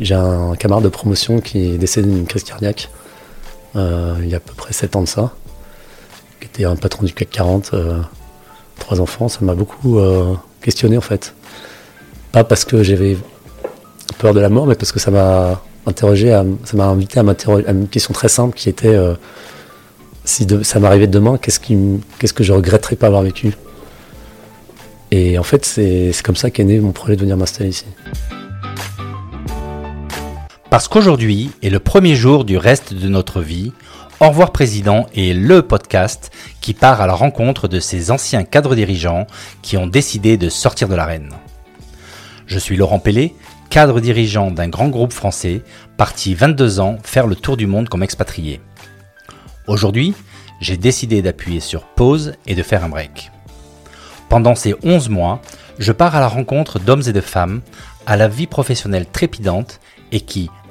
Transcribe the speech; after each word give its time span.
J'ai 0.00 0.14
un 0.14 0.54
camarade 0.56 0.84
de 0.84 0.88
promotion 0.88 1.40
qui 1.40 1.74
est 1.74 1.78
décédé 1.78 2.08
d'une 2.08 2.26
crise 2.26 2.42
cardiaque 2.42 2.88
euh, 3.76 4.16
il 4.20 4.28
y 4.28 4.34
a 4.34 4.38
à 4.38 4.40
peu 4.40 4.54
près 4.54 4.72
7 4.72 4.96
ans 4.96 5.02
de 5.02 5.08
ça, 5.08 5.32
qui 6.40 6.46
était 6.46 6.64
un 6.64 6.76
patron 6.76 7.04
du 7.04 7.12
CAC 7.12 7.30
40, 7.30 7.70
euh, 7.74 8.00
trois 8.78 9.00
enfants. 9.00 9.28
Ça 9.28 9.40
m'a 9.42 9.54
beaucoup 9.54 9.98
euh, 9.98 10.34
questionné 10.62 10.96
en 10.96 11.02
fait. 11.02 11.34
Pas 12.32 12.44
parce 12.44 12.64
que 12.64 12.82
j'avais 12.82 13.16
peur 14.18 14.34
de 14.34 14.40
la 14.40 14.48
mort, 14.48 14.66
mais 14.66 14.74
parce 14.74 14.90
que 14.90 14.98
ça 14.98 15.10
m'a 15.10 15.62
interrogé, 15.86 16.30
ça 16.64 16.76
m'a 16.76 16.86
invité 16.86 17.20
à 17.20 17.22
m'interroger 17.22 17.66
à 17.66 17.72
une 17.72 17.88
question 17.88 18.12
très 18.12 18.28
simple 18.28 18.56
qui 18.56 18.68
était 18.68 18.96
si 20.24 20.46
ça 20.62 20.78
m'arrivait 20.78 21.06
demain, 21.06 21.38
qu'est-ce 21.38 21.58
que 22.32 22.44
je 22.44 22.52
regretterais 22.52 22.96
pas 22.96 23.06
avoir 23.06 23.22
vécu? 23.22 23.52
Et 25.10 25.38
en 25.38 25.42
fait, 25.42 25.64
c'est, 25.64 26.12
c'est 26.12 26.24
comme 26.24 26.36
ça 26.36 26.50
qu'est 26.50 26.64
né 26.64 26.78
mon 26.78 26.92
projet 26.92 27.16
de 27.16 27.22
venir 27.22 27.36
m'installer 27.36 27.70
ici. 27.70 27.86
Parce 30.70 30.86
qu'aujourd'hui 30.86 31.50
est 31.64 31.68
le 31.68 31.80
premier 31.80 32.14
jour 32.14 32.44
du 32.44 32.56
reste 32.56 32.94
de 32.94 33.08
notre 33.08 33.40
vie, 33.40 33.72
Au 34.20 34.28
revoir 34.28 34.52
Président 34.52 35.06
est 35.16 35.34
le 35.34 35.62
podcast 35.62 36.30
qui 36.60 36.74
part 36.74 37.00
à 37.00 37.08
la 37.08 37.14
rencontre 37.14 37.66
de 37.66 37.80
ces 37.80 38.12
anciens 38.12 38.44
cadres 38.44 38.76
dirigeants 38.76 39.26
qui 39.62 39.76
ont 39.76 39.88
décidé 39.88 40.36
de 40.36 40.48
sortir 40.48 40.86
de 40.86 40.94
l'arène. 40.94 41.30
Je 42.46 42.58
suis 42.58 42.76
Laurent 42.76 43.00
Pellet, 43.00 43.34
cadre 43.68 43.98
dirigeant 43.98 44.52
d'un 44.52 44.68
grand 44.68 44.88
groupe 44.90 45.12
français, 45.12 45.62
parti 45.96 46.34
22 46.34 46.78
ans 46.78 46.98
faire 47.02 47.26
le 47.26 47.34
tour 47.34 47.56
du 47.56 47.66
monde 47.66 47.88
comme 47.88 48.04
expatrié. 48.04 48.60
Aujourd'hui, 49.66 50.14
j'ai 50.60 50.76
décidé 50.76 51.20
d'appuyer 51.20 51.58
sur 51.60 51.82
pause 51.82 52.34
et 52.46 52.54
de 52.54 52.62
faire 52.62 52.84
un 52.84 52.90
break. 52.90 53.32
Pendant 54.28 54.54
ces 54.54 54.76
11 54.84 55.08
mois, 55.08 55.40
je 55.80 55.90
pars 55.90 56.14
à 56.14 56.20
la 56.20 56.28
rencontre 56.28 56.78
d'hommes 56.78 57.02
et 57.08 57.12
de 57.12 57.20
femmes 57.20 57.60
à 58.06 58.16
la 58.16 58.28
vie 58.28 58.46
professionnelle 58.46 59.06
trépidante 59.06 59.80
et 60.12 60.20
qui, 60.20 60.50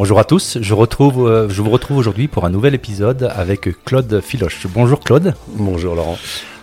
Bonjour 0.00 0.18
à 0.18 0.24
tous, 0.24 0.56
je, 0.62 0.72
retrouve, 0.72 1.28
euh, 1.28 1.50
je 1.50 1.60
vous 1.60 1.68
retrouve 1.68 1.98
aujourd'hui 1.98 2.26
pour 2.26 2.46
un 2.46 2.50
nouvel 2.50 2.74
épisode 2.74 3.30
avec 3.36 3.68
Claude 3.84 4.22
Filoche. 4.22 4.66
Bonjour 4.66 5.00
Claude. 5.00 5.34
Bonjour 5.48 5.94
Laurent. 5.94 6.16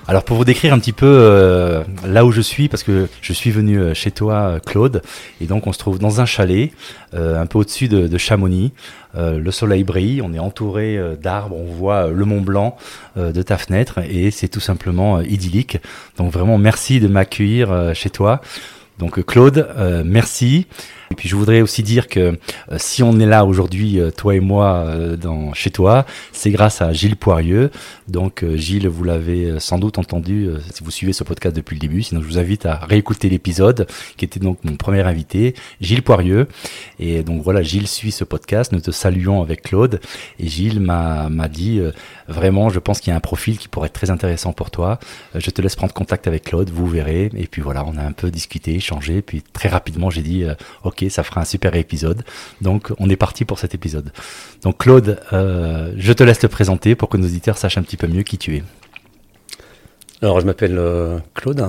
Alors 0.07 0.23
pour 0.23 0.37
vous 0.37 0.43
décrire 0.43 0.73
un 0.73 0.79
petit 0.79 0.91
peu 0.91 1.05
euh, 1.05 1.83
là 2.03 2.25
où 2.25 2.31
je 2.31 2.41
suis, 2.41 2.67
parce 2.67 2.81
que 2.81 3.07
je 3.21 3.33
suis 3.33 3.51
venu 3.51 3.77
euh, 3.77 3.93
chez 3.93 4.09
toi 4.09 4.59
Claude, 4.65 5.03
et 5.39 5.45
donc 5.45 5.67
on 5.67 5.71
se 5.71 5.77
trouve 5.77 5.99
dans 5.99 6.19
un 6.19 6.25
chalet, 6.25 6.71
un 7.13 7.45
peu 7.45 7.59
au-dessus 7.59 7.87
de, 7.87 8.07
de, 8.07 8.17
Chamonix. 8.17 8.73
le 9.13 9.51
soleil 9.51 9.83
brille, 9.83 10.23
on 10.23 10.33
est 10.33 10.39
entouré 10.39 10.99
d'arbres, 11.21 11.57
on 11.57 11.71
voit 11.71 12.07
le 12.07 12.25
Mont 12.25 12.41
Blanc 12.41 12.75
de 13.17 13.41
ta 13.43 13.59
fenêtre, 13.59 13.99
et 13.99 14.31
c'est 14.31 14.47
tout 14.47 14.59
simplement 14.59 15.21
idyllique. 15.21 15.77
Donc 16.17 16.33
vraiment 16.33 16.57
merci 16.57 16.99
de 16.99 17.07
m'accueillir 17.07 17.91
chez 17.93 18.09
toi. 18.09 18.41
Donc 18.97 19.23
Claude, 19.27 19.67
merci. 20.05 20.65
Et 21.11 21.15
puis 21.15 21.29
je 21.29 21.35
voudrais 21.35 21.61
aussi 21.61 21.83
dire 21.83 22.07
que 22.07 22.19
euh, 22.19 22.77
si 22.77 23.03
on 23.03 23.19
est 23.19 23.25
là 23.25 23.45
aujourd'hui, 23.45 23.99
euh, 23.99 24.11
toi 24.11 24.35
et 24.35 24.39
moi, 24.39 24.85
euh, 24.87 25.15
dans, 25.15 25.53
chez 25.53 25.71
toi, 25.71 26.05
c'est 26.31 26.51
grâce 26.51 26.81
à 26.81 26.93
Gilles 26.93 27.15
Poirieux. 27.15 27.71
Donc 28.07 28.45
Gilles, 28.55 28.87
vous 28.87 29.03
l'avez 29.03 29.59
sans 29.59 29.79
doute 29.79 29.97
entendu 29.97 30.49
si 30.73 30.83
vous 30.83 30.91
suivez 30.91 31.13
ce 31.13 31.23
podcast 31.23 31.55
depuis 31.55 31.75
le 31.75 31.79
début. 31.79 32.03
Sinon, 32.03 32.21
je 32.21 32.27
vous 32.27 32.39
invite 32.39 32.65
à 32.65 32.75
réécouter 32.75 33.29
l'épisode 33.29 33.87
qui 34.15 34.25
était 34.25 34.39
donc 34.39 34.59
mon 34.63 34.77
premier 34.77 35.01
invité, 35.01 35.55
Gilles 35.81 36.03
Poirieux. 36.03 36.47
Et 36.99 37.23
donc 37.23 37.43
voilà, 37.43 37.61
Gilles 37.63 37.87
suit 37.87 38.11
ce 38.11 38.23
podcast. 38.23 38.71
Nous 38.71 38.79
te 38.79 38.91
saluons 38.91 39.41
avec 39.41 39.61
Claude. 39.61 39.99
Et 40.39 40.47
Gilles 40.47 40.79
m'a 40.79 41.29
dit 41.49 41.81
vraiment, 42.29 42.69
je 42.69 42.79
pense 42.79 43.01
qu'il 43.01 43.11
y 43.11 43.13
a 43.13 43.17
un 43.17 43.21
profil 43.21 43.57
qui 43.57 43.67
pourrait 43.67 43.87
être 43.87 43.93
très 43.93 44.09
intéressant 44.09 44.53
pour 44.53 44.71
toi. 44.71 44.99
je 45.35 45.49
te 45.49 45.61
laisse 45.61 45.75
prendre 45.75 45.93
contact 45.93 46.27
avec 46.27 46.43
Claude, 46.43 46.69
vous 46.69 46.87
verrez. 46.87 47.29
Et 47.35 47.47
puis 47.47 47.61
voilà, 47.61 47.83
on 47.85 47.97
a 47.97 48.03
un 48.03 48.13
peu 48.13 48.31
discuté, 48.31 48.75
échangé. 48.75 49.21
Puis 49.21 49.43
très 49.53 49.67
rapidement, 49.67 50.09
j'ai 50.09 50.21
dit, 50.21 50.45
ok 50.83 50.96
ça 51.09 51.23
fera 51.23 51.41
un 51.41 51.45
super 51.45 51.75
épisode. 51.75 52.23
Donc 52.61 52.91
on 52.99 53.09
est 53.09 53.15
parti 53.15 53.45
pour 53.45 53.59
cet 53.59 53.73
épisode. 53.75 54.11
Donc 54.63 54.79
Claude, 54.79 55.19
euh, 55.33 55.93
je 55.97 56.13
te 56.13 56.23
laisse 56.23 56.39
te 56.39 56.47
présenter 56.47 56.95
pour 56.95 57.09
que 57.09 57.17
nos 57.17 57.25
auditeurs 57.25 57.57
sachent 57.57 57.77
un 57.77 57.83
petit 57.83 57.97
peu 57.97 58.07
mieux 58.07 58.23
qui 58.23 58.37
tu 58.37 58.57
es. 58.57 58.63
Alors 60.21 60.39
je 60.39 60.45
m'appelle 60.45 60.77
euh, 60.77 61.19
Claude, 61.35 61.65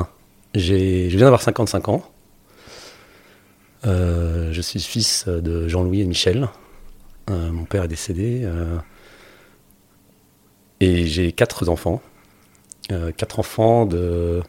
je 0.55 1.09
viens 1.09 1.27
d'avoir 1.27 1.43
55 1.43 1.89
ans. 1.89 2.03
Euh, 3.87 4.53
je 4.53 4.61
suis 4.61 4.81
fils 4.81 5.29
de 5.29 5.69
Jean-Louis 5.69 6.01
et 6.01 6.05
Michel. 6.05 6.49
mon 7.29 7.65
père 7.65 7.85
est 7.85 7.89
décédé. 7.89 8.49
et 10.81 11.07
j'ai 11.07 11.33
quatre 11.33 11.69
enfants. 11.69 12.03
quatre 13.17 13.39
enfants 13.39 13.87
de... 13.87 14.43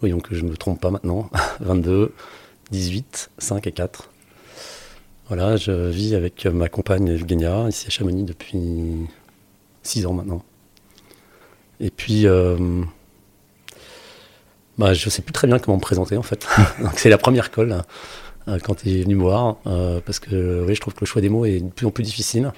Voyons 0.00 0.20
que 0.20 0.34
je 0.34 0.42
ne 0.42 0.50
me 0.50 0.56
trompe 0.56 0.80
pas 0.80 0.90
maintenant. 0.90 1.30
22, 1.60 2.12
18, 2.70 3.30
5 3.38 3.66
et 3.66 3.72
4. 3.72 4.10
Voilà, 5.28 5.56
je 5.56 5.72
vis 5.72 6.14
avec 6.14 6.44
ma 6.44 6.68
compagne 6.68 7.08
Evgenia, 7.08 7.66
ici 7.68 7.86
à 7.86 7.90
Chamonix 7.90 8.24
depuis 8.24 9.08
6 9.82 10.04
ans 10.04 10.12
maintenant. 10.12 10.42
Et 11.80 11.90
puis, 11.90 12.26
euh, 12.26 12.82
bah, 14.76 14.92
je 14.92 15.06
ne 15.06 15.10
sais 15.10 15.22
plus 15.22 15.32
très 15.32 15.46
bien 15.46 15.58
comment 15.58 15.76
me 15.76 15.82
présenter 15.82 16.18
en 16.18 16.22
fait. 16.22 16.46
c'est 16.96 17.08
la 17.08 17.16
première 17.16 17.50
colle 17.50 17.82
euh, 18.48 18.58
quand 18.62 18.74
tu 18.74 18.90
es 18.90 19.02
venu 19.02 19.14
me 19.14 19.22
voir, 19.22 19.56
euh, 19.66 20.00
parce 20.04 20.18
que 20.18 20.62
oui, 20.66 20.74
je 20.74 20.80
trouve 20.80 20.92
que 20.92 21.00
le 21.00 21.06
choix 21.06 21.22
des 21.22 21.30
mots 21.30 21.46
est 21.46 21.60
de 21.60 21.70
plus 21.70 21.86
en 21.86 21.90
plus 21.90 22.04
difficile. 22.04 22.52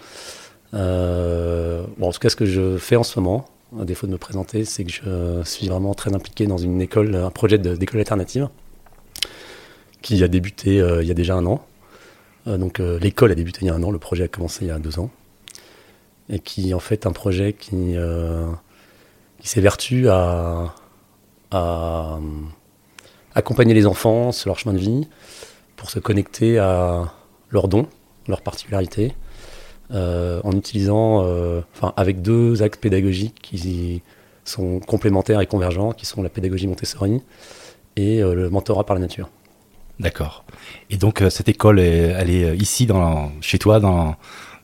bon, 0.73 1.87
en 2.01 2.13
tout 2.13 2.19
cas, 2.19 2.31
ce 2.31 2.37
que 2.37 2.47
je 2.47 2.79
fais 2.79 2.97
en 2.97 3.05
ce 3.05 3.21
moment, 3.21 3.45
à 3.81 3.85
défaut 3.85 4.09
de 4.09 4.13
me 4.13 4.19
présenter, 4.19 4.65
c'est 4.65 4.85
que 4.85 4.91
je 4.91 5.43
suis 5.45 5.69
vraiment 5.69 5.95
très 5.95 6.15
impliqué 6.15 6.49
dans 6.49 6.59
une 6.59 6.81
école, 6.81 7.15
un 7.15 7.31
projet 7.31 7.59
d'école 7.59 8.01
alternative 8.01 8.49
qui 10.03 10.23
a 10.25 10.29
débuté 10.29 10.77
il 11.01 11.07
y 11.07 11.11
a 11.13 11.15
déjà 11.15 11.37
un 11.37 11.47
an. 11.47 11.65
Euh, 12.47 12.59
donc 12.59 12.81
euh, 12.81 12.99
l'école 12.99 13.33
a 13.33 13.35
débuté 13.35 13.61
il 13.63 13.67
y 13.69 13.71
a 13.71 13.75
un 13.75 13.83
an, 13.83 13.91
le 13.91 13.99
projet 13.99 14.25
a 14.25 14.29
commencé 14.29 14.65
il 14.65 14.69
y 14.69 14.71
a 14.71 14.79
deux 14.79 14.99
ans. 14.99 15.11
Et 16.29 16.39
qui 16.41 16.75
en 16.75 16.81
fait 16.81 17.07
un 17.07 17.13
projet 17.13 17.53
qui, 17.53 17.97
euh, 17.97 18.47
qui 19.39 19.49
s'évertue 19.49 20.09
à, 20.09 20.75
à 21.53 22.19
accompagner 23.35 23.75
les 23.75 23.87
enfants 23.87 24.33
sur 24.33 24.49
leur 24.49 24.59
chemin 24.59 24.75
de 24.75 24.81
vie 24.81 25.09
pour 25.77 25.91
se 25.91 26.01
connecter 26.01 26.59
à 26.59 27.13
leurs 27.51 27.69
dons, 27.69 27.87
leurs 28.27 28.41
particularités, 28.41 29.15
en 29.93 30.51
utilisant, 30.53 31.21
enfin, 31.75 31.93
avec 31.97 32.23
deux 32.23 32.63
axes 32.63 32.79
pédagogiques 32.79 33.39
qui 33.41 34.03
sont 34.45 34.81
complémentaires 34.81 35.41
et 35.41 35.47
convergents, 35.47 35.93
qui 35.93 36.07
sont 36.07 36.23
la 36.23 36.29
pédagogie 36.29 36.67
Montessori 36.67 37.23
et 37.95 38.21
le 38.21 38.51
mentorat 38.51 38.85
par 38.85 38.95
la 38.95 39.01
nature. 39.01 39.29
D'accord. 39.99 40.45
Et 40.91 40.99
donc 40.99 41.23
euh, 41.23 41.31
cette 41.31 41.49
école, 41.49 41.79
elle 41.79 42.31
est 42.31 42.45
euh, 42.45 42.55
ici 42.55 42.87
dans, 42.87 43.33
chez 43.41 43.59
toi, 43.59 43.81
dans, 43.81 44.17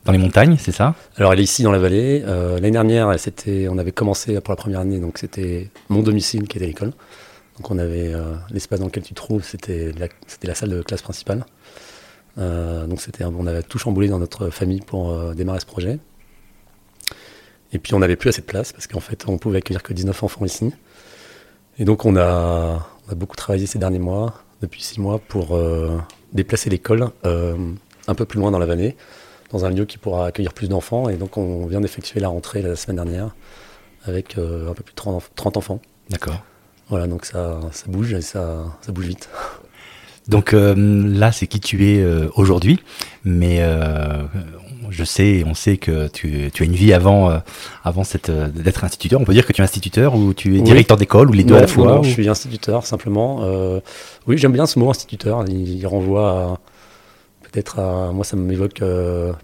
dans 0.05 0.11
les 0.11 0.19
montagnes, 0.19 0.57
c'est 0.59 0.71
ça? 0.71 0.93
Alors 1.17 1.33
elle 1.33 1.39
est 1.39 1.43
ici 1.43 1.63
dans 1.63 1.71
la 1.71 1.79
vallée. 1.79 2.23
Euh, 2.25 2.55
l'année 2.55 2.71
dernière, 2.71 3.19
c'était, 3.19 3.67
on 3.67 3.79
avait 3.79 3.91
commencé 3.91 4.39
pour 4.41 4.51
la 4.51 4.55
première 4.55 4.81
année, 4.81 4.99
donc 4.99 5.17
c'était 5.17 5.69
mon 5.89 6.03
domicile 6.03 6.47
qui 6.47 6.57
était 6.57 6.67
l'école. 6.67 6.93
Donc 7.57 7.69
on 7.71 7.77
avait 7.77 8.11
l'espace 8.49 8.79
dans 8.79 8.87
lequel 8.87 9.03
tu 9.03 9.13
te 9.13 9.15
trouves, 9.15 9.43
c'était 9.43 9.91
la, 9.99 10.07
c'était 10.25 10.47
la 10.47 10.55
salle 10.55 10.69
de 10.69 10.81
classe 10.81 11.03
principale. 11.03 11.45
donc 12.35 12.99
c'était, 12.99 13.25
on 13.25 13.45
avait 13.45 13.61
tout 13.61 13.77
chamboulé 13.77 14.07
dans 14.07 14.17
notre 14.17 14.49
famille 14.49 14.81
pour 14.81 15.35
démarrer 15.35 15.59
ce 15.59 15.67
projet. 15.67 15.99
Et 17.71 17.77
puis 17.77 17.93
on 17.93 17.99
n'avait 17.99 18.15
plus 18.15 18.29
assez 18.29 18.41
de 18.41 18.47
place 18.47 18.73
parce 18.73 18.87
qu'en 18.87 18.99
fait 18.99 19.25
on 19.27 19.37
pouvait 19.37 19.59
accueillir 19.59 19.83
que 19.83 19.93
19 19.93 20.23
enfants 20.23 20.45
ici. 20.45 20.73
Et 21.77 21.85
donc 21.85 22.05
on 22.05 22.15
a, 22.15 22.87
on 23.07 23.11
a 23.11 23.15
beaucoup 23.15 23.35
travaillé 23.35 23.67
ces 23.67 23.77
derniers 23.77 23.99
mois 23.99 24.42
depuis 24.63 24.81
six 24.81 24.99
mois 24.99 25.19
pour 25.19 25.55
euh, 25.55 25.99
déplacer 26.31 26.69
l'école 26.69 27.09
euh, 27.25 27.55
un 28.07 28.15
peu 28.15 28.25
plus 28.25 28.39
loin 28.39 28.49
dans 28.49 28.59
la 28.59 28.65
vallée, 28.65 28.95
dans 29.51 29.65
un 29.65 29.69
lieu 29.69 29.85
qui 29.85 29.97
pourra 29.97 30.27
accueillir 30.27 30.53
plus 30.53 30.69
d'enfants. 30.69 31.09
Et 31.09 31.17
donc 31.17 31.37
on 31.37 31.67
vient 31.67 31.81
d'effectuer 31.81 32.19
la 32.19 32.29
rentrée 32.29 32.61
la 32.61 32.75
semaine 32.75 32.95
dernière 32.95 33.35
avec 34.05 34.37
euh, 34.37 34.71
un 34.71 34.73
peu 34.73 34.83
plus 34.83 34.93
de 34.93 35.29
30, 35.35 35.57
enfants. 35.57 35.81
D'accord. 36.09 36.41
Voilà, 36.89 37.07
donc 37.07 37.25
ça, 37.25 37.59
ça 37.71 37.85
bouge 37.87 38.13
et 38.13 38.21
ça, 38.21 38.65
ça 38.81 38.91
bouge 38.91 39.05
vite. 39.05 39.29
Donc 40.27 40.53
là, 40.53 41.33
c'est 41.33 41.47
qui 41.47 41.59
tu 41.59 41.85
es 41.85 42.05
aujourd'hui, 42.35 42.81
mais 43.25 43.61
je 44.93 45.03
sais, 45.03 45.43
on 45.45 45.53
sait 45.53 45.77
que 45.77 46.07
tu, 46.07 46.51
as 46.57 46.63
une 46.63 46.73
vie 46.73 46.93
avant, 46.93 47.29
euh, 47.29 47.39
avant 47.83 48.03
euh, 48.29 48.47
d'être 48.49 48.83
instituteur. 48.83 49.19
On 49.19 49.25
peut 49.25 49.33
dire 49.33 49.45
que 49.45 49.53
tu 49.53 49.61
es 49.61 49.63
instituteur 49.63 50.15
ou 50.15 50.33
tu 50.33 50.57
es 50.57 50.61
directeur 50.61 50.97
d'école 50.97 51.29
ou 51.29 51.33
les 51.33 51.43
deux 51.43 51.55
à 51.55 51.61
la 51.61 51.67
fois 51.67 51.87
Non, 51.87 52.03
je 52.03 52.11
suis 52.11 52.29
instituteur 52.29 52.85
simplement. 52.85 53.39
Euh, 53.43 53.79
oui, 54.27 54.37
j'aime 54.37 54.53
bien 54.53 54.65
ce 54.65 54.79
mot 54.79 54.89
instituteur. 54.89 55.43
Il, 55.47 55.85
renvoie 55.87 56.59
peut-être, 57.41 58.11
moi, 58.13 58.23
ça 58.23 58.37
m'évoque 58.37 58.81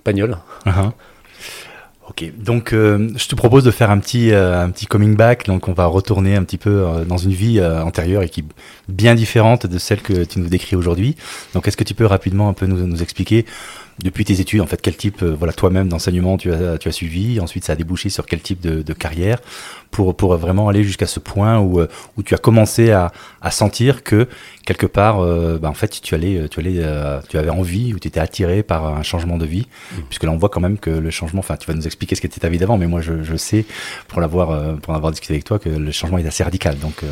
Pagnol. 0.04 0.38
Uh-huh. 0.66 0.92
Ok, 2.10 2.32
donc 2.38 2.72
je 2.72 3.28
te 3.28 3.36
propose 3.36 3.64
de 3.64 3.72
faire 3.72 3.92
un 3.92 4.00
petit, 4.00 4.32
un 4.34 4.70
petit 4.70 4.86
coming 4.86 5.16
back. 5.16 5.46
Donc 5.48 5.68
on 5.68 5.74
va 5.74 5.86
retourner 5.86 6.36
un 6.36 6.44
petit 6.44 6.58
peu 6.58 6.86
dans 7.08 7.18
une 7.18 7.34
vie 7.34 7.62
antérieure 7.62 8.24
et 8.24 8.30
qui 8.30 8.42
est 8.42 8.46
bien 8.88 9.16
différente 9.16 9.68
de 9.68 9.78
celle 9.78 10.02
que 10.02 10.24
tu 10.24 10.40
nous 10.40 10.50
décris 10.50 10.76
aujourd'hui. 10.76 11.16
Donc 11.54 11.68
est-ce 11.68 11.78
que 11.78 11.84
tu 11.84 11.94
peux 11.94 12.06
rapidement 12.06 12.50
un 12.50 12.54
peu 12.54 12.66
nous, 12.68 12.88
nous 12.88 13.04
expliquer 13.04 13.46
depuis 14.04 14.24
tes 14.24 14.40
études, 14.40 14.62
en 14.62 14.66
fait, 14.66 14.82
quel 14.82 14.96
type, 14.96 15.22
euh, 15.24 15.36
voilà, 15.38 15.54
toi-même 15.54 15.90
d'enseignement 15.90 16.38
tu 16.38 16.52
as, 16.54 16.78
tu 16.78 16.88
as 16.88 16.92
suivi? 16.92 17.40
Ensuite, 17.40 17.66
ça 17.66 17.74
a 17.74 17.76
débouché 17.76 18.10
sur 18.10 18.26
quel 18.26 18.40
type 18.42 18.62
de, 18.62 18.82
de 18.82 18.94
carrière? 18.94 19.40
Pour, 19.92 20.16
pour 20.16 20.38
vraiment 20.38 20.70
aller 20.70 20.84
jusqu'à 20.84 21.08
ce 21.08 21.20
point 21.20 21.60
où, 21.60 21.80
euh, 21.80 21.88
où 22.16 22.24
tu 22.24 22.34
as 22.36 22.38
commencé 22.38 22.92
à, 22.92 23.12
à 23.42 23.52
sentir 23.52 24.04
que 24.04 24.28
quelque 24.66 24.86
part, 24.86 25.20
euh, 25.20 25.58
bah, 25.58 25.70
en 25.70 25.74
fait, 25.74 26.00
tu 26.02 26.16
allais, 26.16 26.48
tu 26.50 26.60
allais, 26.60 26.82
tu 27.28 27.38
avais 27.38 27.50
envie 27.50 27.94
ou 27.94 28.00
tu 28.00 28.08
étais 28.08 28.20
attiré 28.20 28.64
par 28.64 28.86
un 28.86 29.04
changement 29.04 29.38
de 29.38 29.46
vie, 29.46 29.68
mmh. 29.68 30.02
puisque 30.08 30.24
là, 30.24 30.32
on 30.32 30.38
voit 30.38 30.50
quand 30.50 30.62
même 30.62 30.78
que 30.78 30.92
le 30.92 31.10
changement. 31.10 31.40
Enfin, 31.40 31.58
tu 31.58 31.68
vas 31.68 31.74
nous 31.74 31.86
expliquer 31.86 32.16
ce 32.16 32.22
qu'était 32.22 32.40
ta 32.40 32.50
vie 32.50 32.58
d'avant, 32.58 32.78
mais 32.78 32.88
moi, 32.88 33.02
je, 33.02 33.24
je 33.24 33.36
sais 33.36 33.66
pour 34.08 34.22
l'avoir, 34.22 34.78
pour 34.78 34.94
avoir 34.94 35.12
discuté 35.12 35.34
avec 35.34 35.44
toi, 35.44 35.60
que 35.60 35.70
le 35.70 35.92
changement 35.92 36.20
est 36.20 36.28
assez 36.28 36.44
radical. 36.44 36.78
Donc. 36.80 37.04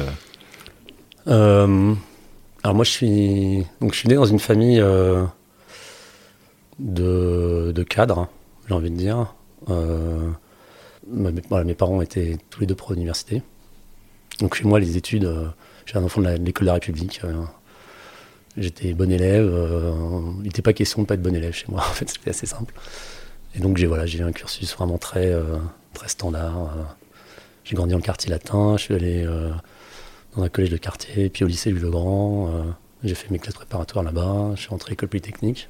alors 1.26 2.76
moi, 2.76 2.86
je 2.86 2.92
suis 2.92 3.66
donc 3.82 3.94
je 3.94 4.00
suis 4.00 4.10
né 4.10 4.16
dans 4.16 4.26
une 4.26 4.40
famille 4.40 4.82
de, 6.80 7.84
cadre, 7.84 8.28
j'ai 8.68 8.74
envie 8.74 8.92
de 8.92 8.96
dire. 8.96 9.34
Euh, 9.70 10.30
mes 11.08 11.74
parents 11.74 12.02
étaient 12.02 12.38
tous 12.50 12.62
les 12.62 12.68
deux 12.68 12.76
pro 12.76 12.94
d'université. 12.94 13.42
Donc 14.40 14.56
chez 14.56 14.66
moi, 14.66 14.80
les 14.80 14.98
études, 14.98 15.26
euh, 15.26 15.48
j'ai 15.86 15.98
un 15.98 16.04
enfant 16.04 16.22
de 16.22 16.28
l'école 16.30 16.66
de 16.66 16.68
la 16.68 16.74
République. 16.74 17.22
Euh, 17.24 17.44
j'étais 18.58 18.94
bon 18.94 19.12
élève. 19.12 19.52
il 20.40 20.44
n'était 20.44 20.62
pas 20.62 20.74
question 20.74 21.02
de 21.02 21.08
pas 21.08 21.16
être 21.16 21.22
bon 21.22 21.36
élève 21.36 21.54
chez 21.54 21.68
moi. 21.70 21.82
En 21.90 21.94
fait, 21.94 22.10
c'était 22.10 22.30
assez 22.30 22.46
simple. 22.46 22.74
Et 23.56 23.60
donc 23.60 23.78
j'ai 23.78 23.88
voilà, 23.88 24.06
eu 24.06 24.22
un 24.22 24.32
cursus 24.32 24.76
vraiment 24.76 24.98
très, 24.98 25.34
très 25.94 26.10
standard. 26.10 26.76
j'ai 27.64 27.76
grandi 27.76 27.94
le 27.94 28.02
quartier 28.02 28.30
latin. 28.30 28.78
Je 28.78 28.84
suis 28.84 28.94
allé 28.94 29.26
dans 30.36 30.44
un 30.44 30.50
collège 30.50 30.70
de 30.70 30.78
quartier, 30.78 31.30
puis 31.30 31.44
au 31.44 31.48
lycée 31.48 31.72
Louis 31.72 31.82
le 31.82 31.90
Grand. 31.90 32.52
j'ai 33.04 33.16
fait 33.16 33.32
mes 33.32 33.40
classes 33.40 33.56
préparatoires 33.56 34.04
là-bas. 34.04 34.52
Je 34.56 34.62
suis 34.62 34.70
rentré 34.70 34.90
à 34.90 34.92
l'école 34.92 35.10
polytechnique. 35.10 35.70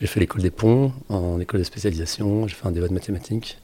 J'ai 0.00 0.06
fait 0.06 0.20
l'école 0.20 0.42
des 0.42 0.50
ponts 0.50 0.92
en 1.08 1.40
école 1.40 1.60
de 1.60 1.64
spécialisation, 1.64 2.46
j'ai 2.46 2.54
fait 2.54 2.66
un 2.66 2.72
débat 2.72 2.88
de 2.88 2.92
mathématiques. 2.92 3.58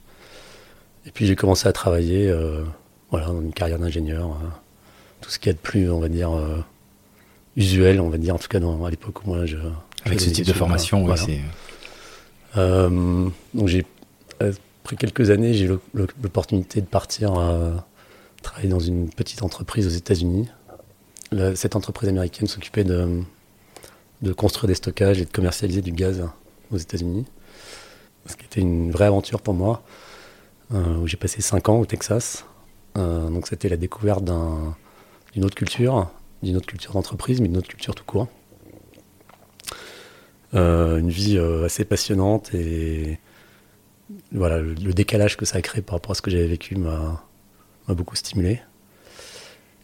Et 1.07 1.11
puis 1.11 1.27
j'ai 1.27 1.37
commencé 1.37 1.69
à 1.69 1.73
travailler 1.73 2.29
euh, 2.29 2.63
voilà, 3.11 3.27
dans 3.27 3.41
une 3.41 3.53
carrière 3.53 3.79
d'ingénieur. 3.79 4.31
Euh, 4.31 4.47
tout 5.21 5.31
ce 5.31 5.39
qu'il 5.39 5.49
y 5.49 5.51
a 5.51 5.53
de 5.55 5.59
plus, 5.59 5.91
on 5.91 6.01
va 6.01 6.09
dire, 6.09 6.33
euh, 6.33 6.59
usuel, 7.57 8.01
on 8.01 8.09
va 8.09 8.19
dire, 8.19 8.35
en 8.35 8.39
tout 8.39 8.49
cas 8.49 8.61
dans, 8.61 8.85
à 8.85 8.91
l'époque 8.91 9.25
où 9.25 9.31
moi 9.31 9.47
je. 9.47 9.59
Avec 10.05 10.21
ce 10.21 10.31
type 10.31 10.47
de 10.47 10.53
formation, 10.53 11.05
oui, 11.05 11.15
c'est. 11.17 11.41
donc 12.57 13.69
j'ai, 13.69 13.87
après 14.41 14.97
quelques 14.97 15.31
années, 15.31 15.55
j'ai 15.55 15.67
eu 15.67 15.79
l'opportunité 15.95 16.81
de 16.81 16.87
partir 16.87 17.35
travailler 18.43 18.69
dans 18.69 18.81
une 18.81 19.09
petite 19.11 19.43
entreprise 19.43 19.87
aux 19.87 19.91
États-Unis. 19.91 20.49
Cette 21.55 21.77
entreprise 21.77 22.09
américaine 22.09 22.49
s'occupait 22.49 22.83
de 22.83 23.23
de 24.23 24.33
construire 24.33 24.69
des 24.69 24.75
stockages 24.75 25.21
et 25.21 25.25
de 25.25 25.31
commercialiser 25.31 25.83
du 25.83 25.93
gaz 25.93 26.25
aux 26.71 26.79
États-Unis. 26.79 27.27
Ce 28.27 28.37
qui 28.37 28.45
était 28.45 28.61
une 28.61 28.93
vraie 28.93 29.07
aventure 29.07 29.41
pour 29.41 29.55
moi, 29.55 29.83
euh, 30.73 30.97
où 30.99 31.07
j'ai 31.07 31.17
passé 31.17 31.43
5 31.43 31.69
ans 31.69 31.81
au 31.81 31.87
Texas. 31.87 32.47
Euh, 32.97 33.29
donc 33.29 33.49
c'était 33.49 33.69
la 33.69 33.77
découverte 33.77 34.25
d'une 34.25 35.45
autre 35.45 35.57
culture, 35.57 36.11
d'une 36.43 36.57
autre 36.57 36.67
culture 36.67 36.93
d'entreprise, 36.93 37.41
mais 37.41 37.49
d'une 37.49 37.59
autre 37.59 37.69
culture 37.69 37.95
tout 37.95 38.05
court. 38.05 38.29
Euh, 40.55 40.99
une 40.99 41.09
vie 41.11 41.39
assez 41.39 41.85
passionnante 41.85 42.55
et 42.55 43.19
voilà, 44.33 44.59
le, 44.59 44.75
le, 44.75 44.93
décalage 44.93 45.39
que 45.39 45.47
ça 45.47 45.57
a 45.57 45.63
créé 45.63 45.81
par 45.81 45.95
rapport 45.95 46.11
à 46.13 46.15
ce 46.15 46.21
que 46.21 46.31
j'avais 46.31 46.47
vécu 46.47 46.77
m'a 46.77 47.25
beaucoup 47.89 48.17
stimulé. 48.17 48.61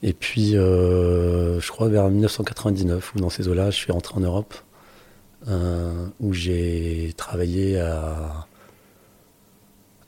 Et 0.03 0.13
puis, 0.13 0.57
euh, 0.57 1.61
je 1.61 1.71
crois 1.71 1.89
vers 1.89 2.09
1999, 2.09 3.15
ou 3.15 3.19
dans 3.19 3.31
ces 3.31 3.49
eaux-là, 3.49 3.71
je 3.71 3.77
suis 3.77 3.91
rentré 3.91 4.15
en 4.17 4.21
Europe, 4.21 4.55
euh, 5.49 6.07
où 6.21 6.33
j'ai 6.33 7.13
travaillé 7.17 7.81
à, 7.81 8.47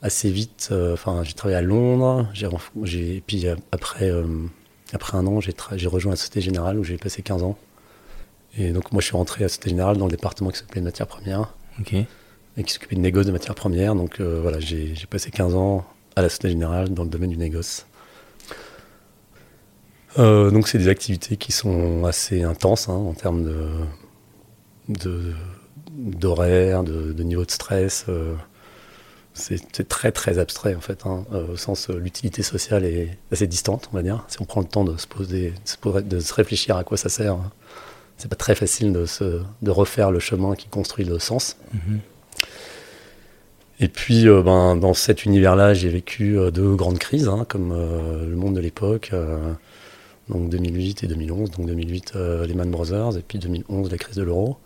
assez 0.01 0.29
vite. 0.29 0.69
Euh, 0.71 0.93
enfin, 0.93 1.23
j'ai 1.23 1.33
travaillé 1.33 1.57
à 1.57 1.61
Londres. 1.61 2.29
J'ai, 2.83 3.21
puis 3.25 3.45
après, 3.71 4.11
après 4.93 5.17
un 5.17 5.27
an, 5.27 5.41
j'ai, 5.41 5.53
rejoint 5.87 6.11
la 6.11 6.17
Société 6.17 6.41
Générale, 6.41 6.79
où 6.79 6.83
j'ai 6.83 6.97
passé 6.97 7.21
15 7.21 7.43
ans. 7.43 7.57
Et 8.57 8.71
donc, 8.71 8.91
moi, 8.91 9.01
je 9.01 9.07
suis 9.07 9.17
rentré 9.17 9.41
à 9.41 9.45
la 9.45 9.49
Société 9.49 9.71
Générale 9.71 9.97
dans 9.97 10.05
le 10.05 10.11
département 10.11 10.51
qui 10.51 10.57
s'occupait 10.57 10.79
de 10.79 10.85
matières 10.85 11.07
premières. 11.07 11.53
Et 12.57 12.63
qui 12.63 12.73
s'occupait 12.73 12.95
de 12.95 13.01
négoce 13.01 13.25
de 13.25 13.31
matières 13.31 13.55
premières. 13.55 13.95
Donc, 13.95 14.21
voilà, 14.21 14.61
j'ai, 14.61 14.95
j'ai 14.95 15.05
passé 15.05 15.31
15 15.31 15.55
ans 15.55 15.85
à 16.15 16.21
la 16.21 16.29
Société 16.29 16.49
Générale 16.49 16.93
dans 16.93 17.03
le 17.03 17.09
domaine 17.09 17.29
du 17.31 17.37
négoce. 17.37 17.85
Euh, 20.19 20.51
donc 20.51 20.67
c'est 20.67 20.77
des 20.77 20.87
activités 20.87 21.37
qui 21.37 21.51
sont 21.51 22.05
assez 22.05 22.43
intenses 22.43 22.89
hein, 22.89 22.93
en 22.93 23.13
termes 23.13 23.43
de, 24.89 25.33
d'horaire, 25.93 26.83
de, 26.83 27.23
niveau 27.23 27.45
de 27.45 27.51
stress. 27.51 28.05
Euh, 28.09 28.35
c'est, 29.33 29.87
très 29.87 30.11
très 30.11 30.39
abstrait 30.39 30.75
en 30.75 30.81
fait, 30.81 31.05
hein, 31.05 31.25
euh, 31.31 31.53
au 31.53 31.55
sens 31.55 31.89
l'utilité 31.89 32.43
sociale 32.43 32.83
est 32.83 33.17
assez 33.31 33.47
distante, 33.47 33.89
on 33.93 33.95
va 33.95 34.03
dire. 34.03 34.25
Si 34.27 34.41
on 34.41 34.45
prend 34.45 34.61
le 34.61 34.67
temps 34.67 34.83
de 34.83 34.97
se 34.97 35.07
poser, 35.07 35.53
de 36.03 36.19
se, 36.19 36.33
réfléchir 36.33 36.75
à 36.75 36.83
quoi 36.83 36.97
ça 36.97 37.07
sert, 37.07 37.33
hein, 37.33 37.51
c'est 38.17 38.27
pas 38.27 38.35
très 38.35 38.55
facile 38.55 38.91
de, 38.91 39.05
se, 39.05 39.41
de 39.61 39.71
refaire 39.71 40.11
le 40.11 40.19
chemin 40.19 40.55
qui 40.55 40.67
construit 40.67 41.05
le 41.05 41.17
sens. 41.17 41.57
Mm-hmm. 41.73 41.99
Et 43.79 43.87
puis, 43.87 44.25
ben, 44.25 44.75
dans 44.75 44.93
cet 44.93 45.25
univers-là, 45.25 45.73
j'ai 45.73 45.89
vécu 45.89 46.37
deux 46.53 46.75
grandes 46.75 46.99
crises, 46.99 47.31
comme 47.47 47.73
le 47.73 48.35
monde 48.35 48.53
de 48.53 48.59
l'époque 48.59 49.11
donc 50.29 50.49
2008 50.49 51.03
et 51.03 51.07
2011. 51.07 51.51
Donc 51.51 51.67
2008, 51.67 52.13
euh, 52.15 52.45
Lehman 52.45 52.69
Brothers, 52.69 53.17
et 53.17 53.21
puis 53.21 53.39
2011, 53.39 53.91
la 53.91 53.97
crise 53.97 54.15
de 54.15 54.23
l'euro, 54.23 54.57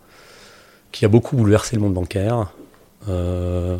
qui 0.92 1.04
a 1.04 1.08
beaucoup 1.08 1.36
bouleversé 1.36 1.76
le 1.76 1.82
monde 1.82 1.94
bancaire. 1.94 2.52
Euh, 3.08 3.78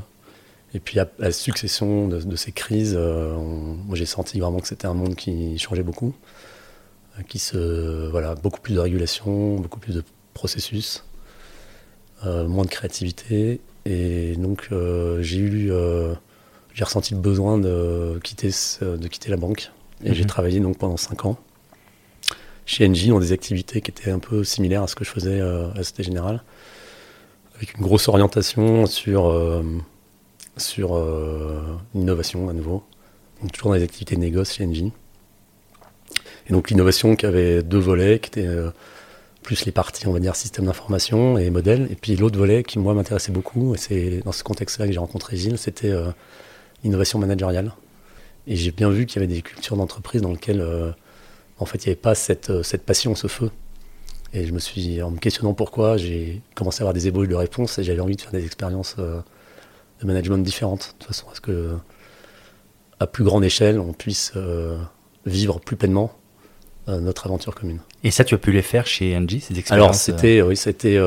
et 0.75 0.81
puis 0.81 0.99
à 1.01 1.09
la 1.19 1.33
succession 1.33 2.09
de, 2.09 2.37
ces 2.37 2.53
crises, 2.53 2.95
euh, 2.99 3.35
moi 3.37 3.97
j'ai 3.97 4.05
senti 4.05 4.41
vraiment 4.41 4.61
que 4.61 4.69
c'était 4.69 4.87
un 4.87 4.95
monde 4.95 5.15
qui 5.15 5.59
changeait 5.59 5.83
beaucoup, 5.83 6.15
qui 7.29 7.39
se 7.39 8.09
voilà 8.11 8.35
beaucoup 8.35 8.61
plus 8.61 8.75
de 8.75 8.81
régulation, 8.81 9.57
beaucoup 9.57 9.81
plus 9.81 9.95
de 9.95 10.03
processus, 10.35 11.05
moins 12.25 12.65
de 12.65 12.69
créativité, 12.69 13.61
et 13.87 14.37
donc 14.37 14.69
j'ai 15.21 15.39
eu 15.39 15.73
j'ai 16.75 16.85
ressenti 16.85 17.15
le 17.15 17.21
besoin 17.21 17.57
de 17.57 18.21
quitter 18.23 18.51
de 18.83 19.09
quitter 19.09 19.31
la 19.31 19.39
banque, 19.39 19.71
et 20.05 20.13
j'ai 20.13 20.25
mhm. 20.25 20.29
travaillé 20.29 20.61
donc 20.61 20.77
pendant 20.77 20.99
cinq 20.99 21.25
ans 21.25 21.39
chez 22.67 22.87
Engie 22.87 23.09
dans 23.09 23.21
des 23.21 23.33
activités 23.33 23.81
qui 23.81 23.93
étaient 23.93 24.11
un 24.11 24.19
peu 24.19 24.45
similaires 24.45 24.83
à 24.83 24.89
ce 24.89 24.97
que 24.97 25.05
je 25.05 25.11
faisais 25.11 25.41
euh, 25.41 25.71
à 25.71 25.77
Société 25.77 26.03
Générale, 26.03 26.43
avec 27.55 27.79
une 27.79 27.83
grosse 27.83 28.09
orientation 28.09 28.87
sur, 28.87 29.29
euh, 29.29 29.63
sur 30.57 30.97
euh, 30.97 31.63
l'innovation 31.95 32.49
à 32.49 32.53
nouveau, 32.53 32.83
donc 33.41 33.53
toujours 33.53 33.71
dans 33.71 33.77
les 33.77 33.85
activités 33.85 34.17
de 34.17 34.21
négoce 34.21 34.53
chez 34.53 34.67
Engie. 34.67 34.93
Et 36.49 36.53
donc 36.53 36.69
l'innovation 36.69 37.17
qui 37.17 37.25
avait 37.25 37.63
deux 37.63 37.79
volets, 37.79 38.19
qui 38.19 38.29
étaient 38.29 38.49
plus 39.43 39.65
les 39.65 39.73
parties, 39.73 40.07
on 40.07 40.13
va 40.13 40.21
dire, 40.21 40.37
système 40.37 40.67
d'information 40.67 41.39
et 41.39 41.51
modèles, 41.51 41.89
et 41.91 41.95
puis 41.95 42.17
l'autre 42.17 42.39
volet 42.39 42.63
qui 42.63 42.79
moi 42.79 42.95
m'intéressait 42.95 43.33
beaucoup, 43.33 43.75
et 43.75 43.79
c'est 43.79 44.23
dans 44.25 44.33
ce 44.33 44.45
contexte-là 44.45 44.87
que 44.87 44.93
j'ai 44.93 44.99
rencontré 44.99 45.37
Gilles, 45.37 45.59
c'était 45.59 45.93
l'innovation 46.85 47.19
managériale. 47.19 47.73
Et 48.47 48.55
j'ai 48.55 48.71
bien 48.71 48.91
vu 48.91 49.07
qu'il 49.07 49.21
y 49.21 49.25
avait 49.25 49.33
des 49.33 49.43
cultures 49.43 49.77
d'entreprise 49.77 50.23
dans 50.23 50.31
lesquelles 50.31 50.65
en 51.59 51.67
fait, 51.67 51.85
il 51.85 51.89
n'y 51.89 51.93
avait 51.93 52.01
pas 52.01 52.15
cette, 52.15 52.51
euh, 52.51 52.63
cette, 52.63 52.83
passion, 52.83 53.15
ce 53.15 53.27
feu. 53.29 53.51
Et 54.33 54.47
je 54.47 54.53
me 54.53 54.59
suis, 54.59 55.03
en 55.03 55.11
me 55.11 55.19
questionnant 55.19 55.55
pourquoi, 55.55 55.97
j'ai 55.97 56.43
commencé 56.55 56.81
à 56.81 56.83
avoir 56.83 56.95
des 56.95 57.07
ébauches 57.09 57.29
de 57.29 57.35
réponses 57.35 57.79
et 57.79 57.85
j'avais 57.85 58.01
envie 58.01 58.17
de 58.17 58.21
faire 58.21 58.33
des 58.33 58.45
expériences 58.45 58.97
euh, 58.99 59.21
de 60.01 60.07
management 60.07 60.39
différentes, 60.39 60.95
de 61.01 61.05
façon 61.07 61.27
à 61.31 61.35
ce 61.35 61.41
que, 61.41 61.77
à 63.01 63.07
plus 63.07 63.25
grande 63.25 63.45
échelle, 63.45 63.79
on 63.79 63.93
puisse 63.93 64.33
euh, 64.37 64.77
vivre 65.25 65.61
plus 65.61 65.77
pleinement 65.77 66.13
notre 66.89 67.27
aventure 67.27 67.53
commune. 67.53 67.81
Et 68.05 68.13
ça, 68.13 68.23
tu 68.23 68.37
as 68.37 68.39
pu 68.39 68.53
les 68.53 68.63
faire 68.63 68.87
chez 68.87 69.17
Angie, 69.17 69.41
ces 69.41 69.59
expériences 69.59 69.85
Alors, 69.85 69.95
c'était, 69.97 70.41
oui, 70.41 70.57
c'était, 70.57 71.01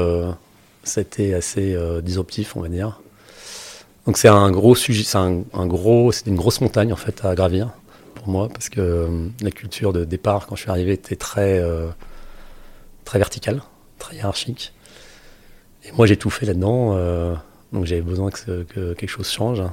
c'était 0.84 1.34
assez 1.34 1.74
disruptif, 2.04 2.58
on 2.58 2.60
va 2.60 2.68
dire. 2.68 3.00
Donc, 4.06 4.18
c'est 4.18 4.28
un 4.28 4.52
gros 4.52 4.76
sujet, 4.76 5.06
c'est 5.06 5.18
un, 5.18 5.44
un, 5.54 5.68
gros, 5.68 6.12
c'est 6.12 6.28
une 6.28 6.36
grosse 6.36 6.60
montagne 6.60 6.92
en 6.92 6.98
fait 6.98 7.24
à 7.24 7.34
gravir 7.34 7.70
pour 8.20 8.30
moi 8.30 8.50
parce 8.50 8.70
que 8.70 8.82
euh, 8.82 9.28
la 9.42 9.52
culture 9.52 9.94
de 9.94 10.06
départ 10.06 10.46
quand 10.46 10.56
je 10.56 10.62
suis 10.62 10.70
arrivé 10.70 10.94
était 10.94 11.16
très 11.16 11.60
euh, 11.60 11.88
très 13.06 13.18
verticale, 13.18 13.62
très 13.98 14.18
hiérarchique. 14.18 14.74
Et 15.86 15.92
moi 15.94 16.06
j'ai 16.06 16.18
tout 16.18 16.30
fait 16.30 16.46
là-dedans, 16.46 16.94
euh, 16.94 17.34
donc 17.72 17.86
j'avais 17.86 18.02
besoin 18.02 18.30
que, 18.30 18.64
quelque 18.94 19.08
chose 19.08 19.30
change. 19.30 19.64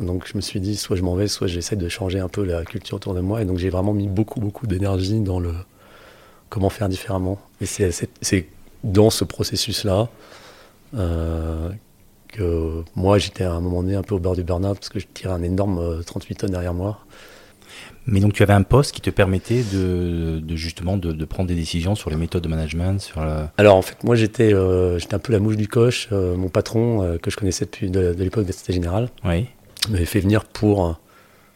Donc 0.00 0.26
je 0.26 0.36
me 0.36 0.40
suis 0.40 0.60
dit 0.60 0.76
soit 0.76 0.96
je 0.96 1.02
m'en 1.02 1.16
vais, 1.16 1.26
soit 1.26 1.46
j'essaie 1.46 1.76
de 1.76 1.88
changer 1.88 2.20
un 2.20 2.28
peu 2.28 2.44
la 2.44 2.64
culture 2.64 2.96
autour 2.96 3.14
de 3.14 3.20
moi. 3.20 3.42
Et 3.42 3.44
donc 3.44 3.58
j'ai 3.58 3.70
vraiment 3.70 3.92
mis 3.92 4.08
beaucoup 4.08 4.40
beaucoup 4.40 4.66
d'énergie 4.66 5.20
dans 5.20 5.40
le 5.40 5.52
comment 6.48 6.70
faire 6.70 6.88
différemment. 6.88 7.40
Et 7.60 7.66
c'est 7.66 8.48
dans 8.84 9.10
ce 9.10 9.24
processus-là, 9.24 10.08
que 12.28 12.84
moi 12.94 13.18
j'étais 13.18 13.44
à 13.44 13.52
un 13.52 13.60
moment 13.60 13.82
donné 13.82 13.96
un 13.96 14.02
peu 14.02 14.14
au 14.14 14.18
bord 14.18 14.36
du 14.36 14.44
burn-out 14.44 14.78
parce 14.78 14.88
que 14.88 15.00
je 15.00 15.06
tirais 15.12 15.32
un 15.32 15.42
énorme 15.42 16.02
38 16.04 16.34
tonnes 16.36 16.50
derrière 16.50 16.74
moi. 16.74 17.00
Mais 18.06 18.20
donc 18.20 18.34
tu 18.34 18.42
avais 18.42 18.52
un 18.52 18.62
poste 18.62 18.92
qui 18.92 19.00
te 19.00 19.10
permettait 19.10 19.62
de, 19.62 20.40
justement 20.54 20.96
de, 20.96 21.24
prendre 21.24 21.48
des 21.48 21.56
décisions 21.56 21.96
sur 21.96 22.08
les 22.08 22.16
méthodes 22.16 22.42
de 22.42 22.48
management 22.48 23.00
sur 23.00 23.20
Alors 23.56 23.76
en 23.76 23.82
fait 23.82 24.04
moi 24.04 24.14
j'étais 24.14 24.54
euh, 24.54 24.98
j'étais 24.98 25.14
un 25.14 25.18
peu 25.18 25.32
la 25.32 25.40
mouche 25.40 25.56
du 25.56 25.66
coche. 25.66 26.08
Euh, 26.12 26.36
mon 26.36 26.48
patron 26.48 27.02
euh, 27.02 27.18
que 27.18 27.30
je 27.30 27.36
connaissais 27.36 27.64
depuis 27.64 27.90
de, 27.90 28.14
l'époque 28.18 28.46
de 28.46 28.52
Société 28.52 28.74
Générale 28.74 29.08
oui. 29.24 29.46
m'avait 29.90 30.04
fait 30.04 30.20
venir 30.20 30.44
pour 30.44 30.98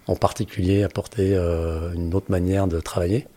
en 0.07 0.17
particulier 0.17 0.83
apporter 0.83 1.37
une 1.95 2.13
autre 2.15 2.31
manière 2.31 2.67
de 2.67 2.81
travailler. 2.81 3.29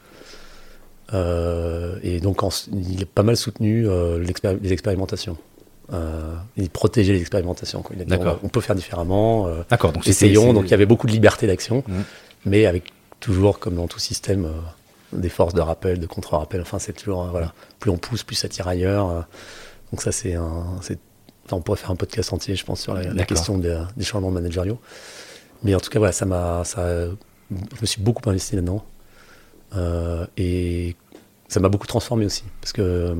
et 1.13 2.20
donc 2.20 2.42
il 2.72 3.04
a 3.04 3.06
pas 3.06 3.22
mal 3.22 3.38
soutenu 3.38 3.86
les 4.18 4.74
expérimentations. 4.74 5.38
il 6.58 6.70
protégeait 6.72 7.13
les 7.13 7.22
expérimentations. 7.22 7.84
Il 7.96 8.02
a 8.02 8.06
dit 8.06 8.25
on, 8.42 8.50
peut 8.50 8.62
faire 8.62 8.75
différemment. 8.75 9.48
D'accord. 9.70 9.92
Donc 9.92 10.08
essayons. 10.08 10.52
Donc 10.52 10.66
il 10.66 10.72
y 10.72 10.74
avait 10.74 10.88
beaucoup 10.88 11.06
de 11.06 11.12
liberté 11.12 11.46
d'action, 11.46 11.84
mmh. 11.88 11.94
Mais 12.45 12.65
avec 12.65 12.91
toujours 13.19 13.59
comme 13.59 13.75
dans 13.75 13.88
tout 13.88 14.00
système, 14.00 14.45
euh, 14.45 14.51
des 15.13 15.29
forces 15.29 15.53
de 15.53 15.62
rappel, 15.62 16.00
de 16.00 16.07
contre-rappel. 16.07 16.62
Enfin, 16.62 16.77
c'est 16.77 16.93
toujours, 16.93 17.23
euh, 17.23 17.29
voilà, 17.29 17.53
plus 17.79 17.89
on 17.89 17.97
pousse, 17.97 18.23
plus 18.23 18.35
ça 18.35 18.50
tire 18.50 18.67
ailleurs. 18.67 19.09
Euh. 19.09 19.21
donc 19.91 20.01
ça, 20.01 20.12
c'est 20.12 20.33
un, 20.35 20.65
enfin, 20.77 20.95
on 21.51 21.62
pourrait 21.62 21.77
faire 21.77 21.91
un 21.91 21.95
podcast 21.95 22.33
entier, 22.33 22.55
je 22.55 22.65
pense, 22.65 22.81
sur 22.81 22.93
la, 22.93 23.25
question 23.25 23.57
des, 23.57 23.77
changements 24.01 24.31
managériaux. 24.31 24.79
Mais 25.63 25.73
en 25.73 25.79
tout 25.79 25.89
cas, 25.89 26.00
voilà, 26.00 26.12
ça 26.12 26.25
m'a, 26.25 26.63
ça, 26.65 27.05
je 27.50 27.81
me 27.81 27.85
suis 27.85 28.01
beaucoup 28.01 28.29
investi 28.29 28.55
là-dedans. 28.55 28.83
et 30.35 30.95
ça 31.47 31.59
m'a 31.62 31.69
beaucoup 31.69 31.88
transformé 31.88 32.25
aussi. 32.25 32.43
Parce 32.59 32.73
que 32.73 33.15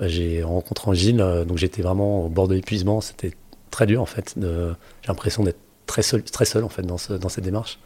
j'ai 0.00 0.42
rencontré 0.42 0.94
Gilles, 0.94 1.44
donc 1.46 1.58
j'étais 1.58 1.82
vraiment 1.82 2.24
au 2.24 2.28
bord 2.30 2.48
de 2.48 2.54
l'épuisement. 2.54 3.02
C'était 3.02 3.32
très 3.70 3.86
dur, 3.86 4.00
en 4.00 4.06
fait. 4.06 4.34
j'ai 4.40 5.08
l'impression 5.08 5.42
d'être 5.42 5.60
très 5.86 6.02
seul, 6.02 6.22
très 6.22 6.44
seul, 6.44 6.64
en 6.64 6.68
fait, 6.68 6.82
dans, 6.82 6.96
dans 7.20 7.28
cette 7.28 7.44
démarche. 7.44 7.78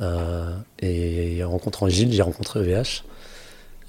Euh, 0.00 0.56
et 0.80 1.44
en 1.44 1.50
rencontrant 1.50 1.88
Gilles, 1.88 2.12
j'ai 2.12 2.22
rencontré 2.22 2.60
EVH. 2.60 3.04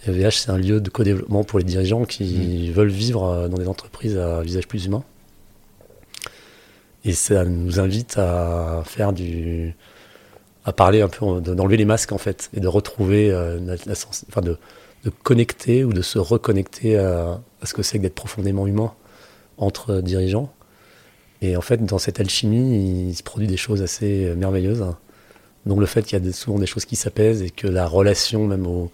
EVH, 0.08 0.32
c'est 0.32 0.52
un 0.52 0.58
lieu 0.58 0.82
de 0.82 0.90
co-développement 0.90 1.44
pour 1.44 1.60
les 1.60 1.66
dirigeants 1.66 2.06
qui 2.06 2.70
mmh. 2.70 2.74
veulent 2.74 2.90
vivre 2.90 3.24
euh, 3.24 3.48
dans 3.48 3.58
des 3.58 3.68
entreprises 3.68 4.18
à 4.18 4.42
visage 4.42 4.68
plus 4.68 4.86
humain. 4.86 5.04
Et 7.04 7.14
ça 7.14 7.46
nous 7.46 7.80
invite 7.80 8.18
à 8.18 8.84
faire 8.86 9.14
du. 9.14 9.76
à 10.64 10.74
parler 10.74 11.02
un 11.02 11.08
peu, 11.08 11.40
d'enlever 11.42 11.78
les 11.78 11.86
masques 11.86 12.12
en 12.12 12.18
fait, 12.18 12.50
et 12.54 12.60
de 12.60 12.68
retrouver 12.68 13.32
euh, 13.32 13.60
la, 13.86 13.94
enfin 14.30 14.42
de, 14.42 14.58
de, 15.04 15.12
connecter 15.12 15.84
ou 15.84 15.94
de 15.94 16.02
se 16.02 16.18
reconnecter 16.18 16.98
à, 16.98 17.40
à 17.62 17.66
ce 17.66 17.76
que 17.76 17.84
c'est 17.84 17.98
que 18.00 18.04
d'être 18.04 18.16
profondément 18.16 18.66
humain 18.66 18.94
entre 19.58 20.02
dirigeants. 20.02 20.52
Et 21.46 21.58
en 21.58 21.62
fait, 21.62 21.84
dans 21.86 22.00
cette 22.00 22.20
alchimie, 22.20 23.10
il 23.10 23.16
se 23.16 23.24
produit 23.24 23.48
des 23.48 23.58
choses 23.58 23.82
assez 23.82 24.34
merveilleuses. 24.36 24.86
Donc 25.66 25.80
le 25.80 25.86
fait 25.86 26.04
qu'il 26.04 26.24
y 26.24 26.30
a 26.30 26.34
souvent 26.34 26.60
des 26.60 26.66
choses 26.66 26.86
qui 26.86 26.96
s'apaisent 26.96 27.42
et 27.42 27.50
que 27.50 27.68
la 27.68 27.88
relation, 27.88 28.48
même 28.48 28.68
au, 28.68 28.92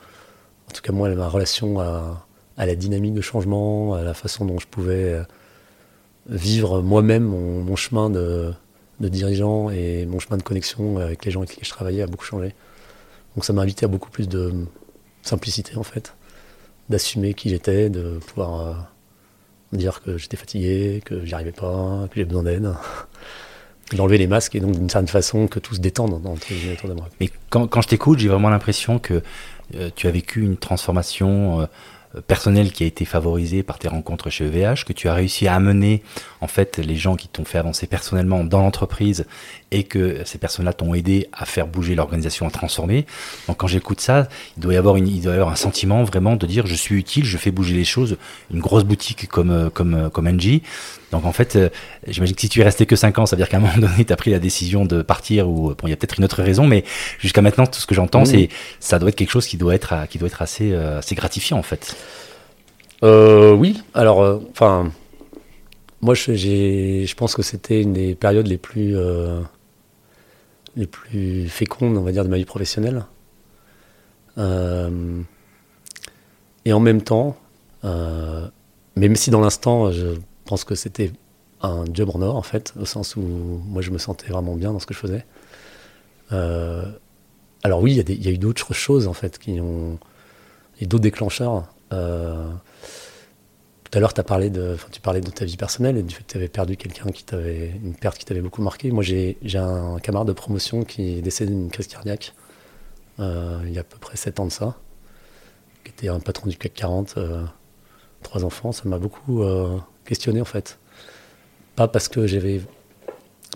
en 0.70 0.74
tout 0.74 0.82
cas 0.82 0.92
moi, 0.94 1.10
ma 1.10 1.28
relation 1.28 1.80
à, 1.80 2.26
la 2.58 2.76
dynamique 2.76 3.14
de 3.14 3.22
changement, 3.22 3.94
à 3.94 4.04
la 4.04 4.14
façon 4.14 4.46
dont 4.46 4.60
je 4.60 4.68
pouvais 4.68 5.14
euh, 5.14 5.24
vivre 6.30 6.82
moi-même 6.82 7.24
mon, 7.24 7.76
chemin 7.76 8.10
de, 8.10 8.54
dirigeant 9.00 9.70
et 9.70 10.06
mon 10.06 10.20
chemin 10.20 10.38
de 10.38 10.44
connexion 10.44 10.98
avec 10.98 11.26
les 11.26 11.32
gens 11.32 11.42
avec 11.42 11.58
qui 11.58 11.66
je 11.66 11.70
travaillais 11.70 12.04
a 12.04 12.08
beaucoup 12.08 12.26
changé. 12.26 12.54
Donc 13.36 13.46
ça 13.46 13.54
m'a 13.54 13.64
invité 13.64 13.86
à 13.86 13.88
beaucoup 13.88 14.12
plus 14.12 14.30
de 14.30 14.54
simplicité 15.24 15.76
en 15.76 15.84
fait, 15.84 16.14
d'assumer 16.90 17.34
qui 17.34 17.50
j'étais, 17.50 17.90
de 17.90 18.20
pouvoir 18.28 18.62
euh, 18.62 18.74
dire 19.74 20.02
que 20.02 20.18
j'étais 20.18 20.38
fatigué, 20.38 21.02
que 21.06 21.26
j'y 21.26 21.34
arrivais 21.34 21.52
pas, 21.52 22.08
que 22.10 22.16
j'ai 22.16 22.26
besoin 22.26 22.44
d'aide. 22.44 22.74
d'enlever 23.96 24.18
les 24.18 24.28
masques 24.28 24.56
et 24.56 24.62
donc 24.62 24.72
d'une 24.72 24.90
certaine 24.90 25.10
façon 25.10 25.48
que 25.48 25.60
tout 25.60 25.76
se 25.76 25.82
détende 25.82 26.22
dans, 26.22 26.34
autour 26.34 26.90
de 26.90 26.94
moi. 26.94 27.10
Mais 27.20 27.30
quand, 27.50 27.68
quand 27.68 27.82
je 27.82 27.90
t'écoute, 27.90 28.20
j'ai 28.20 28.30
vraiment 28.30 28.50
l'impression 28.50 29.00
que 29.00 29.22
euh, 29.76 29.90
tu 29.96 30.08
as 30.08 30.12
vécu 30.12 30.42
une 30.42 30.58
transformation 30.58 31.62
euh, 31.62 31.66
personnelle 32.28 32.72
qui 32.72 32.84
a 32.84 32.88
été 32.88 33.06
favorisée 33.06 33.64
par 33.64 33.80
tes 33.80 33.88
rencontres 33.88 34.30
chez 34.30 34.46
EVH, 34.46 34.84
que 34.86 34.94
tu 34.94 35.08
as 35.08 35.14
réussi 35.14 35.48
à 35.48 35.56
amener 35.56 36.04
en 36.42 36.48
fait 36.48 36.78
les 36.78 36.96
gens 36.96 37.16
qui 37.16 37.28
t'ont 37.28 37.46
fait 37.46 37.58
avancer 37.58 37.88
personnellement 37.88 38.44
dans 38.44 38.62
l'entreprise 38.62 39.26
et 39.72 39.84
que 39.84 40.22
ces 40.26 40.38
personnes-là 40.38 40.74
t'ont 40.74 40.94
aidé 40.94 41.28
à 41.32 41.46
faire 41.46 41.68
bouger 41.68 41.96
l'organisation, 41.96 42.48
à 42.48 42.52
transformer. 42.52 43.06
Donc 43.48 43.58
quand 43.58 43.68
j'écoute 43.68 44.02
ça, 44.02 44.28
il 44.58 44.62
doit 44.64 44.74
y 44.74 44.78
avoir 44.78 44.98
une, 44.98 45.08
il 45.08 45.22
doit 45.22 45.32
y 45.32 45.36
avoir 45.36 45.52
un 45.52 45.56
sentiment 45.56 46.04
vraiment 46.04 46.36
de 46.36 46.46
dire 46.46 46.68
je 46.68 46.76
suis 46.76 46.96
utile, 46.96 47.26
je 47.26 47.38
fais 47.38 47.52
bouger 47.52 47.76
les 47.76 47.86
choses. 47.86 48.18
Une 48.54 48.60
grosse 48.60 48.84
boutique 48.84 49.28
comme 49.28 49.52
euh, 49.52 49.70
comme 49.70 50.10
comme 50.12 50.28
Engie. 50.28 50.62
Donc 51.12 51.26
en 51.26 51.32
fait, 51.32 51.56
euh, 51.56 51.70
j'imagine 52.08 52.36
que 52.36 52.42
si 52.42 52.50
tu 52.50 52.62
es 52.62 52.64
resté 52.64 52.86
que 52.86 52.96
5 52.96 53.20
ans, 53.20 53.26
ça 53.26 53.36
veut 53.36 53.42
dire 53.42 53.50
qu'à 53.50 53.58
un 53.58 53.60
moment 53.62 53.78
donné, 53.78 54.06
tu 54.06 54.12
as 54.12 54.16
pris 54.16 54.32
la 54.32 54.40
décision 54.40 54.86
de 54.86 55.02
partir 55.02 55.50
ou 55.50 55.70
bon, 55.70 55.88
il 55.88 55.90
y 55.90 55.94
a 55.94 55.98
peut-être 55.98 56.18
une 56.18 56.26
autre 56.26 56.42
raison, 56.42 56.68
mais 56.68 56.84
jusqu'à 57.20 57.42
maintenant, 57.42 57.66
tout 57.66 57.80
ce 57.80 57.88
que 57.88 57.96
j'entends, 57.96 58.26
c'est 58.26 58.50
ça 58.80 59.00
doit 59.00 59.10
être 59.10 59.16
quelque 59.16 59.32
chose 59.32 59.48
qui 59.48 59.58
doit 59.58 59.76
être 59.76 59.94
qui 60.10 60.18
doit 60.18 60.28
être 60.28 60.42
assez 60.42 60.72
euh, 60.72 61.00
assez 61.00 61.16
gratifiant 61.16 61.58
en 61.58 61.64
fait. 61.64 61.96
Oui, 63.02 63.82
alors 63.94 64.42
enfin. 64.50 64.92
moi, 66.02 66.14
je, 66.14 66.34
je 66.36 67.16
pense 67.16 67.36
que 67.36 67.42
c'était 67.42 67.82
une 67.82 67.94
des 67.94 68.16
périodes 68.16 68.48
les 68.48 68.58
plus 68.58 68.96
les 70.76 70.88
plus 70.88 71.48
fécondes, 71.50 71.98
on 71.98 72.02
va 72.02 72.12
dire, 72.12 72.24
de 72.24 72.30
ma 72.30 72.38
vie 72.38 72.46
professionnelle. 72.46 73.06
Euh, 74.38 75.22
et 76.66 76.74
en 76.74 76.80
même 76.80 77.02
temps, 77.02 77.36
euh, 77.84 78.48
même 78.96 79.16
si 79.16 79.32
dans 79.32 79.42
l'instant, 79.42 79.92
je 79.92 80.18
pense 80.46 80.64
que 80.64 80.76
c'était 80.76 81.12
un 81.62 81.86
job 81.92 82.12
en 82.14 82.22
or, 82.22 82.36
en 82.36 82.42
fait, 82.42 82.74
au 82.80 82.86
sens 82.86 83.16
où 83.16 83.22
moi, 83.22 83.82
je 83.82 83.92
me 83.92 83.98
sentais 83.98 84.28
vraiment 84.28 84.56
bien 84.56 84.72
dans 84.72 84.80
ce 84.80 84.86
que 84.86 84.94
je 84.94 85.00
faisais. 85.00 85.26
Euh, 86.32 86.86
alors 87.64 87.82
oui, 87.82 87.96
il 87.96 88.26
y, 88.26 88.28
a 88.28 88.32
eu 88.32 88.38
d'autres 88.38 88.74
choses, 88.74 89.08
en 89.08 89.14
fait, 89.14 89.38
qui 89.38 89.60
ont... 89.60 90.00
et 90.80 90.86
d'autres 90.86 91.04
déclencheurs. 91.04 91.66
Tout 93.92 93.98
à 93.98 94.00
l'heure, 94.00 94.14
tu 94.14 94.24
parlais 94.24 94.50
de 94.50 94.78
ta 95.36 95.44
vie 95.44 95.58
personnelle 95.58 95.98
et 95.98 96.04
du 96.04 96.16
fait 96.16 96.24
que 96.24 96.32
tu 96.32 96.38
avais 96.38 96.48
perdu 96.48 96.78
quelqu'un 96.78 97.10
qui 97.12 97.26
t'avait, 97.26 97.72
une 97.84 97.94
perte 97.94 98.18
qui 98.18 98.24
t'avait 98.24 98.40
beaucoup 98.40 98.62
marqué. 98.62 98.90
Moi, 98.90 99.04
j'ai, 99.04 99.38
un 99.56 100.00
camarade 100.00 100.30
de 100.30 100.34
promotion 100.34 100.86
qui 100.86 101.18
est 101.18 101.22
décédé 101.22 101.52
d'une 101.52 101.70
crise 101.70 101.88
cardiaque 101.88 102.34
euh, 103.20 103.60
il 103.66 103.74
y 103.74 103.78
a 103.78 103.82
à 103.82 103.84
peu 103.84 103.98
près 103.98 104.16
7 104.16 104.40
ans 104.40 104.46
de 104.46 104.52
ça, 104.52 104.78
qui 105.84 105.92
était 105.92 106.08
un 106.08 106.22
patron 106.22 106.48
du 106.50 106.56
CAC 106.56 106.74
40, 106.74 107.16
euh, 107.18 107.44
trois 108.24 108.46
enfants. 108.46 108.72
Ça 108.72 108.84
m'a 108.88 108.98
beaucoup 108.98 109.44
euh, 109.44 109.78
questionné 110.06 110.40
en 110.40 110.46
fait. 110.46 110.80
Pas 111.76 111.90
parce 111.90 112.08
que 112.08 112.28
j'avais 112.28 112.62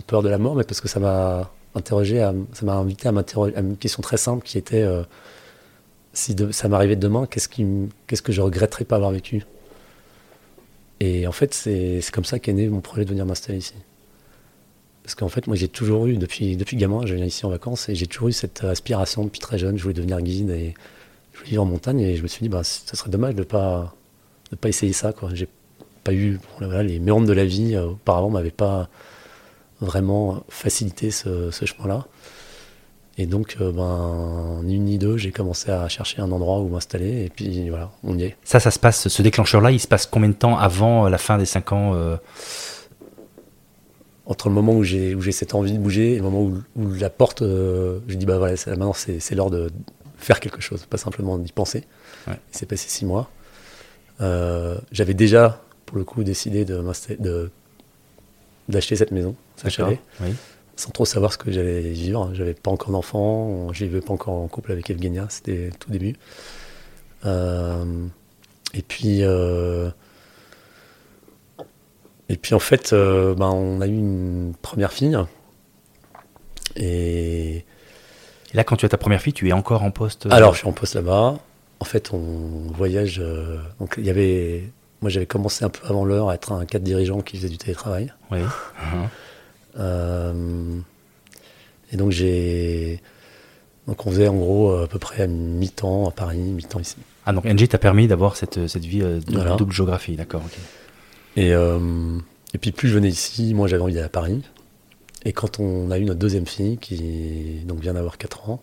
peur 0.06 0.22
de 0.22 0.28
la 0.28 0.36
mort, 0.36 0.54
mais 0.54 0.64
parce 0.64 0.82
que 0.82 0.88
ça 0.88 1.00
m'a 1.00 1.50
interrogé, 1.74 2.18
ça 2.52 2.66
m'a 2.66 2.74
invité 2.74 3.08
à 3.08 3.12
m'interroger 3.12 3.56
à 3.56 3.60
une 3.60 3.78
question 3.78 4.02
très 4.02 4.18
simple 4.18 4.44
qui 4.44 4.58
était 4.58 4.86
si 6.12 6.36
ça 6.52 6.68
m'arrivait 6.68 6.96
demain, 6.96 7.26
qu'est-ce, 7.26 7.48
qu'est-ce 7.48 8.22
que 8.22 8.32
je 8.32 8.42
regretterais 8.42 8.84
pas 8.84 8.96
avoir 8.96 9.12
vécu? 9.12 9.46
Et 11.00 11.26
en 11.26 11.32
fait, 11.32 11.54
c'est 11.54 12.00
comme 12.12 12.24
ça 12.24 12.38
qu'est 12.38 12.52
né 12.52 12.68
mon 12.68 12.80
projet 12.80 13.04
de 13.04 13.10
venir 13.10 13.26
m'installer 13.26 13.58
ici. 13.58 13.74
Parce 15.02 15.14
qu'en 15.14 15.28
fait, 15.28 15.46
moi, 15.46 15.56
j'ai 15.56 15.68
toujours 15.68 16.06
eu, 16.06 16.16
depuis, 16.16 16.56
depuis 16.56 16.76
gamin, 16.76 17.06
je 17.06 17.14
viens 17.14 17.26
ici 17.26 17.46
en 17.46 17.50
vacances, 17.50 17.88
et 17.88 17.94
j'ai 17.94 18.06
toujours 18.06 18.28
eu 18.28 18.32
cette 18.32 18.64
aspiration 18.64 19.24
depuis 19.24 19.38
très 19.38 19.58
jeune. 19.58 19.76
Je 19.78 19.82
voulais 19.82 19.94
devenir 19.94 20.20
guide 20.20 20.50
et 20.50 20.74
je 21.32 21.38
voulais 21.38 21.50
vivre 21.50 21.62
en 21.62 21.66
montagne, 21.66 22.00
et 22.00 22.16
je 22.16 22.22
me 22.22 22.28
suis 22.28 22.42
dit, 22.42 22.48
bah, 22.48 22.64
ce 22.64 22.96
serait 22.96 23.10
dommage 23.10 23.34
de 23.34 23.40
ne 23.40 23.44
pas, 23.44 23.94
de 24.50 24.56
pas 24.56 24.68
essayer 24.68 24.92
ça. 24.92 25.14
J'ai 25.32 25.48
pas 26.02 26.12
eu, 26.12 26.40
les 26.60 26.98
méandres 26.98 27.26
de 27.26 27.32
la 27.32 27.44
vie 27.44 27.74
euh, 27.74 27.90
auparavant 27.90 28.30
m'avaient 28.30 28.50
pas 28.50 28.88
vraiment 29.80 30.42
facilité 30.48 31.10
ce 31.10 31.50
chemin-là. 31.52 32.06
Et 33.18 33.26
donc, 33.26 33.56
euh, 33.60 33.72
ben, 33.72 34.60
ni 34.64 34.74
une 34.74 34.84
ni 34.84 34.98
deux, 34.98 35.16
j'ai 35.16 35.32
commencé 35.32 35.70
à 35.70 35.88
chercher 35.88 36.20
un 36.20 36.30
endroit 36.32 36.60
où 36.60 36.68
m'installer, 36.68 37.24
et 37.24 37.30
puis 37.30 37.68
voilà, 37.70 37.90
on 38.04 38.18
y 38.18 38.24
est. 38.24 38.36
Ça, 38.44 38.60
ça 38.60 38.70
se 38.70 38.78
passe, 38.78 39.08
ce 39.08 39.22
déclencheur-là, 39.22 39.70
il 39.70 39.80
se 39.80 39.88
passe 39.88 40.06
combien 40.06 40.28
de 40.28 40.34
temps 40.34 40.58
avant 40.58 41.06
euh, 41.06 41.08
la 41.08 41.18
fin 41.18 41.38
des 41.38 41.46
5 41.46 41.72
ans 41.72 41.94
euh 41.94 42.16
Entre 44.26 44.48
le 44.48 44.54
moment 44.54 44.74
où 44.74 44.82
j'ai, 44.82 45.14
où 45.14 45.22
j'ai 45.22 45.32
cette 45.32 45.54
envie 45.54 45.72
de 45.72 45.78
bouger 45.78 46.12
et 46.12 46.16
le 46.16 46.22
moment 46.22 46.42
où, 46.42 46.92
la 46.94 47.08
porte, 47.08 47.42
je 47.42 48.14
dis, 48.14 48.26
bah 48.26 48.38
voilà, 48.38 48.54
maintenant 48.66 48.92
c'est, 48.92 49.34
l'heure 49.34 49.50
de 49.50 49.70
faire 50.18 50.40
quelque 50.40 50.60
chose, 50.60 50.84
pas 50.84 50.98
simplement 50.98 51.38
d'y 51.38 51.52
penser. 51.52 51.84
Ouais. 52.26 52.38
Il 52.52 52.58
s'est 52.58 52.66
passé 52.66 52.88
6 52.88 53.06
mois. 53.06 53.30
j'avais 54.20 55.14
déjà, 55.14 55.62
pour 55.86 55.96
le 55.96 56.04
coup, 56.04 56.22
décidé 56.22 56.66
de, 56.66 56.84
de 57.18 57.50
d'acheter 58.68 58.96
cette 58.96 59.12
maison, 59.12 59.36
chalet. 59.68 60.00
Oui 60.20 60.34
sans 60.76 60.90
trop 60.90 61.06
savoir 61.06 61.32
ce 61.32 61.38
que 61.38 61.50
j'allais 61.50 61.80
vivre. 61.80 62.30
J'avais 62.34 62.54
pas 62.54 62.70
encore 62.70 62.90
d'enfant, 62.90 63.72
je 63.72 63.84
vivais 63.84 64.00
pas 64.00 64.12
encore 64.12 64.34
en 64.34 64.46
couple 64.46 64.72
avec 64.72 64.88
Evgenia, 64.90 65.26
c'était 65.28 65.70
tout 65.80 65.90
début. 65.90 66.16
Euh, 67.24 68.06
et 68.74 68.82
puis, 68.82 69.20
euh, 69.22 69.90
et 72.28 72.36
puis 72.36 72.54
en 72.54 72.58
fait, 72.58 72.92
euh, 72.92 73.34
ben, 73.34 73.46
on 73.48 73.80
a 73.80 73.86
eu 73.86 73.96
une 73.96 74.54
première 74.60 74.92
fille. 74.92 75.16
Et... 76.76 77.64
là, 78.52 78.64
quand 78.64 78.76
tu 78.76 78.84
as 78.84 78.90
ta 78.90 78.98
première 78.98 79.20
fille, 79.22 79.32
tu 79.32 79.48
es 79.48 79.52
encore 79.52 79.82
en 79.82 79.90
poste 79.90 80.26
Alors, 80.30 80.52
je 80.52 80.58
suis 80.58 80.68
en 80.68 80.72
poste 80.72 80.94
là-bas. 80.94 81.38
en 81.80 81.84
fait, 81.84 82.12
on 82.12 82.70
voyage. 82.74 83.22
donc, 83.80 83.94
il 83.96 84.04
y 84.04 84.10
avait. 84.10 84.70
Moi, 85.02 85.10
j'avais 85.10 85.26
commencé 85.26 85.64
un 85.64 85.68
peu 85.68 85.86
avant 85.86 86.04
l'heure 86.04 86.30
à 86.30 86.34
être 86.34 86.52
un 86.52 86.64
cadre 86.64 86.84
dirigeant 86.84 87.20
qui 87.20 87.36
faisait 87.36 87.48
du 87.48 87.58
télétravail. 87.58 88.12
Oui. 88.30 88.40
et 91.92 91.96
donc, 91.96 92.10
j'ai. 92.10 93.00
Donc, 93.86 94.04
on 94.04 94.10
faisait 94.10 94.28
en 94.28 94.34
gros 94.34 94.72
à 94.72 94.88
peu 94.88 94.98
près 94.98 95.22
à 95.22 95.26
mi-temps 95.28 96.08
à 96.08 96.10
Paris, 96.10 96.38
mi-temps 96.38 96.80
ici. 96.80 96.96
Ah, 97.24 97.32
donc 97.32 97.44
NG 97.44 97.68
t'a 97.68 97.78
permis 97.78 98.08
d'avoir 98.08 98.36
cette, 98.36 98.66
cette 98.66 98.84
vie 98.84 99.00
de 99.00 99.56
double 99.56 99.72
géographie, 99.72 100.16
d'accord. 100.16 100.42
Et, 101.36 101.50
et 101.50 102.58
puis, 102.58 102.72
plus 102.72 102.88
je 102.88 102.94
venais 102.94 103.08
ici, 103.08 103.54
moi, 103.54 103.68
j'avais 103.68 103.82
envie 103.82 103.94
d'aller 103.94 104.06
à 104.06 104.10
Paris. 104.10 104.42
Et 105.26 105.32
quand 105.32 105.58
on 105.58 105.90
a 105.90 105.98
eu 105.98 106.04
notre 106.04 106.20
deuxième 106.20 106.46
fille, 106.46 106.78
qui 106.78 107.60
donc 107.66 107.80
vient 107.80 107.94
d'avoir 107.94 108.16
4 108.16 108.48
ans, 108.48 108.62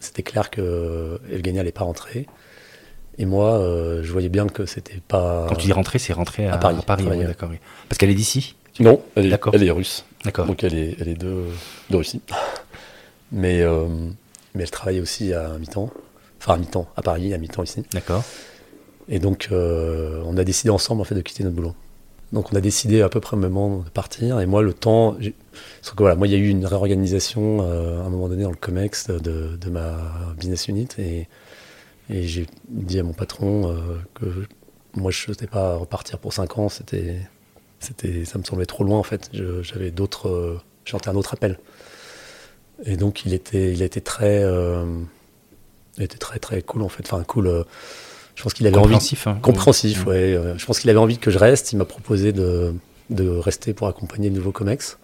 c'était 0.00 0.24
clair 0.24 0.50
que 0.50 1.20
Evgenia 1.30 1.60
n'allait 1.60 1.70
pas 1.72 1.84
rentrer. 1.84 2.26
Et 3.18 3.24
moi, 3.24 3.54
euh, 3.54 4.02
je 4.02 4.12
voyais 4.12 4.28
bien 4.28 4.46
que 4.46 4.66
c'était 4.66 5.00
pas. 5.06 5.46
Quand 5.48 5.54
tu 5.54 5.66
dis 5.66 5.72
rentrer, 5.72 6.00
c'est 6.00 6.12
rentrer 6.12 6.48
à, 6.48 6.58
Paris. 6.58 6.76
Paris 6.84 7.06
d'accord. 7.24 7.50
Parce 7.88 7.98
qu'elle 7.98 8.10
est 8.10 8.14
d'ici 8.14 8.56
Non, 8.80 9.00
elle 9.14 9.32
est, 9.32 9.40
elle 9.52 9.62
est 9.62 9.70
russe. 9.70 10.04
D'accord. 10.26 10.46
Donc 10.46 10.64
elle 10.64 10.74
est, 10.74 10.96
elle 11.00 11.08
est 11.08 11.14
de, 11.14 11.44
de 11.88 11.96
Russie. 11.96 12.20
Mais, 13.32 13.60
euh, 13.60 13.88
mais 14.54 14.62
elle 14.62 14.70
travaillait 14.70 15.00
aussi 15.00 15.32
à 15.32 15.58
mi-temps. 15.58 15.90
Enfin, 16.40 16.54
à 16.54 16.56
mi-temps, 16.58 16.86
à 16.94 17.02
Paris, 17.02 17.34
à 17.34 17.38
mi-temps 17.38 17.64
ici. 17.64 17.82
D'accord. 17.92 18.22
Et 19.08 19.18
donc, 19.18 19.48
euh, 19.50 20.22
on 20.24 20.36
a 20.36 20.44
décidé 20.44 20.70
ensemble 20.70 21.00
en 21.00 21.04
fait, 21.04 21.16
de 21.16 21.22
quitter 21.22 21.42
notre 21.42 21.56
boulot. 21.56 21.74
Donc 22.32 22.52
on 22.52 22.56
a 22.56 22.60
décidé 22.60 23.02
à 23.02 23.08
peu 23.08 23.18
près 23.18 23.36
au 23.36 23.40
même 23.40 23.50
moment 23.50 23.78
de 23.78 23.88
partir. 23.90 24.38
Et 24.38 24.46
moi, 24.46 24.62
le 24.62 24.72
temps. 24.72 25.16
Que, 25.16 25.32
voilà, 25.96 26.14
moi, 26.14 26.28
il 26.28 26.32
y 26.32 26.36
a 26.36 26.38
eu 26.38 26.48
une 26.48 26.64
réorganisation 26.64 27.58
euh, 27.62 28.00
à 28.00 28.04
un 28.04 28.10
moment 28.10 28.28
donné 28.28 28.44
dans 28.44 28.50
le 28.50 28.56
COMEX 28.56 29.08
de, 29.08 29.56
de 29.56 29.70
ma 29.70 29.98
business 30.38 30.68
unit. 30.68 30.88
Et, 30.98 31.26
et 32.08 32.22
j'ai 32.22 32.46
dit 32.68 33.00
à 33.00 33.02
mon 33.02 33.12
patron 33.12 33.76
que 34.14 34.26
moi, 34.94 35.10
je 35.10 35.18
ne 35.18 35.24
souhaitais 35.24 35.48
pas 35.48 35.74
repartir 35.74 36.20
pour 36.20 36.32
5 36.32 36.58
ans. 36.58 36.68
C'était, 36.68 37.16
c'était, 37.80 38.24
ça 38.24 38.38
me 38.38 38.44
semblait 38.44 38.66
trop 38.66 38.84
loin, 38.84 38.98
en 38.98 39.02
fait. 39.02 39.30
j'avais 39.62 39.90
d'autres. 39.90 40.28
Euh, 40.28 40.60
un 41.06 41.16
autre 41.16 41.34
appel. 41.34 41.58
Et 42.84 42.96
donc, 42.96 43.24
il 43.26 43.34
était, 43.34 43.72
il 43.72 43.82
était 43.82 44.00
très. 44.00 44.44
il 45.96 46.02
était 46.02 46.18
très, 46.18 46.38
très 46.38 46.62
cool, 46.62 46.82
en 46.82 46.88
fait. 46.88 47.04
Enfin, 47.04 47.22
cool 47.24 47.64
je 48.36 48.42
pense 48.42 48.52
qu'il 48.52 48.66
avait 48.66 48.76
compréhensif, 48.76 49.26
envie. 49.26 49.38
Hein. 49.38 49.40
Compréhensif, 49.40 50.04
mmh. 50.04 50.08
ouais. 50.08 50.40
je 50.58 50.66
pense 50.66 50.78
qu'il 50.78 50.90
avait 50.90 50.98
envie 50.98 51.18
que 51.18 51.30
je 51.30 51.38
reste. 51.38 51.72
Il 51.72 51.76
m'a 51.76 51.86
proposé 51.86 52.32
de, 52.32 52.74
de, 53.08 53.28
rester 53.30 53.72
pour 53.72 53.88
accompagner 53.88 54.28
le 54.28 54.36
nouveau 54.36 54.52
COMEX. 54.52 54.98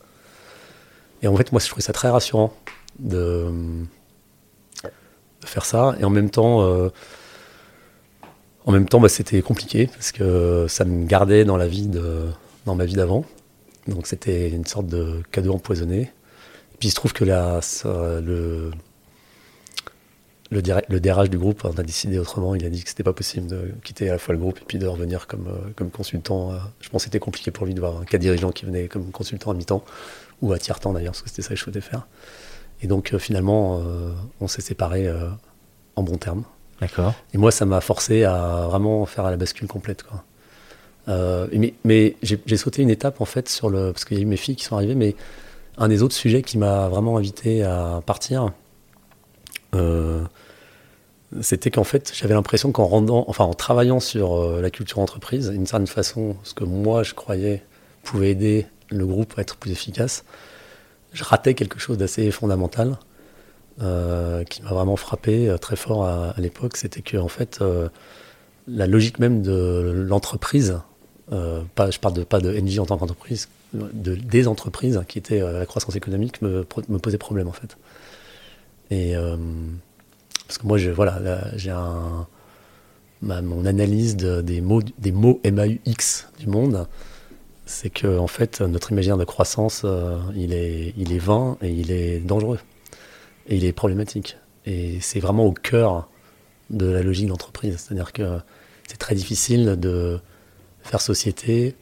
Et 1.22 1.28
en 1.28 1.36
fait, 1.36 1.50
moi, 1.50 1.60
je 1.60 1.66
trouvais 1.66 1.82
ça 1.82 1.92
très 1.92 2.10
rassurant 2.10 2.54
de, 2.98 3.46
de 5.40 5.46
faire 5.46 5.64
ça. 5.64 5.96
Et 6.00 6.04
en 6.04 6.10
même 6.10 6.30
temps, 6.30 6.62
euh, 6.62 6.90
en 8.66 8.72
même 8.72 8.88
temps, 8.88 9.00
bah, 9.00 9.08
c'était 9.08 9.40
compliqué 9.42 9.86
parce 9.86 10.12
que 10.12 10.66
ça 10.68 10.84
me 10.84 11.06
gardait 11.06 11.44
dans 11.44 11.56
la 11.56 11.66
vie 11.66 11.88
de, 11.88 12.26
dans 12.66 12.74
ma 12.74 12.84
vie 12.84 12.94
d'avant. 12.94 13.24
Donc 13.88 14.06
c'était 14.06 14.48
une 14.50 14.66
sorte 14.66 14.86
de 14.86 15.22
cadeau 15.30 15.54
empoisonné. 15.54 16.00
Et 16.02 16.76
puis 16.78 16.88
il 16.88 16.90
se 16.90 16.94
trouve 16.94 17.12
que 17.12 17.24
là, 17.24 17.60
le 17.84 18.70
le, 20.50 20.60
le 20.88 21.00
DRH 21.00 21.30
du 21.30 21.38
groupe 21.38 21.64
on 21.64 21.78
a 21.78 21.82
décidé 21.82 22.18
autrement. 22.18 22.54
Il 22.54 22.64
a 22.66 22.68
dit 22.68 22.82
que 22.82 22.88
c'était 22.90 23.02
pas 23.02 23.14
possible 23.14 23.46
de 23.46 23.72
quitter 23.82 24.10
à 24.10 24.12
la 24.12 24.18
fois 24.18 24.34
le 24.34 24.40
groupe 24.40 24.58
et 24.60 24.64
puis 24.66 24.78
de 24.78 24.86
revenir 24.86 25.26
comme, 25.26 25.48
euh, 25.48 25.70
comme 25.76 25.90
consultant. 25.90 26.52
Je 26.80 26.90
pense 26.90 27.02
que 27.02 27.04
c'était 27.04 27.18
compliqué 27.18 27.50
pour 27.50 27.64
lui 27.64 27.74
de 27.74 27.80
voir 27.80 27.98
un 27.98 28.04
cas 28.04 28.18
dirigeant 28.18 28.50
qui 28.50 28.66
venait 28.66 28.86
comme 28.86 29.10
consultant 29.10 29.50
à 29.50 29.54
mi-temps 29.54 29.82
ou 30.42 30.52
à 30.52 30.58
tiers-temps 30.58 30.92
d'ailleurs, 30.92 31.12
parce 31.12 31.22
que 31.22 31.30
c'était 31.30 31.42
ça 31.42 31.50
que 31.50 31.56
je 31.56 31.62
souhaitais 31.62 31.80
faire. 31.80 32.06
Et 32.82 32.86
donc 32.86 33.14
euh, 33.14 33.18
finalement, 33.18 33.80
euh, 33.80 34.12
on 34.40 34.48
s'est 34.48 34.62
séparés 34.62 35.10
en 35.96 36.02
bons 36.02 36.18
termes. 36.18 36.44
D'accord. 36.80 37.14
Et 37.32 37.38
moi, 37.38 37.50
ça 37.50 37.64
m'a 37.64 37.80
forcé 37.80 38.24
à 38.24 38.66
vraiment 38.68 39.06
faire 39.06 39.24
la 39.30 39.36
bascule 39.36 39.68
complète. 39.68 40.02
Quoi. 40.02 40.24
Mais, 41.08 41.74
mais 41.84 42.16
j'ai 42.22 42.56
sauté 42.56 42.82
une 42.82 42.90
étape 42.90 43.20
en 43.20 43.24
fait 43.24 43.48
sur 43.48 43.70
le. 43.70 43.92
Parce 43.92 44.04
qu'il 44.04 44.16
y 44.16 44.20
a 44.20 44.22
eu 44.22 44.26
mes 44.26 44.36
filles 44.36 44.56
qui 44.56 44.64
sont 44.64 44.76
arrivées, 44.76 44.94
mais 44.94 45.14
un 45.78 45.88
des 45.88 46.02
autres 46.02 46.14
sujets 46.14 46.42
qui 46.42 46.58
m'a 46.58 46.88
vraiment 46.88 47.16
invité 47.16 47.62
à 47.62 48.02
partir, 48.04 48.52
euh, 49.74 50.22
c'était 51.40 51.70
qu'en 51.70 51.84
fait, 51.84 52.12
j'avais 52.14 52.34
l'impression 52.34 52.72
qu'en 52.72 52.86
rendant, 52.86 53.24
enfin 53.28 53.44
en 53.44 53.54
travaillant 53.54 54.00
sur 54.00 54.34
euh, 54.34 54.60
la 54.60 54.70
culture 54.70 54.98
entreprise, 54.98 55.50
d'une 55.50 55.66
certaine 55.66 55.86
façon, 55.86 56.36
ce 56.42 56.54
que 56.54 56.64
moi 56.64 57.02
je 57.02 57.14
croyais 57.14 57.62
pouvait 58.02 58.30
aider 58.30 58.66
le 58.90 59.06
groupe 59.06 59.34
à 59.38 59.42
être 59.42 59.56
plus 59.56 59.70
efficace, 59.70 60.24
je 61.12 61.24
ratais 61.24 61.54
quelque 61.54 61.78
chose 61.78 61.96
d'assez 61.96 62.30
fondamental 62.30 62.98
euh, 63.80 64.44
qui 64.44 64.62
m'a 64.62 64.70
vraiment 64.70 64.96
frappé 64.96 65.48
euh, 65.48 65.56
très 65.56 65.76
fort 65.76 66.04
à, 66.04 66.34
l'époque. 66.36 66.76
C'était 66.76 67.02
que 67.02 67.16
en 67.16 67.28
fait, 67.28 67.60
la 68.66 68.86
logique 68.86 69.18
même 69.18 69.42
de 69.42 70.04
l'entreprise, 70.06 70.80
pas, 71.74 71.90
je 71.90 71.98
parle 71.98 72.14
de, 72.14 72.24
pas 72.24 72.40
de 72.40 72.52
NJ 72.52 72.78
en 72.78 72.86
tant 72.86 72.98
qu'entreprise, 72.98 73.48
de, 73.72 74.14
des 74.14 74.48
entreprises 74.48 75.00
qui 75.08 75.18
étaient 75.18 75.40
la 75.40 75.66
croissance 75.66 75.96
économique 75.96 76.42
me, 76.42 76.66
me 76.88 76.98
posait 76.98 77.18
problème 77.18 77.48
en 77.48 77.52
fait. 77.52 77.76
Et 78.90 79.14
parce 80.52 80.58
que 80.58 80.66
moi, 80.66 80.76
je, 80.76 80.90
voilà, 80.90 81.40
j'ai 81.56 81.74
mon 83.22 83.64
analyse 83.64 84.16
des 84.16 84.60
mots, 84.60 84.82
des 84.98 85.12
mots 85.12 85.40
MAUX 85.44 86.28
du 86.38 86.46
monde, 86.46 86.86
c'est 87.64 87.88
que 87.88 88.18
en 88.18 88.26
fait, 88.26 88.60
notre 88.60 88.92
imaginaire 88.92 89.16
de 89.16 89.24
croissance, 89.24 89.80
euh, 89.86 90.18
il, 90.36 90.52
est, 90.52 90.92
il 90.98 91.12
est 91.12 91.18
vain 91.18 91.56
et 91.62 91.70
il 91.70 91.90
est 91.90 92.18
dangereux. 92.18 92.58
Et 93.46 93.56
il 93.56 93.64
est 93.64 93.72
problématique. 93.72 94.36
Et 94.66 95.00
c'est 95.00 95.20
vraiment 95.20 95.46
au 95.46 95.52
cœur 95.52 96.08
de 96.68 96.84
la 96.84 97.02
logique 97.02 97.28
d'entreprise. 97.28 97.78
C'est-à-dire 97.78 98.12
que 98.12 98.38
c'est 98.86 98.98
très 98.98 99.14
difficile 99.14 99.76
de 99.80 100.20
faire 100.82 101.00
société 101.00 101.76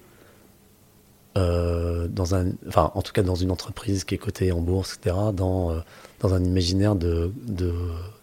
euh, 1.38 2.08
dans 2.08 2.34
un, 2.34 2.50
enfin, 2.66 2.90
en 2.96 3.02
tout 3.02 3.12
cas 3.12 3.22
dans 3.22 3.36
une 3.36 3.52
entreprise 3.52 4.02
qui 4.02 4.16
est 4.16 4.18
cotée 4.18 4.50
en 4.50 4.60
bourse, 4.60 4.96
etc., 4.96 5.14
dans, 5.32 5.70
euh, 5.70 5.78
dans 6.18 6.34
un 6.34 6.42
imaginaire 6.42 6.96
de, 6.96 7.32
de 7.46 7.72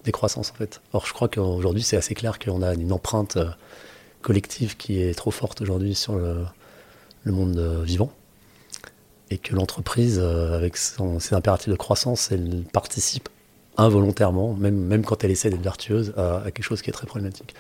décroissance 0.04 0.52
en 0.52 0.56
fait. 0.56 0.82
Or, 0.92 1.06
je 1.06 1.14
crois 1.14 1.30
qu'aujourd'hui, 1.30 1.84
c'est 1.84 1.96
assez 1.96 2.16
clair 2.16 2.38
qu'on 2.38 2.62
a 2.62 2.74
une 2.74 2.92
empreinte 2.92 3.38
euh, 3.38 3.50
collective 4.22 4.76
qui 4.76 5.02
est 5.02 5.14
trop 5.14 5.32
forte 5.32 5.62
aujourd'hui 5.62 5.96
sur 5.96 6.18
le, 6.18 6.46
monde 7.26 7.60
vivant 7.84 8.10
et 9.30 9.38
que 9.38 9.54
l'entreprise, 9.54 10.18
avec 10.18 10.78
ses 10.78 11.34
impératifs 11.34 11.68
de 11.68 11.76
croissance, 11.76 12.32
elle 12.32 12.64
participe 12.72 13.28
involontairement, 13.76 14.54
même, 14.54 14.78
même 14.78 15.04
quand 15.04 15.26
elle 15.26 15.32
essaie 15.32 15.50
d'être 15.50 15.62
vertueuse, 15.62 16.14
à, 16.16 16.44
quelque 16.46 16.64
chose 16.64 16.82
qui 16.82 16.90
est 16.90 16.94
très 16.94 17.06
problématique. 17.06 17.54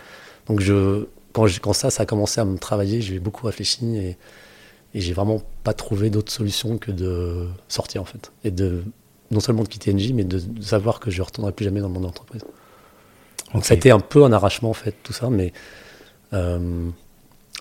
Donc, 0.45 0.61
je, 0.61 1.05
quand, 1.37 1.59
quand 1.59 1.73
ça, 1.73 1.91
ça 1.91 2.03
a 2.03 2.05
commencé 2.07 2.41
à 2.41 2.45
me 2.45 2.57
travailler, 2.57 2.99
j'ai 2.99 3.19
beaucoup 3.19 3.45
réfléchi 3.45 3.85
et, 3.95 4.17
et 4.95 5.01
j'ai 5.01 5.13
vraiment 5.13 5.39
pas 5.63 5.73
trouvé 5.73 6.09
d'autre 6.09 6.31
solution 6.31 6.79
que 6.79 6.91
de 6.91 7.47
sortir 7.67 8.01
en 8.01 8.05
fait 8.05 8.31
et 8.43 8.49
de 8.49 8.83
non 9.29 9.39
seulement 9.39 9.61
de 9.61 9.67
quitter 9.67 9.93
NJ, 9.93 10.13
mais 10.13 10.23
de, 10.23 10.41
savoir 10.61 10.99
que 10.99 11.11
je 11.11 11.21
ne 11.21 11.25
retournerai 11.25 11.51
plus 11.51 11.65
jamais 11.65 11.79
dans 11.79 11.89
le 11.89 11.93
monde 11.93 12.03
de 12.03 12.07
l'entreprise. 12.07 12.43
Donc 13.53 13.65
ça 13.65 13.75
a 13.75 13.77
été 13.77 13.91
un 13.91 13.99
peu 13.99 14.23
un 14.23 14.31
arrachement 14.31 14.71
en 14.71 14.73
fait, 14.73 14.95
tout 15.03 15.13
ça, 15.13 15.29
mais 15.29 15.53
euh, 16.33 16.89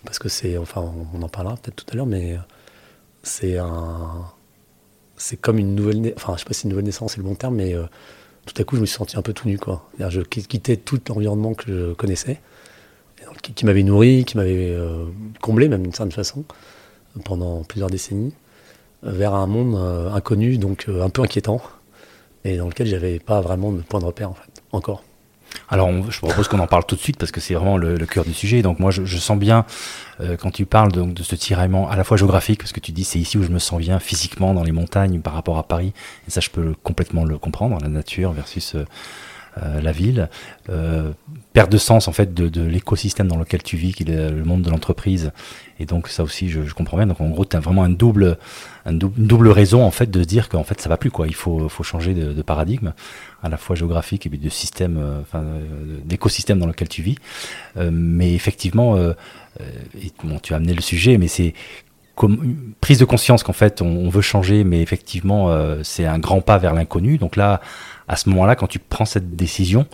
parce 0.04 0.18
que 0.18 0.30
c'est, 0.30 0.56
enfin, 0.56 0.90
on, 1.12 1.22
en 1.22 1.28
parlera 1.28 1.56
peut-être 1.56 1.76
tout 1.76 1.86
à 1.92 1.96
l'heure, 1.96 2.06
mais 2.06 2.38
c'est 3.22 3.58
un, 3.58 4.24
c'est 5.18 5.36
comme 5.36 5.58
une 5.58 5.74
nouvelle, 5.74 6.14
enfin, 6.16 6.34
je 6.36 6.40
sais 6.40 6.46
pas 6.46 6.54
si 6.54 6.64
une 6.64 6.70
nouvelle 6.70 6.86
naissance 6.86 7.12
c'est 7.12 7.18
le 7.18 7.24
bon 7.24 7.34
terme, 7.34 7.56
mais 7.56 7.74
euh, 7.74 7.84
tout 8.46 8.54
à 8.56 8.64
coup, 8.64 8.76
je 8.76 8.80
me 8.80 8.86
suis 8.86 8.96
senti 8.96 9.18
un 9.18 9.22
peu 9.22 9.34
tout 9.34 9.48
nu, 9.48 9.58
quoi. 9.58 9.90
Je 9.98 10.22
quittais 10.22 10.76
tout 10.76 11.00
l'environnement 11.08 11.52
que 11.52 11.64
je 11.66 11.92
connaissais, 11.92 12.40
qui, 13.42 13.64
m'avait 13.64 13.82
nourri, 13.82 14.24
qui 14.24 14.36
m'avait 14.36 14.70
euh, 14.70 15.06
comblé 15.40 15.68
même 15.68 15.82
d'une 15.82 15.92
certaine 15.92 16.12
façon 16.12 16.44
pendant 17.24 17.62
plusieurs 17.64 17.90
décennies 17.90 18.34
vers 19.02 19.34
un 19.34 19.46
monde 19.46 19.76
euh, 19.76 20.12
inconnu, 20.12 20.58
donc 20.58 20.86
euh, 20.88 21.02
un 21.02 21.10
peu 21.10 21.22
inquiétant, 21.22 21.60
et 22.44 22.56
dans 22.56 22.68
lequel 22.68 22.86
j'avais 22.86 23.18
pas 23.18 23.40
vraiment 23.40 23.72
de 23.72 23.80
point 23.82 24.00
de 24.00 24.04
repère 24.04 24.30
en 24.30 24.34
fait, 24.34 24.62
encore. 24.72 25.02
Alors, 25.68 25.90
je 26.10 26.18
propose 26.18 26.48
qu'on 26.48 26.58
en 26.58 26.66
parle 26.66 26.84
tout 26.84 26.96
de 26.96 27.00
suite 27.00 27.18
parce 27.18 27.32
que 27.32 27.40
c'est 27.40 27.54
vraiment 27.54 27.76
le, 27.76 27.96
cœur 28.06 28.24
du 28.24 28.34
sujet. 28.34 28.62
Donc, 28.62 28.78
moi, 28.78 28.90
je, 28.90 29.16
sens 29.16 29.38
bien 29.38 29.64
euh, 30.20 30.36
quand 30.36 30.50
tu 30.50 30.66
parles 30.66 30.92
donc, 30.92 31.14
de 31.14 31.22
ce 31.22 31.34
tiraillement 31.34 31.88
à 31.88 31.96
la 31.96 32.04
fois 32.04 32.16
géographique, 32.16 32.60
parce 32.60 32.72
que 32.72 32.80
tu 32.80 32.92
dis 32.92 33.04
c'est 33.04 33.18
ici 33.18 33.38
où 33.38 33.42
je 33.42 33.48
me 33.48 33.58
sens 33.58 33.80
bien 33.80 33.98
physiquement 33.98 34.54
dans 34.54 34.64
les 34.64 34.72
montagnes 34.72 35.20
par 35.20 35.34
rapport 35.34 35.58
à 35.58 35.62
Paris, 35.62 35.92
et 36.26 36.30
ça, 36.30 36.40
je 36.40 36.50
peux 36.50 36.74
complètement 36.82 37.24
le 37.24 37.38
comprendre, 37.38 37.78
la 37.80 37.88
nature 37.88 38.32
versus 38.32 38.74
euh, 38.74 38.84
la 39.56 39.92
ville, 39.92 40.28
euh, 40.68 41.12
perte 41.52 41.72
de 41.72 41.78
sens 41.78 42.08
en 42.08 42.12
fait 42.12 42.34
de, 42.34 42.62
l'écosystème 42.62 43.28
dans 43.28 43.38
lequel 43.38 43.62
tu 43.62 43.76
vis, 43.76 43.94
qui 43.94 44.02
est 44.02 44.30
le 44.30 44.44
monde 44.44 44.62
de 44.62 44.70
l'entreprise. 44.70 45.32
Et 45.80 45.86
donc 45.86 46.08
ça 46.08 46.22
aussi, 46.22 46.50
je, 46.50 46.60
comprends 46.74 46.98
bien. 46.98 47.06
Donc 47.06 47.20
en 47.20 47.28
gros, 47.28 47.44
tu 47.44 47.56
as 47.56 47.60
vraiment 47.60 47.82
un 47.82 47.88
double, 47.88 48.36
un 48.84 48.92
double, 48.92 49.18
une 49.18 49.26
double 49.26 49.48
raison 49.48 49.82
en 49.82 49.90
fait 49.90 50.10
de 50.10 50.24
dire 50.24 50.48
qu'en 50.48 50.64
fait 50.64 50.80
ça 50.80 50.88
va 50.88 50.96
plus 50.96 51.10
quoi. 51.10 51.26
Il 51.26 51.34
faut, 51.34 51.68
faut 51.68 51.82
changer 51.82 52.14
de, 52.14 52.42
paradigme, 52.42 52.92
à 53.42 53.48
la 53.48 53.56
fois 53.56 53.76
géographique 53.76 54.26
et 54.26 54.28
puis 54.28 54.38
de 54.38 54.48
système, 54.48 54.98
euh, 54.98 55.20
enfin 55.22 55.44
d'écosystème 56.04 56.58
dans 56.58 56.66
lequel 56.66 56.88
tu 56.88 57.02
vis. 57.02 57.16
mais 57.76 58.34
effectivement, 58.34 58.96
et, 58.98 60.12
bon, 60.22 60.38
tu 60.38 60.52
as 60.52 60.56
amené 60.56 60.74
le 60.74 60.82
sujet, 60.82 61.16
mais 61.18 61.28
c'est 61.28 61.54
comme 62.14 62.56
prise 62.80 62.98
de 62.98 63.04
conscience 63.04 63.42
qu'en 63.42 63.52
fait 63.52 63.82
on, 63.82 64.08
veut 64.08 64.22
changer, 64.22 64.64
mais 64.64 64.80
effectivement 64.80 65.50
c'est 65.82 66.06
un 66.06 66.18
grand 66.18 66.40
pas 66.40 66.58
vers 66.58 66.74
l'inconnu. 66.74 67.18
Donc 67.18 67.36
là, 67.36 67.60
à 68.08 68.16
ce 68.16 68.28
moment-là, 68.30 68.56
quand 68.56 68.66
tu 68.66 68.78
prends 68.78 69.04
cette 69.04 69.36
décision, 69.36 69.86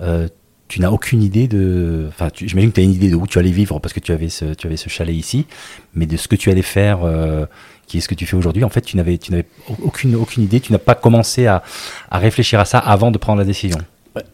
euh, 0.00 0.28
tu 0.68 0.80
n'as 0.80 0.90
aucune 0.90 1.22
idée 1.22 1.48
de. 1.48 2.06
Enfin, 2.08 2.30
j'imagine 2.34 2.70
que 2.70 2.76
tu 2.76 2.80
as 2.80 2.84
une 2.84 2.92
idée 2.92 3.10
de 3.10 3.16
où 3.16 3.26
tu 3.26 3.38
allais 3.38 3.50
vivre 3.50 3.78
parce 3.80 3.92
que 3.92 4.00
tu 4.00 4.12
avais 4.12 4.28
ce, 4.28 4.54
tu 4.54 4.66
avais 4.66 4.76
ce 4.76 4.88
chalet 4.88 5.14
ici, 5.14 5.46
mais 5.94 6.06
de 6.06 6.16
ce 6.16 6.28
que 6.28 6.36
tu 6.36 6.50
allais 6.50 6.62
faire, 6.62 7.00
euh, 7.02 7.46
qui 7.86 7.98
est 7.98 8.00
ce 8.00 8.08
que 8.08 8.14
tu 8.14 8.24
fais 8.24 8.36
aujourd'hui, 8.36 8.62
en 8.62 8.68
fait, 8.68 8.82
tu 8.82 8.96
n'avais, 8.96 9.18
tu 9.18 9.32
n'avais 9.32 9.46
aucune, 9.82 10.14
aucune 10.14 10.44
idée, 10.44 10.60
tu 10.60 10.70
n'as 10.72 10.78
pas 10.78 10.94
commencé 10.94 11.46
à, 11.46 11.62
à, 12.10 12.18
réfléchir 12.18 12.60
à 12.60 12.64
ça 12.64 12.78
avant 12.78 13.10
de 13.10 13.18
prendre 13.18 13.40
la 13.40 13.44
décision. 13.44 13.78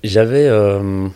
J'avais. 0.04 0.46
Euh, 0.46 1.08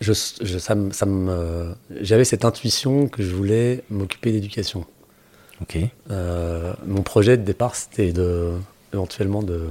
je, 0.00 0.12
ça, 0.12 0.74
ça 0.90 1.06
me, 1.06 1.74
j'avais 2.00 2.24
cette 2.24 2.44
intuition 2.44 3.06
que 3.06 3.22
je 3.22 3.34
voulais 3.34 3.84
m'occuper 3.88 4.32
d'éducation. 4.32 4.84
Ok. 5.60 5.78
Euh, 6.10 6.72
mon 6.86 7.02
projet 7.02 7.36
de 7.36 7.44
départ, 7.44 7.76
c'était 7.76 8.12
de, 8.12 8.50
éventuellement 8.92 9.42
de 9.42 9.68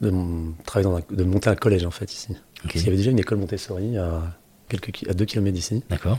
de, 0.00 0.12
travailler 0.64 0.90
dans 0.90 1.16
de 1.16 1.24
monter 1.24 1.50
un 1.50 1.54
collège 1.54 1.84
en 1.84 1.90
fait 1.90 2.12
ici. 2.12 2.36
Il 2.74 2.82
y 2.82 2.88
avait 2.88 2.96
déjà 2.96 3.10
une 3.10 3.18
école 3.18 3.38
Montessori 3.38 3.96
à, 3.96 4.22
quelques, 4.68 5.08
à 5.08 5.14
2 5.14 5.24
km 5.24 5.52
d'ici. 5.52 5.82
D'accord. 5.88 6.18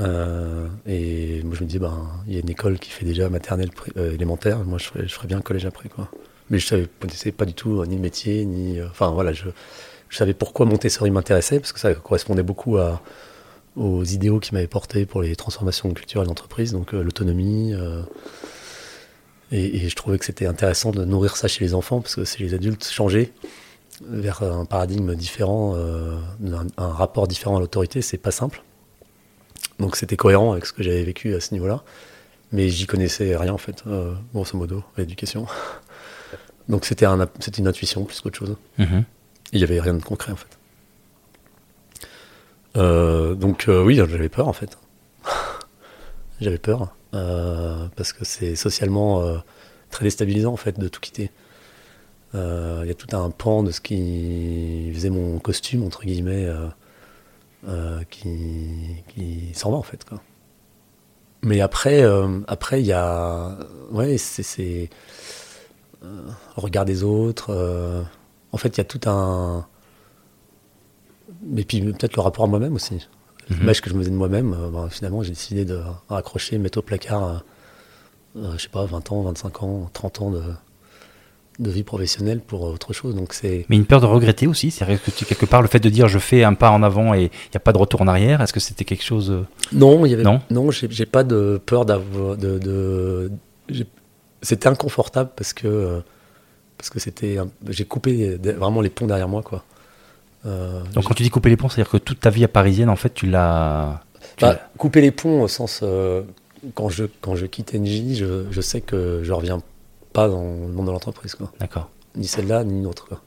Euh, 0.00 0.66
et 0.86 1.42
moi 1.44 1.54
je 1.56 1.62
me 1.62 1.66
disais, 1.66 1.78
ben, 1.78 2.08
il 2.26 2.34
y 2.34 2.36
a 2.36 2.40
une 2.40 2.50
école 2.50 2.78
qui 2.78 2.90
fait 2.90 3.04
déjà 3.04 3.28
maternelle 3.28 3.70
euh, 3.96 4.12
élémentaire, 4.12 4.58
moi 4.64 4.78
je 4.78 4.86
ferais, 4.86 5.06
je 5.06 5.14
ferais 5.14 5.28
bien 5.28 5.38
un 5.38 5.42
collège 5.42 5.66
après. 5.66 5.88
Quoi. 5.88 6.08
Mais 6.50 6.58
je 6.58 6.74
ne 6.74 6.84
connaissais 6.84 7.32
pas 7.32 7.44
du 7.44 7.54
tout 7.54 7.80
euh, 7.80 7.86
ni 7.86 7.96
le 7.96 8.02
métier, 8.02 8.44
ni. 8.44 8.82
Enfin 8.82 9.10
voilà, 9.10 9.32
je, 9.32 9.46
je 10.08 10.16
savais 10.16 10.34
pourquoi 10.34 10.66
Montessori 10.66 11.10
m'intéressait, 11.10 11.60
parce 11.60 11.72
que 11.72 11.78
ça 11.78 11.94
correspondait 11.94 12.42
beaucoup 12.42 12.76
à, 12.78 13.02
aux 13.76 14.04
idéaux 14.04 14.40
qui 14.40 14.52
m'avaient 14.54 14.66
porté 14.66 15.06
pour 15.06 15.22
les 15.22 15.36
transformations 15.36 15.92
culturelles 15.92 16.26
d'entreprise, 16.26 16.72
donc 16.72 16.92
l'autonomie, 16.92 17.72
et, 19.54 19.88
je 19.88 19.94
trouvais 19.94 20.18
que 20.18 20.24
c'était 20.24 20.46
intéressant 20.46 20.90
de 20.90 21.04
nourrir 21.04 21.36
ça 21.36 21.46
chez 21.46 21.64
les 21.64 21.74
enfants, 21.74 22.00
parce 22.00 22.16
que 22.16 22.24
c'est 22.24 22.40
les 22.40 22.54
adultes 22.54 22.84
changer 22.84 23.32
vers 24.02 24.42
un 24.42 24.64
paradigme 24.64 25.14
différent, 25.14 25.74
euh, 25.76 26.18
un, 26.76 26.88
rapport 26.88 27.28
différent 27.28 27.56
à 27.56 27.60
l'autorité, 27.60 28.02
c'est 28.02 28.18
pas 28.18 28.32
simple. 28.32 28.62
Donc 29.78 29.94
c'était 29.94 30.16
cohérent 30.16 30.52
avec 30.52 30.66
ce 30.66 30.72
que 30.72 30.82
j'avais 30.82 31.04
vécu 31.04 31.34
à 31.34 31.40
ce 31.40 31.54
niveau-là. 31.54 31.84
Mais 32.50 32.68
j'y 32.68 32.86
connaissais 32.86 33.36
rien 33.36 33.52
en 33.52 33.58
fait, 33.58 33.84
euh, 33.86 34.14
grosso 34.32 34.58
modo, 34.58 34.82
l'éducation. 34.96 35.46
Donc 36.68 36.84
c'était 36.84 37.06
un, 37.06 37.28
une 37.58 37.68
intuition 37.68 38.04
plus 38.04 38.20
qu'autre 38.20 38.38
chose. 38.38 38.56
Mm-hmm. 38.80 39.04
Il 39.52 39.58
n'y 39.58 39.64
avait 39.64 39.80
rien 39.80 39.94
de 39.94 40.02
concret 40.02 40.32
en 40.32 40.36
fait. 40.36 40.58
Euh, 42.76 43.34
donc 43.34 43.66
oui, 43.68 43.94
j'avais 43.94 44.28
peur 44.28 44.48
en 44.48 44.52
fait. 44.52 44.78
j'avais 46.40 46.58
peur. 46.58 46.92
Euh, 47.14 47.86
parce 47.96 48.12
que 48.12 48.24
c'est 48.24 48.56
socialement 48.56 49.22
euh, 49.22 49.38
très 49.90 50.04
déstabilisant 50.04 50.52
en 50.52 50.56
fait 50.56 50.78
de 50.78 50.88
tout 50.88 51.00
quitter. 51.00 51.30
Euh, 52.34 52.80
il 52.82 52.88
y 52.88 52.90
a 52.90 52.94
tout 52.94 53.14
un 53.16 53.30
pan 53.30 53.62
de 53.62 53.70
ce 53.70 53.80
qui 53.80 54.90
faisait 54.92 55.10
mon 55.10 55.38
costume 55.38 55.84
entre 55.84 56.04
guillemets 56.04 56.48
qui, 58.10 59.04
qui 59.08 59.50
s'en 59.54 59.70
va 59.70 59.76
en 59.76 59.82
fait. 59.82 60.04
Mais 61.42 61.60
après, 61.60 62.02
après 62.48 62.80
il 62.80 62.86
y 62.86 62.92
a, 62.92 63.56
ouais, 63.92 64.18
c'est, 64.18 64.90
regard 66.56 66.84
des 66.84 67.04
autres. 67.04 68.06
en 68.50 68.56
fait, 68.56 68.76
il 68.76 68.78
y 68.78 68.80
a 68.80 68.84
tout 68.84 69.00
un, 69.06 69.66
mais 71.42 71.62
puis 71.64 71.80
peut-être 71.80 72.16
le 72.16 72.22
rapport 72.22 72.44
à 72.44 72.48
moi-même 72.48 72.74
aussi. 72.74 73.06
L'image 73.50 73.78
mhm. 73.78 73.82
que 73.82 73.90
je 73.90 73.94
me 73.94 74.00
faisais 74.00 74.10
de 74.10 74.16
moi-même, 74.16 74.54
euh, 74.54 74.70
bah, 74.70 74.88
finalement, 74.90 75.22
j'ai 75.22 75.30
décidé 75.30 75.64
de 75.64 75.80
raccrocher, 76.08 76.58
mettre 76.58 76.78
au 76.78 76.82
placard, 76.82 77.24
euh, 77.24 77.34
euh, 78.38 78.52
je 78.56 78.62
sais 78.62 78.68
pas, 78.68 78.84
20 78.84 79.12
ans, 79.12 79.22
25 79.22 79.62
ans, 79.62 79.90
30 79.92 80.22
ans 80.22 80.30
de, 80.30 80.42
de 81.58 81.70
vie 81.70 81.82
professionnelle 81.82 82.40
pour 82.40 82.62
autre 82.62 82.92
chose. 82.92 83.14
Donc 83.14 83.34
c'est. 83.34 83.66
Mais 83.68 83.76
une 83.76 83.86
peur 83.86 84.00
de 84.00 84.06
regretter 84.06 84.46
aussi, 84.46 84.70
c'est 84.70 84.86
quelque 85.26 85.46
part 85.46 85.62
le 85.62 85.68
fait 85.68 85.80
de 85.80 85.88
dire 85.88 86.08
je 86.08 86.18
fais 86.18 86.44
un 86.44 86.54
pas 86.54 86.70
en 86.70 86.82
avant 86.82 87.14
et 87.14 87.24
il 87.24 87.50
n'y 87.52 87.56
a 87.56 87.60
pas 87.60 87.72
de 87.72 87.78
retour 87.78 88.02
en 88.02 88.08
arrière. 88.08 88.40
Est-ce 88.40 88.52
que 88.52 88.60
c'était 88.60 88.84
quelque 88.84 89.04
chose 89.04 89.44
Non, 89.72 90.06
il 90.06 90.10
y 90.10 90.14
avait. 90.14 90.24
Non, 90.24 90.40
non, 90.50 90.70
j'ai 90.70 91.06
pas 91.06 91.24
de 91.24 91.60
peur 91.64 91.84
d'avoir 91.84 92.36
de. 92.36 92.58
de 92.58 93.30
c'était 94.42 94.68
inconfortable 94.68 95.30
parce 95.34 95.54
que 95.54 96.02
parce 96.76 96.90
que 96.90 97.00
c'était 97.00 97.38
j'ai 97.68 97.84
coupé 97.84 98.36
vraiment 98.36 98.82
les 98.82 98.90
ponts 98.90 99.06
derrière 99.06 99.28
moi 99.28 99.42
quoi. 99.42 99.64
Euh, 100.46 100.82
Donc 100.94 101.04
quand 101.04 101.14
tu 101.14 101.22
dis 101.22 101.30
couper 101.30 101.50
les 101.50 101.56
ponts, 101.56 101.68
c'est-à-dire 101.68 101.90
que 101.90 101.96
toute 101.96 102.20
ta 102.20 102.30
vie 102.30 102.44
à 102.44 102.48
parisienne, 102.48 102.88
en 102.88 102.96
fait, 102.96 103.14
tu 103.14 103.26
l'as... 103.26 104.00
Bah, 104.40 104.58
couper 104.78 105.00
les 105.00 105.10
ponts 105.10 105.42
au 105.42 105.48
sens... 105.48 105.80
Euh, 105.82 106.22
quand, 106.74 106.88
je, 106.88 107.04
quand 107.20 107.36
je 107.36 107.46
quitte 107.46 107.74
NJ, 107.74 108.14
je, 108.14 108.46
je, 108.50 108.60
sais 108.60 108.80
que 108.80 109.20
je 109.22 109.32
reviens 109.32 109.60
pas 110.12 110.28
dans 110.28 110.42
le 110.42 110.72
monde 110.72 110.86
de 110.86 110.92
l'entreprise. 110.92 111.36
D'accord. 111.60 111.90
Ni 112.16 112.26
celle-là, 112.26 112.64
ni 112.64 112.78
une 112.78 112.86
autre. 112.86 113.20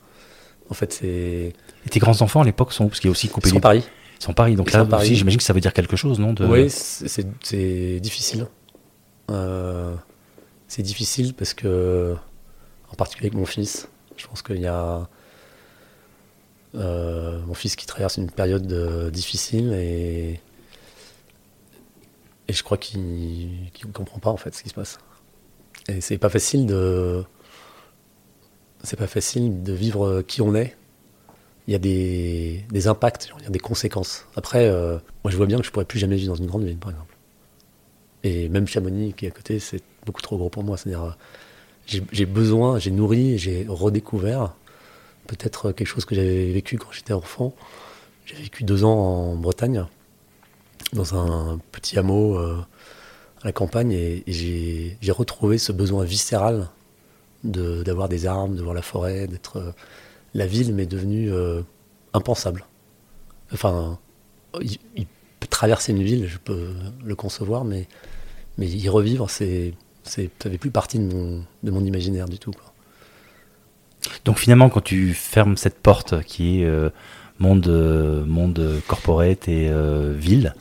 En 0.69 0.73
fait, 0.73 0.91
c'est... 0.91 1.53
Et 1.85 1.89
tes 1.89 1.99
grands-enfants, 1.99 2.41
à 2.41 2.45
l'époque, 2.45 2.73
sont 2.73 2.85
où? 2.85 2.87
Parce 2.87 2.99
qu'il 2.99 3.09
y 3.09 3.11
a 3.11 3.11
aussi 3.11 3.29
coupé 3.29 3.49
Ils 3.49 3.53
sont 3.53 3.59
Paris. 3.59 3.83
Ils 4.19 4.23
sont 4.23 4.33
Paris. 4.33 4.55
Donc 4.55 4.71
là 4.71 4.83
aussi, 4.83 5.15
j'imagine 5.15 5.37
que 5.37 5.43
ça 5.43 5.53
veut 5.53 5.61
dire 5.61 5.73
quelque 5.73 5.95
chose, 5.95 6.19
non 6.19 6.33
de... 6.33 6.45
Oui, 6.45 6.69
c'est 6.69 7.99
difficile. 7.99 8.47
Euh, 9.29 9.93
c'est 10.67 10.83
difficile 10.83 11.33
parce 11.33 11.53
que, 11.53 12.15
en 12.91 12.95
particulier 12.95 13.27
avec 13.27 13.37
mon 13.37 13.45
fils, 13.45 13.89
je 14.15 14.27
pense 14.27 14.41
qu'il 14.41 14.59
y 14.59 14.67
a 14.67 15.07
euh, 16.77 17.39
mon 17.45 17.53
fils 17.53 17.75
qui 17.75 17.85
traverse 17.85 18.17
une 18.17 18.29
période 18.29 18.71
euh, 18.71 19.09
difficile 19.09 19.73
et, 19.73 20.39
et 22.47 22.53
je 22.53 22.63
crois 22.63 22.77
qu'il 22.77 22.99
ne 22.99 23.91
comprend 23.91 24.19
pas 24.19 24.29
en 24.29 24.37
fait 24.37 24.53
ce 24.53 24.63
qui 24.63 24.69
se 24.69 24.73
passe. 24.73 24.99
Et 25.87 26.01
c'est 26.01 26.17
pas 26.17 26.29
facile 26.29 26.65
de 26.65 27.23
c'est 28.83 28.97
pas 28.97 29.07
facile 29.07 29.63
de 29.63 29.73
vivre 29.73 30.21
qui 30.21 30.41
on 30.41 30.53
est. 30.53 30.75
Il 31.67 31.73
y 31.73 31.75
a 31.75 31.79
des, 31.79 32.63
des 32.71 32.87
impacts, 32.87 33.29
il 33.39 33.43
y 33.43 33.47
a 33.47 33.49
des 33.49 33.59
conséquences. 33.59 34.25
Après, 34.35 34.67
euh, 34.67 34.97
moi 35.23 35.31
je 35.31 35.37
vois 35.37 35.47
bien 35.47 35.57
que 35.57 35.65
je 35.65 35.71
pourrais 35.71 35.85
plus 35.85 35.99
jamais 35.99 36.15
vivre 36.15 36.33
dans 36.33 36.41
une 36.41 36.47
grande 36.47 36.63
ville, 36.63 36.77
par 36.77 36.91
exemple. 36.91 37.17
Et 38.23 38.49
même 38.49 38.67
Chamonix 38.67 39.13
qui 39.13 39.25
est 39.25 39.29
à 39.29 39.31
côté, 39.31 39.59
c'est 39.59 39.81
beaucoup 40.05 40.21
trop 40.21 40.37
gros 40.37 40.49
pour 40.49 40.63
moi. 40.63 40.77
C'est-à-dire, 40.77 41.17
j'ai 41.85 42.25
besoin, 42.25 42.79
j'ai 42.79 42.91
nourri, 42.91 43.37
j'ai 43.37 43.65
redécouvert 43.67 44.53
peut-être 45.27 45.71
quelque 45.71 45.87
chose 45.87 46.05
que 46.05 46.15
j'avais 46.15 46.51
vécu 46.51 46.77
quand 46.77 46.91
j'étais 46.91 47.13
enfant. 47.13 47.53
J'ai 48.25 48.35
vécu 48.35 48.63
deux 48.63 48.83
ans 48.83 48.97
en 48.97 49.35
Bretagne, 49.35 49.85
dans 50.93 51.15
un 51.15 51.59
petit 51.71 51.97
hameau 51.99 52.37
euh, 52.37 52.57
à 53.41 53.45
la 53.45 53.51
campagne, 53.51 53.91
et, 53.91 54.23
j'ai 54.27 55.11
retrouvé 55.11 55.57
ce 55.57 55.71
besoin 55.71 56.03
viscéral 56.03 56.69
d'avoir 57.43 58.09
des 58.09 58.25
armes, 58.25 58.55
de 58.55 58.63
voir 58.63 58.73
la 58.73 58.81
forêt, 58.81 59.27
d'être. 59.27 59.73
La 60.33 60.45
ville 60.45 60.73
m'est 60.73 60.87
devenue 60.87 61.31
euh, 61.31 61.61
impensable. 62.13 62.65
Enfin, 63.53 63.97
il, 64.61 64.77
traverser 65.49 65.91
une 65.91 66.03
ville, 66.03 66.27
je 66.27 66.37
peux 66.37 66.69
le 67.03 67.15
concevoir, 67.15 67.63
mais, 67.63 67.87
mais 68.57 68.67
y 68.67 68.89
revivre, 68.89 69.29
c'est, 69.29 69.73
ça 70.03 70.21
fait 70.39 70.57
plus 70.57 70.69
partie 70.69 70.99
de 70.99 71.11
mon, 71.11 71.43
de 71.63 71.71
mon 71.71 71.83
imaginaire 71.83 72.27
du 72.27 72.37
tout. 72.37 72.51
Quoi. 72.51 72.73
Donc 74.27 74.39
finalement, 74.39 74.67
quand 74.67 74.81
tu 74.81 75.13
fermes 75.13 75.55
cette 75.55 75.79
porte 75.79 76.21
qui 76.23 76.59
est 76.59 76.65
euh, 76.65 76.89
monde, 77.39 77.65
euh, 77.69 78.25
monde 78.25 78.81
corporate 78.85 79.47
et 79.47 79.69
euh, 79.69 80.13
ville, 80.13 80.53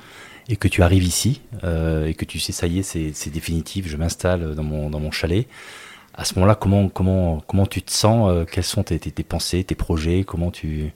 et 0.49 0.55
que 0.55 0.69
tu 0.69 0.85
arrives 0.85 1.03
ici, 1.03 1.43
et 1.65 2.15
que 2.15 2.25
tu 2.25 2.39
sais, 2.39 2.53
ça 2.53 2.69
y 2.69 2.79
est, 2.79 2.83
c'est 2.85 3.31
définitif, 3.31 3.89
je 3.89 3.97
m'installe 3.97 4.55
dans 4.55 4.63
mon, 4.63 4.89
dans 4.89 5.01
mon 5.01 5.11
chalet, 5.11 5.49
à 6.15 6.25
ce 6.25 6.37
moment-là, 6.37 6.55
comment, 6.55 6.89
comment, 6.89 7.41
comment 7.49 7.67
tu 7.67 7.83
te 7.83 7.91
sens 7.91 8.47
Quelles 8.53 8.63
sont 8.63 8.85
tes, 8.85 9.01
tes, 9.01 9.25
pensées, 9.25 9.65
tes 9.65 9.75
projets 9.75 10.23
Comment 10.23 10.53
tu... 10.53 10.93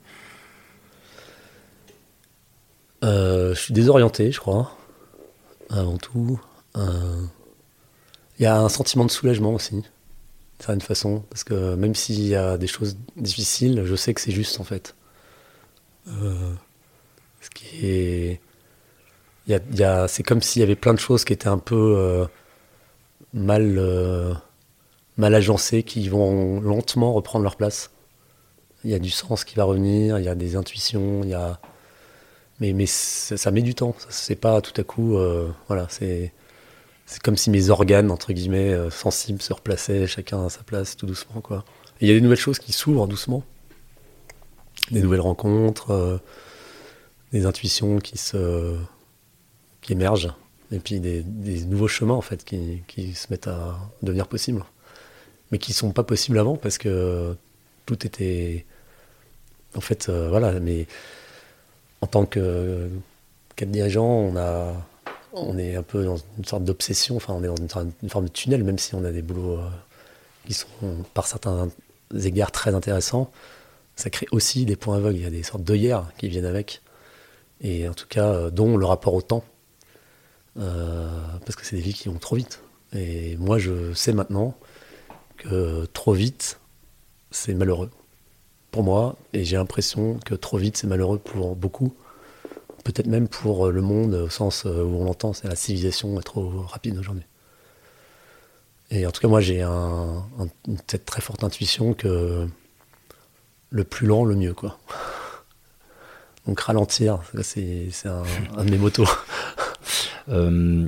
je 3.01 3.53
suis 3.53 3.73
désorienté, 3.73 4.31
je 4.31 4.39
crois, 4.39 4.77
avant 5.69 5.97
tout. 5.97 6.39
Il 6.77 6.81
y 8.39 8.45
a 8.45 8.57
un 8.57 8.69
sentiment 8.69 9.03
de 9.03 9.11
soulagement 9.11 9.53
aussi 9.53 9.83
certaine 10.61 10.81
façon. 10.81 11.23
Parce 11.29 11.43
que 11.43 11.75
même 11.75 11.95
s'il 11.95 12.25
y 12.27 12.35
a 12.35 12.57
des 12.57 12.67
choses 12.67 12.97
difficiles, 13.17 13.83
je 13.85 13.95
sais 13.95 14.13
que 14.13 14.21
c'est 14.21 14.31
juste 14.31 14.59
en 14.59 14.63
fait. 14.63 14.95
Euh, 16.07 16.53
ce 17.41 17.49
qui 17.49 17.85
est. 17.85 18.41
Y 19.47 19.83
a, 19.83 20.07
c'est 20.07 20.23
comme 20.23 20.41
s'il 20.41 20.61
y 20.61 20.63
avait 20.63 20.75
plein 20.75 20.93
de 20.93 20.99
choses 20.99 21.25
qui 21.25 21.33
étaient 21.33 21.47
un 21.47 21.57
peu 21.57 21.95
euh, 21.97 22.25
mal, 23.33 23.75
euh, 23.77 24.33
mal 25.17 25.33
agencées, 25.35 25.83
qui 25.83 26.07
vont 26.07 26.61
lentement 26.61 27.13
reprendre 27.13 27.43
leur 27.43 27.55
place. 27.55 27.91
Il 28.83 28.91
y 28.91 28.93
a 28.93 28.99
du 28.99 29.09
sens 29.09 29.43
qui 29.43 29.55
va 29.55 29.63
revenir, 29.63 30.19
il 30.19 30.25
y 30.25 30.29
a 30.29 30.35
des 30.35 30.55
intuitions, 30.55 31.21
il 31.23 31.29
y 31.29 31.33
a. 31.33 31.59
Mais, 32.59 32.73
mais 32.73 32.85
ça, 32.85 33.49
met 33.51 33.63
du 33.63 33.73
temps. 33.73 33.95
C'est 34.09 34.35
pas 34.35 34.61
tout 34.61 34.79
à 34.79 34.83
coup. 34.83 35.17
voilà, 35.67 35.87
c'est 35.89 36.31
c'est 37.11 37.21
comme 37.21 37.35
si 37.35 37.49
mes 37.49 37.69
organes, 37.69 38.09
entre 38.09 38.31
guillemets, 38.31 38.71
euh, 38.71 38.89
sensibles 38.89 39.41
se 39.41 39.51
replaçaient 39.51 40.07
chacun 40.07 40.45
à 40.45 40.49
sa 40.49 40.63
place 40.63 40.95
tout 40.95 41.05
doucement. 41.05 41.41
Quoi. 41.41 41.65
il 41.99 42.07
y 42.07 42.11
a 42.11 42.13
des 42.13 42.21
nouvelles 42.21 42.37
choses 42.37 42.57
qui 42.57 42.71
s'ouvrent 42.71 43.05
doucement. 43.05 43.43
Des 44.91 45.01
nouvelles 45.01 45.19
rencontres, 45.19 45.91
euh, 45.91 46.19
des 47.33 47.45
intuitions 47.45 47.99
qui, 47.99 48.17
se, 48.17 48.77
qui 49.81 49.91
émergent. 49.91 50.33
Et 50.71 50.79
puis 50.79 51.01
des, 51.01 51.25
nouveaux 51.65 51.89
chemins, 51.89 52.13
en 52.13 52.21
fait, 52.21 52.45
qui, 52.45 52.81
qui, 52.87 53.13
se 53.13 53.27
mettent 53.29 53.47
à 53.47 53.77
devenir 54.01 54.29
possibles. 54.29 54.63
Mais 55.51 55.57
qui 55.57 55.71
ne 55.71 55.75
sont 55.75 55.91
pas 55.91 56.03
possibles 56.03 56.39
avant 56.39 56.55
parce 56.55 56.77
que 56.77 57.35
tout 57.87 58.07
était 58.07 58.65
En 59.75 59.81
fait, 59.81 60.09
voilà, 60.09 60.61
mais 60.61 60.87
en 61.99 62.07
tant 62.07 62.25
que 62.25 62.89
quatre 63.57 63.69
dirigeants, 63.69 64.07
on 64.07 64.37
a, 64.37 64.73
on 65.33 65.57
est 65.57 65.75
un 65.75 65.83
peu 65.83 66.03
dans 66.03 66.17
une 66.37 66.45
sorte 66.45 66.63
d'obsession. 66.63 67.15
Enfin, 67.15 67.33
on 67.33 67.43
est 67.43 67.47
dans 67.47 67.81
une, 68.01 68.09
forme 68.09 68.25
de 68.25 68.31
tunnel, 68.31 68.63
même 68.63 68.77
si 68.77 68.95
on 68.95 69.03
a 69.03 69.11
des 69.11 69.21
boulots 69.21 69.59
qui 70.45 70.53
sont 70.53 70.67
par 71.13 71.27
certains 71.27 71.69
égards 72.23 72.51
très 72.51 72.73
intéressants. 72.75 73.31
Ça 73.95 74.09
crée 74.09 74.27
aussi 74.31 74.65
des 74.65 74.75
points 74.75 74.97
aveugles. 74.97 75.17
Il 75.17 75.23
y 75.23 75.27
a 75.27 75.29
des 75.29 75.43
sortes 75.43 75.63
d'œillères 75.63 76.11
qui 76.17 76.27
viennent 76.27 76.45
avec. 76.45 76.81
Et 77.61 77.87
en 77.87 77.93
tout 77.93 78.07
cas, 78.07 78.49
dont 78.49 78.77
le 78.77 78.85
rapport 78.85 79.13
au 79.13 79.21
temps. 79.21 79.43
parce 80.55 81.55
que 81.55 81.65
c'est 81.65 81.75
des 81.75 81.81
vies 81.81 81.93
qui 81.93 82.09
vont 82.09 82.17
trop 82.17 82.35
vite. 82.35 82.61
Et 82.93 83.37
moi, 83.37 83.57
je 83.57 83.93
sais 83.93 84.13
maintenant 84.13 84.55
que 85.37 85.85
trop 85.93 86.13
vite, 86.13 86.59
c'est 87.31 87.53
malheureux 87.53 87.89
pour 88.71 88.83
moi. 88.83 89.15
Et 89.33 89.45
j'ai 89.45 89.57
l'impression 89.57 90.19
que 90.25 90.35
trop 90.35 90.57
vite, 90.57 90.77
c'est 90.77 90.87
malheureux 90.87 91.19
pour 91.19 91.55
beaucoup. 91.55 91.93
Peut-être 92.83 93.07
même 93.07 93.27
pour 93.27 93.69
le 93.69 93.81
monde, 93.81 94.13
au 94.15 94.29
sens 94.29 94.65
où 94.65 94.69
on 94.69 95.05
l'entend, 95.05 95.33
c'est 95.33 95.47
la 95.47 95.55
civilisation 95.55 96.19
est 96.19 96.23
trop 96.23 96.49
rapide 96.67 96.97
aujourd'hui. 96.97 97.23
Et 98.89 99.05
en 99.05 99.11
tout 99.11 99.21
cas, 99.21 99.27
moi, 99.27 99.39
j'ai 99.39 99.61
un, 99.61 100.25
une 100.67 100.77
très 101.05 101.21
forte 101.21 101.43
intuition 101.43 101.93
que 101.93 102.47
le 103.69 103.83
plus 103.83 104.05
lent, 104.05 104.25
le 104.25 104.35
mieux, 104.35 104.53
quoi. 104.53 104.77
Donc 106.47 106.59
ralentir, 106.59 107.19
c'est 107.43 107.89
un, 108.05 108.23
un, 108.57 108.65
de 108.65 108.71
mes 108.71 108.77
motos. 108.77 109.07
euh, 110.29 110.87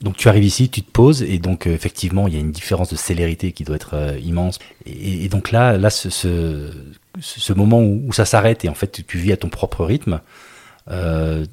donc 0.00 0.16
tu 0.16 0.28
arrives 0.28 0.44
ici, 0.44 0.70
tu 0.70 0.82
te 0.82 0.90
poses 0.90 1.22
et 1.22 1.38
donc 1.38 1.66
euh, 1.66 1.74
effectivement 1.74 2.26
il 2.26 2.34
y 2.34 2.36
a 2.36 2.40
une 2.40 2.52
différence 2.52 2.88
de 2.88 2.96
célérité 2.96 3.52
qui 3.52 3.64
doit 3.64 3.76
être 3.76 3.94
euh, 3.94 4.18
immense. 4.18 4.58
Et, 4.86 5.28
donc 5.28 5.50
là, 5.50 5.76
là 5.76 5.90
ce 5.90 7.52
moment 7.52 7.82
où, 7.82 8.12
ça 8.12 8.24
s'arrête 8.24 8.64
et 8.64 8.68
en 8.68 8.74
fait 8.74 9.04
tu, 9.06 9.18
vis 9.18 9.32
à 9.32 9.36
ton 9.36 9.48
propre 9.48 9.84
rythme. 9.84 10.20
Euh, 10.88 11.44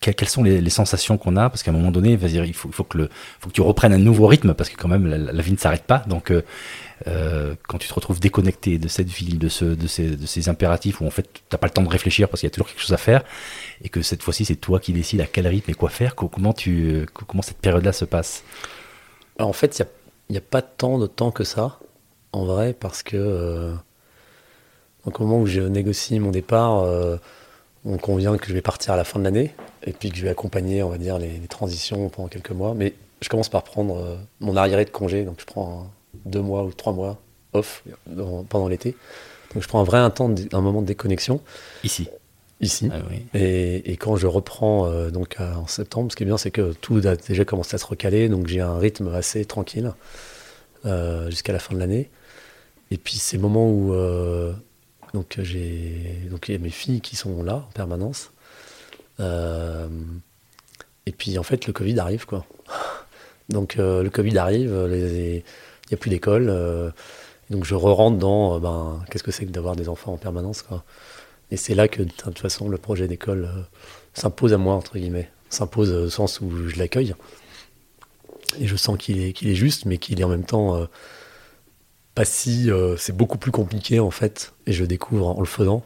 quelles 0.00 0.28
sont 0.28 0.42
les, 0.42 0.70
sensations 0.70 1.16
qu'on 1.16 1.36
a? 1.36 1.48
Parce 1.48 1.62
qu'à 1.62 1.70
un 1.70 1.74
moment 1.74 1.90
donné, 1.90 2.12
il 2.12 2.54
faut, 2.54 2.84
que 2.84 3.08
tu 3.52 3.60
reprennes 3.62 3.94
un 3.94 3.98
nouveau 3.98 4.26
rythme 4.26 4.52
parce 4.52 4.68
que 4.68 4.76
quand 4.76 4.88
même 4.88 5.06
la, 5.06 5.42
vie 5.42 5.52
ne 5.52 5.56
s'arrête 5.56 5.84
pas. 5.84 6.04
Donc 6.06 6.30
euh, 7.06 7.54
quand 7.68 7.78
tu 7.78 7.88
te 7.88 7.94
retrouves 7.94 8.20
déconnecté 8.20 8.78
de 8.78 8.88
cette 8.88 9.08
ville, 9.08 9.38
de, 9.38 9.48
ce, 9.48 9.64
de, 9.64 9.86
ces, 9.86 10.48
impératifs 10.48 11.00
où 11.00 11.06
en 11.06 11.10
fait 11.10 11.32
tu 11.32 11.40
n'as 11.52 11.58
pas 11.58 11.66
le 11.66 11.72
temps 11.72 11.82
de 11.82 11.88
réfléchir 11.88 12.28
parce 12.28 12.40
qu'il 12.40 12.46
y 12.46 12.52
a 12.52 12.54
toujours 12.54 12.68
quelque 12.68 12.80
chose 12.80 12.92
à 12.92 12.98
faire, 12.98 13.24
et 13.82 13.88
que 13.88 14.02
cette 14.02 14.22
fois-ci 14.22 14.44
c'est 14.44 14.56
toi 14.56 14.80
qui 14.80 14.92
décides 14.92 15.20
à 15.20 15.26
quel 15.26 15.46
rythme 15.46 15.70
et 15.70 15.74
quoi 15.74 15.90
faire, 15.90 16.14
comment, 16.14 16.54
cette 17.42 17.58
période-là 17.58 17.92
se 17.92 18.04
passe? 18.04 18.44
En 19.38 19.52
fait, 19.52 19.78
il 20.28 20.32
n'y 20.32 20.38
a, 20.38 20.40
pas 20.40 20.62
tant 20.62 20.98
de 20.98 21.06
temps 21.06 21.30
que 21.30 21.44
ça, 21.44 21.78
en 22.32 22.44
vrai, 22.44 22.72
parce 22.72 23.02
que 23.02 23.16
euh, 23.16 23.74
au 25.04 25.10
moment 25.20 25.40
où 25.40 25.46
je 25.46 25.60
négocie 25.60 26.18
mon 26.20 26.30
départ, 26.30 26.80
euh, 26.80 27.16
on 27.84 27.96
convient 27.98 28.36
que 28.36 28.46
je 28.46 28.54
vais 28.54 28.62
partir 28.62 28.94
à 28.94 28.96
la 28.96 29.04
fin 29.04 29.18
de 29.18 29.24
l'année, 29.24 29.54
et 29.84 29.92
puis 29.92 30.10
que 30.10 30.16
je 30.16 30.22
vais 30.22 30.30
accompagner, 30.30 30.82
on 30.82 30.88
va 30.88 30.98
dire, 30.98 31.18
les, 31.18 31.40
transitions 31.48 32.08
pendant 32.08 32.28
quelques 32.28 32.50
mois. 32.50 32.74
Mais 32.74 32.94
je 33.20 33.28
commence 33.28 33.48
par 33.48 33.62
prendre 33.62 33.96
euh, 33.96 34.16
mon 34.40 34.56
arriéré 34.56 34.84
de 34.84 34.90
congé, 34.90 35.24
donc 35.24 35.36
je 35.40 35.46
prends 35.46 35.90
deux 36.24 36.40
mois 36.40 36.64
ou 36.64 36.72
trois 36.72 36.92
mois 36.92 37.18
off 37.52 37.84
pendant 38.48 38.68
l'été. 38.68 38.96
Donc 39.52 39.62
je 39.62 39.68
prends 39.68 39.80
un 39.80 39.84
vrai 39.84 39.98
un, 39.98 40.10
temps, 40.10 40.32
un 40.52 40.60
moment 40.60 40.82
de 40.82 40.86
déconnexion. 40.86 41.40
Ici 41.84 42.08
Ici. 42.60 42.88
Ah 42.92 42.98
et, 43.34 43.92
et, 43.92 43.96
quand 43.96 44.16
je 44.16 44.26
reprends 44.26 44.86
euh, 44.86 45.10
donc 45.10 45.36
en 45.38 45.66
septembre, 45.66 46.10
ce 46.10 46.16
qui 46.16 46.22
est 46.22 46.26
bien, 46.26 46.38
c'est 46.38 46.50
que 46.50 46.72
tout 46.72 47.00
a 47.04 47.16
déjà 47.16 47.44
commencé 47.44 47.74
à 47.74 47.78
se 47.78 47.86
recaler, 47.86 48.28
donc 48.28 48.46
j'ai 48.46 48.60
un 48.60 48.78
rythme 48.78 49.12
assez 49.12 49.44
tranquille 49.44 49.92
euh, 50.86 51.30
jusqu'à 51.30 51.52
la 51.52 51.58
fin 51.58 51.74
de 51.74 51.80
l'année. 51.80 52.10
Et 52.90 52.96
puis 52.96 53.16
ces 53.16 53.38
moments 53.38 53.68
où 53.68 53.92
euh, 53.92 54.52
donc 55.14 55.38
j'ai 55.38 56.20
donc 56.30 56.48
il 56.48 56.52
y 56.52 56.54
a 56.54 56.58
mes 56.58 56.68
filles 56.68 57.00
qui 57.00 57.16
sont 57.16 57.42
là 57.42 57.64
en 57.68 57.72
permanence. 57.72 58.30
et 59.18 61.12
puis 61.16 61.38
en 61.38 61.42
fait 61.42 61.66
le 61.66 61.72
Covid 61.72 61.98
arrive 61.98 62.26
quoi. 62.26 62.44
Donc 63.50 63.74
le 63.74 64.08
Covid 64.08 64.38
arrive, 64.38 64.74
il 65.84 65.90
n'y 65.90 65.94
a 65.94 65.96
plus 65.98 66.10
d'école. 66.10 66.48
Euh, 66.48 66.90
donc 67.50 67.64
je 67.64 67.74
re-rentre 67.74 68.18
dans 68.18 68.56
euh, 68.56 68.58
ben, 68.58 69.04
qu'est-ce 69.10 69.22
que 69.22 69.30
c'est 69.30 69.44
que 69.44 69.50
d'avoir 69.50 69.76
des 69.76 69.88
enfants 69.88 70.14
en 70.14 70.16
permanence. 70.16 70.62
Quoi. 70.62 70.82
Et 71.50 71.56
c'est 71.56 71.74
là 71.74 71.88
que 71.88 72.02
de 72.02 72.10
toute 72.10 72.38
façon 72.38 72.68
le 72.68 72.78
projet 72.78 73.06
d'école 73.06 73.44
euh, 73.44 73.62
s'impose 74.14 74.52
à 74.52 74.58
moi, 74.58 74.74
entre 74.74 74.98
guillemets. 74.98 75.30
S'impose 75.50 75.92
au 75.92 76.10
sens 76.10 76.40
où 76.40 76.68
je 76.68 76.78
l'accueille. 76.78 77.14
Et 78.58 78.66
je 78.66 78.76
sens 78.76 78.96
qu'il 78.98 79.20
est 79.20 79.54
juste, 79.54 79.84
mais 79.84 79.98
qu'il 79.98 80.20
est 80.20 80.24
en 80.24 80.28
même 80.28 80.44
temps 80.44 80.86
pas 82.14 82.24
si. 82.24 82.70
c'est 82.98 83.16
beaucoup 83.16 83.38
plus 83.38 83.52
compliqué 83.52 84.00
en 84.00 84.10
fait. 84.10 84.54
Et 84.66 84.72
je 84.72 84.84
découvre 84.84 85.28
en 85.28 85.40
le 85.40 85.46
faisant 85.46 85.82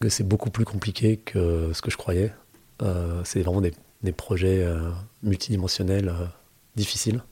que 0.00 0.08
c'est 0.08 0.24
beaucoup 0.24 0.50
plus 0.50 0.64
compliqué 0.64 1.16
que 1.16 1.70
ce 1.72 1.82
que 1.82 1.90
je 1.90 1.96
croyais. 1.96 2.32
c'est 3.24 3.42
vraiment 3.42 3.60
des, 3.60 3.72
des 4.02 4.12
projets 4.12 4.66
multidimensionnels 5.22 6.12
difficiles. 6.76 7.22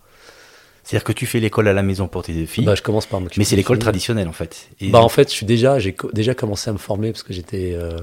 C'est-à-dire 0.85 1.05
que 1.05 1.13
tu 1.13 1.27
fais 1.27 1.39
l'école 1.39 1.69
à 1.69 1.73
la 1.73 1.83
maison 1.83 2.09
pour 2.09 2.23
tes 2.23 2.47
filles. 2.47 2.65
Bah, 2.65 2.75
je 2.75 2.83
commence 2.83 3.07
par 3.07 3.21
Mais 3.37 3.45
c'est 3.45 3.57
l'école 3.57 3.79
traditionnelle 3.79 4.29
en 4.29 4.33
fait. 4.33 4.69
Bah 4.83 5.01
en 5.01 5.09
fait, 5.09 5.29
je 5.29 5.35
suis 5.35 5.47
déjà, 5.47 5.79
j'ai 5.79 5.95
déjà 6.13 6.35
commencé 6.35 6.71
à 6.71 6.73
me 6.73 6.79
former 6.79 7.13
parce 7.13 7.23
que 7.23 7.33
j'étais, 7.33 7.73
euh, 7.75 7.97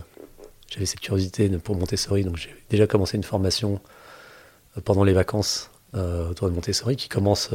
j'avais 0.69 0.85
cette 0.85 1.01
curiosité 1.01 1.49
pour 1.57 1.75
Montessori, 1.75 2.23
donc 2.23 2.37
j'ai 2.37 2.55
déjà 2.69 2.87
commencé 2.87 3.17
une 3.17 3.23
formation 3.23 3.81
euh, 4.77 4.81
pendant 4.81 5.03
les 5.03 5.13
vacances 5.13 5.68
euh, 5.95 6.29
autour 6.29 6.49
de 6.49 6.55
Montessori 6.55 6.95
qui 6.95 7.09
commence. 7.09 7.49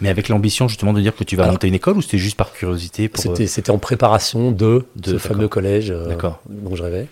Mais 0.00 0.08
avec 0.08 0.28
l'ambition 0.28 0.68
justement 0.68 0.92
de 0.92 1.00
dire 1.00 1.14
que 1.14 1.24
tu 1.24 1.36
vas 1.36 1.50
monter 1.50 1.68
une 1.68 1.74
école 1.74 1.96
ou 1.96 2.02
c'était 2.02 2.18
juste 2.18 2.36
par 2.36 2.52
curiosité 2.52 3.08
pour... 3.08 3.22
C'était, 3.22 3.46
c'était 3.46 3.70
en 3.70 3.78
préparation 3.78 4.50
de, 4.52 4.84
de 4.96 5.12
ce 5.12 5.18
fameux 5.18 5.48
collège 5.48 5.92
dont 6.48 6.76
je 6.76 6.82
rêvais. 6.82 7.06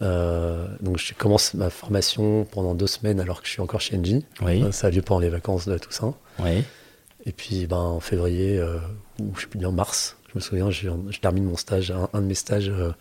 donc 0.00 0.98
je 0.98 1.14
commence 1.14 1.54
ma 1.54 1.70
formation 1.70 2.44
pendant 2.50 2.74
deux 2.74 2.86
semaines 2.86 3.20
alors 3.20 3.40
que 3.40 3.46
je 3.46 3.52
suis 3.52 3.62
encore 3.62 3.80
chez 3.80 3.96
Engie. 3.96 4.24
Oui. 4.40 4.64
ça 4.72 4.88
a 4.88 4.90
lieu 4.90 5.02
pendant 5.02 5.20
les 5.20 5.30
vacances 5.30 5.68
de 5.68 5.76
Toussaint. 5.78 6.14
Oui. 6.38 6.64
Et 7.24 7.32
puis 7.32 7.66
ben, 7.66 7.76
en 7.76 8.00
février, 8.00 8.58
euh, 8.58 8.78
ou 9.20 9.34
je 9.36 9.42
sais 9.42 9.46
plus, 9.46 9.64
en 9.64 9.72
mars, 9.72 10.16
je 10.28 10.32
me 10.34 10.40
souviens, 10.40 10.70
je, 10.70 10.88
termine 11.20 11.44
mon 11.44 11.56
stage, 11.56 11.92
un, 12.12 12.20
de 12.20 12.26
mes 12.26 12.34
stages. 12.34 12.68
Euh, 12.68 12.92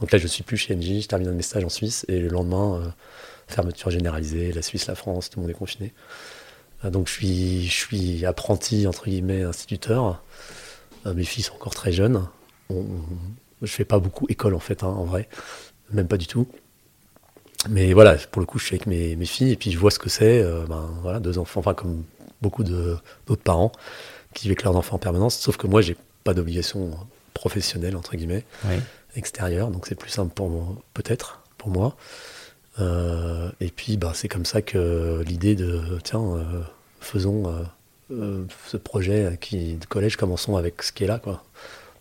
donc 0.00 0.12
là, 0.12 0.18
je 0.18 0.26
suis 0.26 0.42
plus 0.42 0.56
chez 0.56 0.74
NJ, 0.74 1.02
je 1.02 1.08
termine 1.08 1.28
un 1.28 1.32
de 1.32 1.36
mes 1.36 1.42
stages 1.42 1.64
en 1.64 1.68
Suisse, 1.68 2.04
et 2.08 2.18
le 2.18 2.28
lendemain, 2.28 2.80
euh, 2.82 2.88
fermeture 3.48 3.90
généralisée, 3.90 4.52
la 4.52 4.62
Suisse, 4.62 4.86
la 4.86 4.94
France, 4.94 5.30
tout 5.30 5.38
le 5.38 5.42
monde 5.42 5.50
est 5.50 5.58
confiné. 5.58 5.92
Donc 6.84 7.08
je 7.08 7.12
suis, 7.12 7.66
je 7.66 7.74
suis 7.74 8.26
apprenti, 8.26 8.86
entre 8.86 9.06
guillemets, 9.06 9.42
instituteur. 9.42 10.22
mes 11.04 11.24
filles 11.24 11.44
sont 11.44 11.54
encore 11.54 11.74
très 11.74 11.92
jeunes. 11.92 12.26
On, 12.70 12.84
je 13.62 13.72
fais 13.72 13.84
pas 13.84 13.98
beaucoup 13.98 14.26
école, 14.28 14.54
en 14.54 14.60
fait, 14.60 14.82
hein, 14.82 14.88
en 14.88 15.04
vrai. 15.04 15.28
Même 15.92 16.08
pas 16.08 16.16
du 16.16 16.26
tout. 16.26 16.46
Mais 17.68 17.92
voilà, 17.92 18.14
pour 18.14 18.40
le 18.40 18.46
coup, 18.46 18.58
je 18.58 18.64
suis 18.64 18.74
avec 18.76 18.86
mes, 18.86 19.16
mes 19.16 19.26
filles, 19.26 19.52
et 19.52 19.56
puis 19.56 19.70
je 19.70 19.78
vois 19.78 19.90
ce 19.90 19.98
que 19.98 20.08
c'est. 20.08 20.42
ben, 20.68 20.88
voilà, 21.02 21.20
deux 21.20 21.36
enfants, 21.36 21.60
enfin, 21.60 21.74
comme 21.74 22.04
beaucoup 22.40 22.64
d'autres 22.64 23.42
parents 23.42 23.72
qui 24.34 24.44
vivent 24.44 24.52
avec 24.52 24.62
leurs 24.62 24.76
enfants 24.76 24.96
en 24.96 25.00
permanence. 25.00 25.36
Sauf 25.36 25.56
que 25.56 25.66
moi, 25.66 25.82
j'ai 25.82 25.96
pas 26.24 26.34
d'obligation 26.34 26.96
professionnelle, 27.34 27.96
entre 27.96 28.16
guillemets, 28.16 28.44
extérieure. 29.16 29.70
Donc 29.70 29.86
c'est 29.86 29.94
plus 29.94 30.10
simple 30.10 30.32
pour 30.34 30.82
peut-être, 30.94 31.42
pour 31.58 31.70
moi. 31.70 31.96
Euh, 32.80 33.50
et 33.60 33.68
puis, 33.68 33.96
bah, 33.96 34.12
c'est 34.14 34.28
comme 34.28 34.44
ça 34.44 34.62
que 34.62 35.22
l'idée 35.26 35.54
de, 35.54 35.80
tiens, 36.02 36.22
euh, 36.22 36.42
faisons 37.00 37.52
euh, 38.10 38.44
ce 38.66 38.76
projet 38.76 39.38
qui, 39.40 39.74
de 39.74 39.86
collège, 39.86 40.16
commençons 40.16 40.56
avec 40.56 40.82
ce 40.82 40.92
qui 40.92 41.04
est 41.04 41.06
là, 41.06 41.18
quoi. 41.18 41.44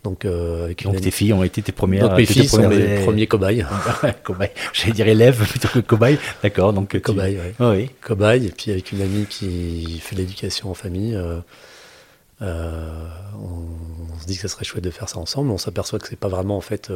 Donc, 0.05 0.23
avec 0.23 0.83
Donc 0.83 1.01
tes 1.01 1.11
filles 1.11 1.33
ont 1.33 1.43
été 1.43 1.61
tes 1.61 1.73
premières. 1.73 2.07
Donc 2.07 2.17
mes 2.17 2.25
filles 2.25 2.47
sont 2.47 2.69
les 2.69 3.03
premiers 3.03 3.27
cobayes. 3.27 3.65
cobayes. 4.23 4.51
J'allais 4.71 4.93
dire 4.93 5.07
élèves 5.09 5.45
plutôt 5.45 5.67
que 5.67 5.79
cobayes. 5.79 6.17
D'accord. 6.41 6.71
Donc 6.71 6.97
cobayes. 7.01 7.37
oui. 7.59 7.89
Cobayes. 7.99 8.45
Et 8.45 8.51
puis 8.51 8.71
avec 8.71 8.93
une 8.93 9.01
amie 9.01 9.25
qui 9.25 9.99
fait 9.99 10.15
l'éducation 10.15 10.71
en 10.71 10.73
famille, 10.73 11.15
euh, 11.15 11.41
euh, 12.41 13.09
on, 13.35 14.19
se 14.21 14.25
dit 14.25 14.35
que 14.35 14.41
ça 14.41 14.47
serait 14.47 14.63
chouette 14.63 14.85
de 14.85 14.89
faire 14.89 15.09
ça 15.09 15.19
ensemble. 15.19 15.51
On 15.51 15.57
s'aperçoit 15.57 15.99
que 15.99 16.07
c'est 16.07 16.15
pas 16.15 16.29
vraiment 16.29 16.55
en 16.55 16.61
fait 16.61 16.89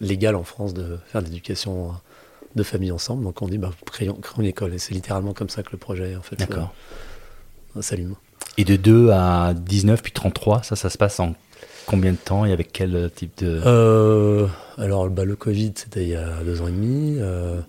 légal 0.00 0.36
en 0.36 0.44
France 0.44 0.72
de 0.72 0.98
faire 1.08 1.22
de 1.22 1.26
l'éducation 1.26 1.94
de 2.56 2.62
famille 2.62 2.90
ensemble. 2.90 3.24
Donc 3.24 3.40
on 3.42 3.46
dit 3.46 3.58
bah 3.58 3.70
créons, 3.86 4.14
créons 4.14 4.42
une 4.42 4.48
école. 4.48 4.74
Et 4.74 4.78
c'est 4.78 4.94
littéralement 4.94 5.32
comme 5.32 5.48
ça 5.48 5.62
que 5.62 5.70
le 5.72 5.78
projet 5.78 6.16
en 6.16 6.22
fait 6.22 6.36
s'allume. 7.80 8.16
Et 8.58 8.64
de 8.64 8.76
2 8.76 9.10
à 9.10 9.54
19 9.54 10.02
puis 10.02 10.12
33, 10.12 10.62
ça, 10.62 10.76
ça 10.76 10.88
se 10.88 10.96
passe 10.96 11.20
en 11.20 11.34
Combien 11.86 12.12
de 12.12 12.16
temps 12.16 12.44
et 12.44 12.52
avec 12.52 12.72
quel 12.72 13.10
type 13.14 13.38
de... 13.38 13.62
Euh, 13.64 14.48
alors 14.76 15.08
bah, 15.08 15.24
le 15.24 15.36
Covid, 15.36 15.72
c'était 15.76 16.02
il 16.02 16.08
y 16.08 16.16
a 16.16 16.42
deux 16.42 16.60
ans 16.60 16.66
et 16.66 16.72
demi. 16.72 17.16
Euh, 17.20 17.60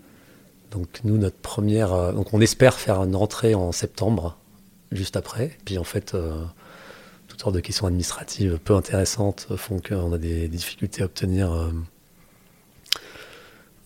donc 0.71 0.87
nous, 1.03 1.19
notre 1.19 1.37
première... 1.37 1.93
Euh, 1.93 2.11
donc 2.13 2.33
on 2.33 2.41
espère 2.41 2.79
faire 2.79 3.03
une 3.03 3.15
rentrée 3.15 3.53
en 3.53 3.71
septembre, 3.71 4.35
juste 4.91 5.15
après. 5.17 5.55
Puis 5.65 5.77
en 5.77 5.83
fait, 5.83 6.17
toutes 7.27 7.39
sortes 7.39 7.53
de 7.53 7.59
questions 7.59 7.85
administratives 7.85 8.57
peu 8.63 8.75
intéressantes 8.75 9.49
font 9.55 9.79
qu'on 9.79 10.11
a 10.11 10.17
des, 10.17 10.47
difficultés 10.47 11.03
à 11.03 11.05
obtenir 11.05 11.51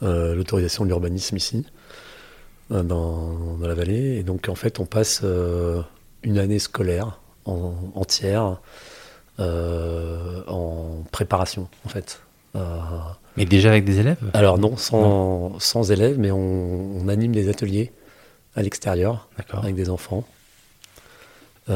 l'autorisation 0.02 0.84
de 0.84 0.90
l'urbanisme 0.90 1.38
ici, 1.38 1.66
dans, 2.70 2.84
dans, 2.84 3.68
la 3.68 3.74
vallée. 3.74 4.18
Et 4.18 4.24
donc 4.24 4.50
en 4.50 4.56
fait, 4.56 4.80
on 4.80 4.86
passe 4.86 5.24
une 6.24 6.38
année 6.38 6.60
scolaire 6.60 7.20
en, 7.46 7.74
entière 7.96 8.62
euh, 9.40 10.44
en 10.48 11.04
préparation, 11.12 11.68
en 11.86 11.90
fait. 11.90 12.22
mais 13.38 13.46
déjà 13.46 13.70
avec 13.70 13.86
des 13.86 14.00
élèves? 14.00 14.18
Alors 14.34 14.58
non, 14.58 14.76
sans, 14.78 15.60
sans 15.60 15.92
élèves, 15.92 16.20
mais 16.20 16.32
on, 16.32 16.98
on, 16.98 17.08
anime 17.08 17.32
des 17.32 17.50
ateliers 17.50 17.92
à 18.56 18.62
l'extérieur 18.62 19.30
avec 19.52 19.76
des 19.76 19.90
enfants. 19.90 20.26
et 21.70 21.74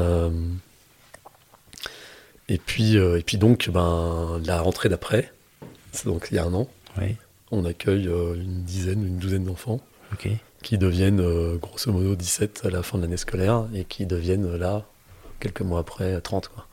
puis, 2.58 2.98
et 2.98 3.24
puis 3.26 3.38
donc, 3.38 3.70
ben, 3.70 4.42
la 4.46 4.62
rentrée 4.62 4.90
d'après, 4.90 5.32
donc 6.04 6.28
il 6.32 6.36
y 6.36 6.40
a 6.40 6.44
un 6.44 6.54
an, 6.54 6.68
on 7.56 7.66
accueille 7.66 8.06
une 8.06 8.64
dizaine, 8.64 9.06
une 9.06 9.18
douzaine 9.18 9.46
d'enfants 9.46 9.82
qui 10.66 10.80
deviennent 10.80 11.20
euh, 11.20 11.58
grosso 11.58 11.92
modo 11.92 12.16
17 12.16 12.64
à 12.66 12.70
la 12.72 12.82
fin 12.82 12.98
de 12.98 13.04
l'année 13.04 13.18
scolaire 13.18 13.68
et 13.76 13.86
qui 13.86 14.08
deviennent 14.08 14.46
euh, 14.46 14.58
là, 14.58 14.84
quelques 15.40 15.62
mois 15.62 15.80
après, 15.80 16.20
30. 16.20 16.48
Quoi. 16.48 16.66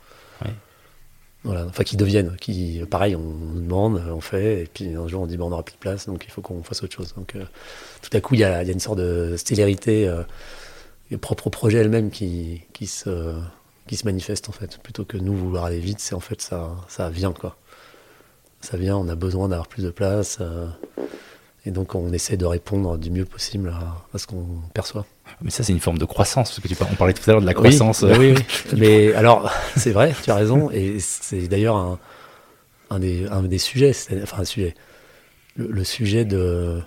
Voilà. 1.43 1.65
Enfin, 1.65 1.83
qui 1.83 1.97
deviennent, 1.97 2.37
qui, 2.37 2.81
pareil, 2.89 3.17
on 3.17 3.55
demande, 3.55 4.01
on 4.09 4.21
fait, 4.21 4.61
et 4.61 4.65
puis 4.65 4.95
un 4.95 5.07
jour 5.09 5.21
on 5.21 5.27
dit 5.27 5.35
bon, 5.35 5.47
on 5.47 5.49
n'aura 5.49 5.63
plus 5.63 5.73
de 5.73 5.79
place, 5.79 6.05
donc 6.05 6.23
il 6.25 6.31
faut 6.31 6.41
qu'on 6.41 6.63
fasse 6.63 6.81
autre 6.83 6.95
chose. 6.95 7.13
Donc 7.15 7.35
euh, 7.35 7.43
tout 8.01 8.09
à 8.15 8.21
coup, 8.21 8.33
il 8.35 8.39
y, 8.39 8.45
a, 8.45 8.63
une 8.63 8.79
sorte 8.79 8.97
de 8.97 9.35
stélérité 9.35 10.09
propre 11.19 11.47
au 11.47 11.49
projet 11.49 11.79
elle-même 11.79 12.11
qui, 12.11 12.61
qui, 12.71 12.87
se, 12.87 13.35
qui 13.87 13.97
se 13.97 14.05
manifeste 14.05 14.47
en 14.47 14.53
fait. 14.53 14.79
Plutôt 14.81 15.03
que 15.03 15.17
nous 15.17 15.35
vouloir 15.35 15.65
aller 15.65 15.79
vite, 15.79 15.99
c'est 15.99 16.15
en 16.15 16.21
fait 16.21 16.41
ça, 16.41 16.71
ça 16.87 17.09
vient 17.09 17.33
quoi. 17.33 17.57
Ça 18.63 18.77
vient, 18.77 18.95
on 18.97 19.09
a 19.09 19.15
besoin 19.15 19.49
d'avoir 19.49 19.67
plus 19.67 19.83
de 19.83 19.89
place. 19.89 20.39
Et 21.65 21.71
donc 21.71 21.95
on 21.95 22.11
essaie 22.11 22.37
de 22.37 22.45
répondre 22.45 22.97
du 22.97 23.09
mieux 23.09 23.25
possible 23.25 23.73
à, 24.13 24.17
ce 24.17 24.27
qu'on 24.27 24.45
perçoit. 24.73 25.05
Mais 25.41 25.49
ça, 25.49 25.63
c'est 25.63 25.73
une 25.73 25.79
forme 25.79 25.97
de 25.97 26.05
croissance, 26.05 26.49
parce 26.49 26.59
que 26.59 26.67
tu, 26.67 26.75
on 26.81 26.95
parlait 26.95 27.13
tout 27.13 27.27
à 27.29 27.33
l'heure 27.33 27.41
de 27.41 27.45
la 27.45 27.53
croissance. 27.53 28.03
Oui, 28.03 28.33
oui, 28.33 28.35
mais 28.77 29.13
alors, 29.13 29.51
c'est 29.75 29.91
vrai, 29.91 30.13
tu 30.23 30.31
as 30.31 30.35
raison, 30.35 30.69
et 30.71 30.99
c'est 30.99 31.47
d'ailleurs 31.47 31.75
un, 31.75 31.99
un, 32.89 32.99
des, 32.99 33.27
un 33.27 33.43
des 33.43 33.57
sujets, 33.57 33.93
enfin 34.21 34.41
un 34.41 34.45
sujet, 34.45 34.75
le, 35.55 35.83
sujet 35.83 36.25
de 36.25 36.81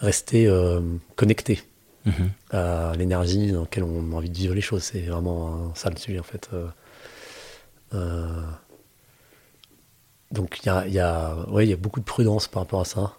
rester 0.00 0.46
euh, 0.46 0.80
connecté 1.16 1.60
mhm. 2.04 2.30
à 2.50 2.92
l'énergie 2.96 3.52
dans 3.52 3.62
laquelle 3.62 3.84
on 3.84 4.12
a 4.12 4.16
envie 4.16 4.30
de 4.30 4.36
vivre 4.36 4.54
les 4.54 4.60
choses. 4.60 4.82
C'est 4.82 5.02
vraiment 5.02 5.74
ça 5.74 5.90
le 5.90 5.96
sujet, 5.96 6.18
en 6.18 6.24
fait. 6.24 6.50
Euh, 6.52 6.66
euh, 7.94 8.42
donc 10.34 10.58
il 10.62 10.66
y 10.66 10.68
a, 10.68 10.86
y, 10.88 10.98
a, 10.98 11.76
beaucoup 11.76 12.00
de 12.00 12.04
prudence 12.04 12.48
par 12.48 12.62
rapport 12.62 12.80
à 12.80 12.84
ça. 12.84 13.14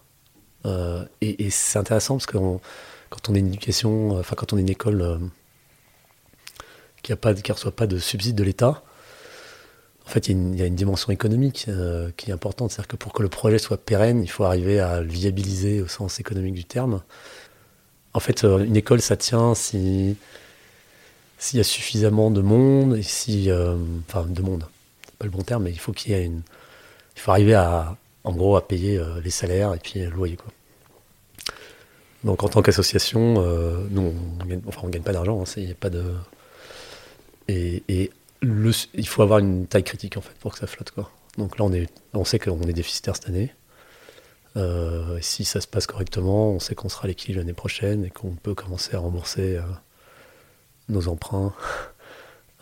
Euh, 0.66 1.06
et, 1.22 1.50
c'est 1.50 1.80
intéressant 1.80 2.16
parce 2.16 2.26
que 2.26 2.38
quand 2.38 3.30
on 3.30 3.36
est 3.36 3.40
une 3.40 3.48
éducation, 3.48 4.18
euh, 4.18 4.20
enfin 4.20 4.36
quand 4.36 4.52
on 4.54 4.58
est 4.58 4.62
une 4.62 4.70
école 4.70 5.02
euh, 5.02 5.18
qui 7.02 7.12
ne 7.12 7.54
reçoit 7.54 7.72
pas 7.72 7.88
de 7.88 7.98
subside 7.98 8.36
de 8.36 8.44
l'État, 8.44 8.84
en 10.06 10.10
fait, 10.10 10.28
il 10.28 10.56
y, 10.56 10.62
a 10.62 10.66
une 10.66 10.76
dimension 10.76 11.12
économique 11.12 11.68
qui 12.16 12.30
est 12.30 12.34
importante. 12.34 12.72
C'est-à-dire 12.72 12.90
que 12.90 12.96
pour 12.96 13.12
que 13.12 13.24
le 13.24 13.30
projet 13.30 13.58
soit 13.58 13.78
pérenne, 13.78 14.22
il 14.22 14.30
faut 14.30 14.44
arriver 14.44 14.80
à 14.80 15.02
le 15.02 15.08
viabiliser 15.08 15.82
au 15.82 15.88
sens 15.88 16.20
économique 16.20 16.54
du 16.54 16.64
terme. 16.64 17.02
En 18.14 18.20
fait, 18.20 18.44
une 18.44 18.76
école, 18.76 19.02
ça 19.02 19.18
tient 19.18 19.56
si 19.56 20.16
s'il 21.40 21.58
y 21.58 21.60
a 21.60 21.64
suffisamment 21.64 22.30
de 22.30 22.42
monde, 22.42 22.98
et 22.98 23.02
si, 23.02 23.50
enfin, 24.08 24.28
de 24.28 24.42
monde, 24.44 24.68
c'est 25.08 25.16
pas 25.16 25.26
le 25.26 25.32
bon 25.32 25.42
terme, 25.42 25.64
mais 25.64 25.72
il 25.72 25.80
faut 25.80 25.92
qu'il 25.92 26.12
y 26.12 26.16
ait 26.16 26.26
une, 26.26 26.44
il 27.16 27.22
faut 27.22 27.32
arriver 27.32 27.54
à, 27.54 27.98
en 28.24 28.34
gros, 28.34 28.56
à 28.56 28.68
payer 28.68 29.02
les 29.24 29.30
salaires 29.30 29.74
et 29.74 29.80
puis 29.80 30.00
le 30.00 30.10
loyer, 30.10 30.36
quoi. 30.36 30.52
Donc 32.26 32.44
en 32.44 32.50
tant 32.50 32.64
qu'association, 32.64 33.36
euh, 33.38 33.86
nous, 33.92 34.14
on 34.42 34.46
gagne, 34.46 34.62
enfin 34.66 34.82
on 34.84 34.90
gagne 34.90 35.04
pas 35.04 35.14
d'argent, 35.14 35.42
hein, 35.42 35.74
pas 35.80 35.92
de 35.92 36.04
et, 37.48 38.12
il 38.42 39.08
faut 39.08 39.22
avoir 39.22 39.40
une 39.40 39.68
taille 39.68 39.84
critique 39.84 40.18
en 40.18 40.22
fait 40.22 40.34
pour 40.40 40.54
que 40.54 40.60
ça 40.60 40.66
flotte 40.66 40.92
quoi. 40.92 41.12
Donc 41.38 41.60
là 41.60 41.66
on 41.66 41.72
est, 41.72 41.88
on 42.14 42.26
sait 42.26 42.40
qu'on 42.40 42.62
est 42.64 42.74
déficitaire 42.74 43.16
cette 43.16 43.30
année. 43.30 43.54
Euh, 44.58 45.20
si 45.22 45.46
ça 45.46 45.62
se 45.62 45.68
passe 45.68 45.86
correctement, 45.86 46.50
on 46.50 46.60
sait 46.60 46.74
qu'on 46.74 46.90
sera 46.90 47.08
l'équilibre 47.08 47.42
l'année 47.42 47.54
prochaine 47.54 48.06
et 48.06 48.10
qu'on 48.10 48.32
peut 48.32 48.56
commencer 48.56 48.96
à 48.96 49.00
rembourser 49.00 49.58
euh, 49.58 49.62
nos 50.90 51.08
emprunts 51.08 51.54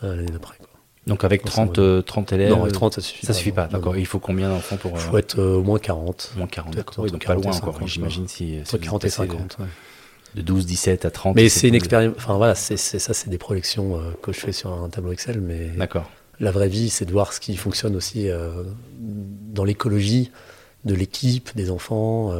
l'année 0.02 0.30
d'après. 0.30 0.58
Donc 1.06 1.22
avec 1.24 1.44
30, 1.44 2.04
30 2.04 2.32
euh, 2.32 2.36
élèves 2.36 2.50
Non, 2.50 2.62
avec 2.62 2.72
30, 2.72 2.94
ça 2.94 3.00
suffit 3.00 3.26
ça 3.26 3.32
pas. 3.32 3.38
suffit 3.38 3.52
pas, 3.52 3.66
d'accord. 3.66 3.96
Il 3.96 4.06
faut 4.06 4.18
combien 4.18 4.48
d'enfants 4.48 4.76
pour... 4.76 4.92
Il 4.92 4.98
faut 4.98 5.18
être 5.18 5.38
euh, 5.38 5.56
au 5.56 5.62
moins 5.62 5.78
40. 5.78 6.32
Au 6.34 6.38
moins 6.38 6.46
40, 6.46 6.74
d'accord. 6.74 7.06
donc 7.06 7.24
pas 7.24 7.34
loin 7.34 7.52
encore, 7.52 7.86
j'imagine. 7.86 8.26
Si, 8.26 8.60
40 8.80 9.04
et 9.04 9.10
50, 9.10 9.58
De 10.34 10.42
12, 10.42 10.64
17 10.64 11.04
à 11.04 11.10
30. 11.10 11.36
Mais 11.36 11.48
c'est 11.48 11.68
une 11.68 11.74
expérience... 11.74 12.14
Enfin 12.16 12.36
voilà, 12.36 12.54
c'est 12.54 12.76
ça, 12.76 13.12
c'est 13.12 13.28
des 13.28 13.38
projections 13.38 13.98
euh, 13.98 14.12
que 14.22 14.32
je 14.32 14.40
fais 14.40 14.52
sur 14.52 14.72
un 14.72 14.88
tableau 14.88 15.12
Excel, 15.12 15.40
mais... 15.40 15.70
La 16.40 16.50
vraie 16.50 16.68
vie, 16.68 16.90
c'est 16.90 17.04
de 17.04 17.12
voir 17.12 17.32
ce 17.32 17.38
qui 17.38 17.56
fonctionne 17.56 17.94
aussi 17.94 18.28
dans 18.98 19.62
l'écologie 19.62 20.32
de 20.84 20.92
l'équipe, 20.92 21.50
des 21.54 21.70
enfants, 21.70 22.32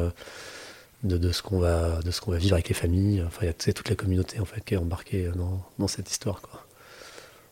de, 1.03 1.17
de, 1.17 1.31
ce 1.31 1.41
qu'on 1.41 1.59
va, 1.59 2.01
de 2.03 2.11
ce 2.11 2.19
qu'on 2.19 2.31
va 2.31 2.37
vivre 2.37 2.55
avec 2.55 2.67
les 2.67 2.75
familles. 2.75 3.23
Enfin, 3.25 3.39
il 3.43 3.45
y 3.45 3.49
a 3.49 3.53
toute 3.53 3.89
la 3.89 3.95
communauté 3.95 4.41
en 4.41 4.45
fait 4.45 4.61
qui 4.65 4.73
est 4.73 4.77
embarquée 4.77 5.29
dans, 5.33 5.61
dans 5.79 5.87
cette 5.87 6.11
histoire, 6.11 6.41
quoi. 6.41 6.64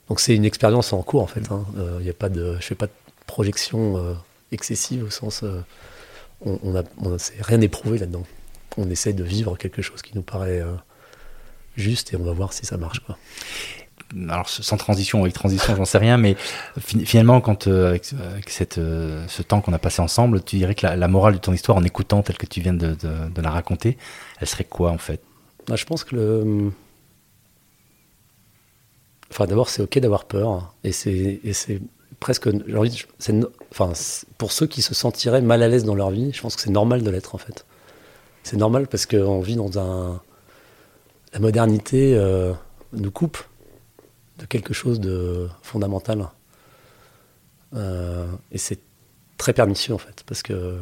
Donc 0.09 0.19
c'est 0.19 0.35
une 0.35 0.45
expérience 0.45 0.93
en 0.93 1.01
cours 1.01 1.21
en 1.21 1.27
fait. 1.27 1.51
Hein. 1.51 1.65
Euh, 1.77 1.99
y 2.01 2.09
a 2.09 2.13
pas 2.13 2.29
de, 2.29 2.57
je 2.59 2.65
fais 2.65 2.75
pas 2.75 2.87
de 2.87 2.91
projection 3.25 3.97
euh, 3.97 4.13
excessive 4.51 5.05
au 5.05 5.09
sens, 5.09 5.43
euh, 5.43 5.61
on, 6.45 6.75
a, 6.75 6.83
rien 7.41 7.61
éprouvé 7.61 7.97
là-dedans. 7.97 8.23
On 8.77 8.89
essaie 8.89 9.13
de 9.13 9.23
vivre 9.23 9.57
quelque 9.57 9.81
chose 9.81 10.01
qui 10.01 10.11
nous 10.15 10.23
paraît 10.23 10.61
juste 11.77 12.11
et 12.13 12.17
on 12.17 12.23
va 12.23 12.33
voir 12.33 12.51
si 12.51 12.65
ça 12.65 12.75
marche 12.75 12.99
quoi. 12.99 13.17
Alors 14.29 14.49
sans 14.49 14.77
transition, 14.77 15.21
avec 15.21 15.33
transition, 15.33 15.75
j'en 15.75 15.85
sais 15.85 15.99
rien, 15.99 16.17
mais 16.17 16.35
finalement, 16.79 17.39
quand 17.39 17.67
avec, 17.67 18.03
cette, 18.47 18.75
ce 18.75 19.41
temps 19.41 19.61
qu'on 19.61 19.73
a 19.73 19.79
passé 19.79 20.01
ensemble, 20.01 20.43
tu 20.43 20.57
dirais 20.57 20.75
que 20.75 20.85
la, 20.85 21.07
morale 21.07 21.35
de 21.35 21.39
ton 21.39 21.53
histoire, 21.53 21.77
en 21.77 21.83
écoutant 21.83 22.23
telle 22.23 22.37
que 22.37 22.45
tu 22.45 22.61
viens 22.61 22.73
de, 22.73 22.97
la 23.41 23.49
raconter, 23.49 23.97
elle 24.39 24.47
serait 24.47 24.65
quoi 24.65 24.91
en 24.91 24.97
fait? 24.97 25.21
Bah, 25.67 25.75
Je 25.77 25.85
pense 25.85 26.03
que 26.03 26.15
le, 26.15 26.71
Enfin, 29.33 29.47
d'abord, 29.47 29.67
c'est 29.67 29.81
ok 29.81 29.97
d'avoir 29.97 30.25
peur. 30.25 30.75
Et 30.83 30.91
c'est 30.91 31.41
presque. 32.19 32.47
Enfin, 33.71 33.93
pour 34.37 34.51
ceux 34.51 34.67
qui 34.67 34.83
se 34.83 34.93
sentiraient 34.93 35.41
mal 35.41 35.63
à 35.63 35.67
l'aise 35.67 35.85
dans 35.85 35.95
leur 35.95 36.11
vie, 36.11 36.31
je 36.31 36.39
pense 36.39 36.55
que 36.55 36.61
c'est 36.61 36.69
normal 36.69 37.01
de 37.01 37.09
l'être, 37.09 37.33
en 37.33 37.39
fait. 37.39 37.65
C'est 38.43 38.57
normal 38.57 38.85
parce 38.85 39.07
qu'on 39.07 39.41
vit 39.41 39.55
dans 39.55 39.79
un. 39.79 40.21
La 41.33 41.39
modernité 41.39 42.15
euh, 42.15 42.53
nous 42.91 43.09
coupe 43.09 43.39
de 44.37 44.45
quelque 44.45 44.71
chose 44.71 44.99
de 44.99 45.49
fondamental. 45.63 46.27
Euh, 47.73 48.27
et 48.51 48.59
c'est 48.59 48.81
très 49.39 49.53
pernicieux, 49.53 49.95
en 49.95 49.99
fait, 49.99 50.23
parce 50.27 50.43
que. 50.43 50.77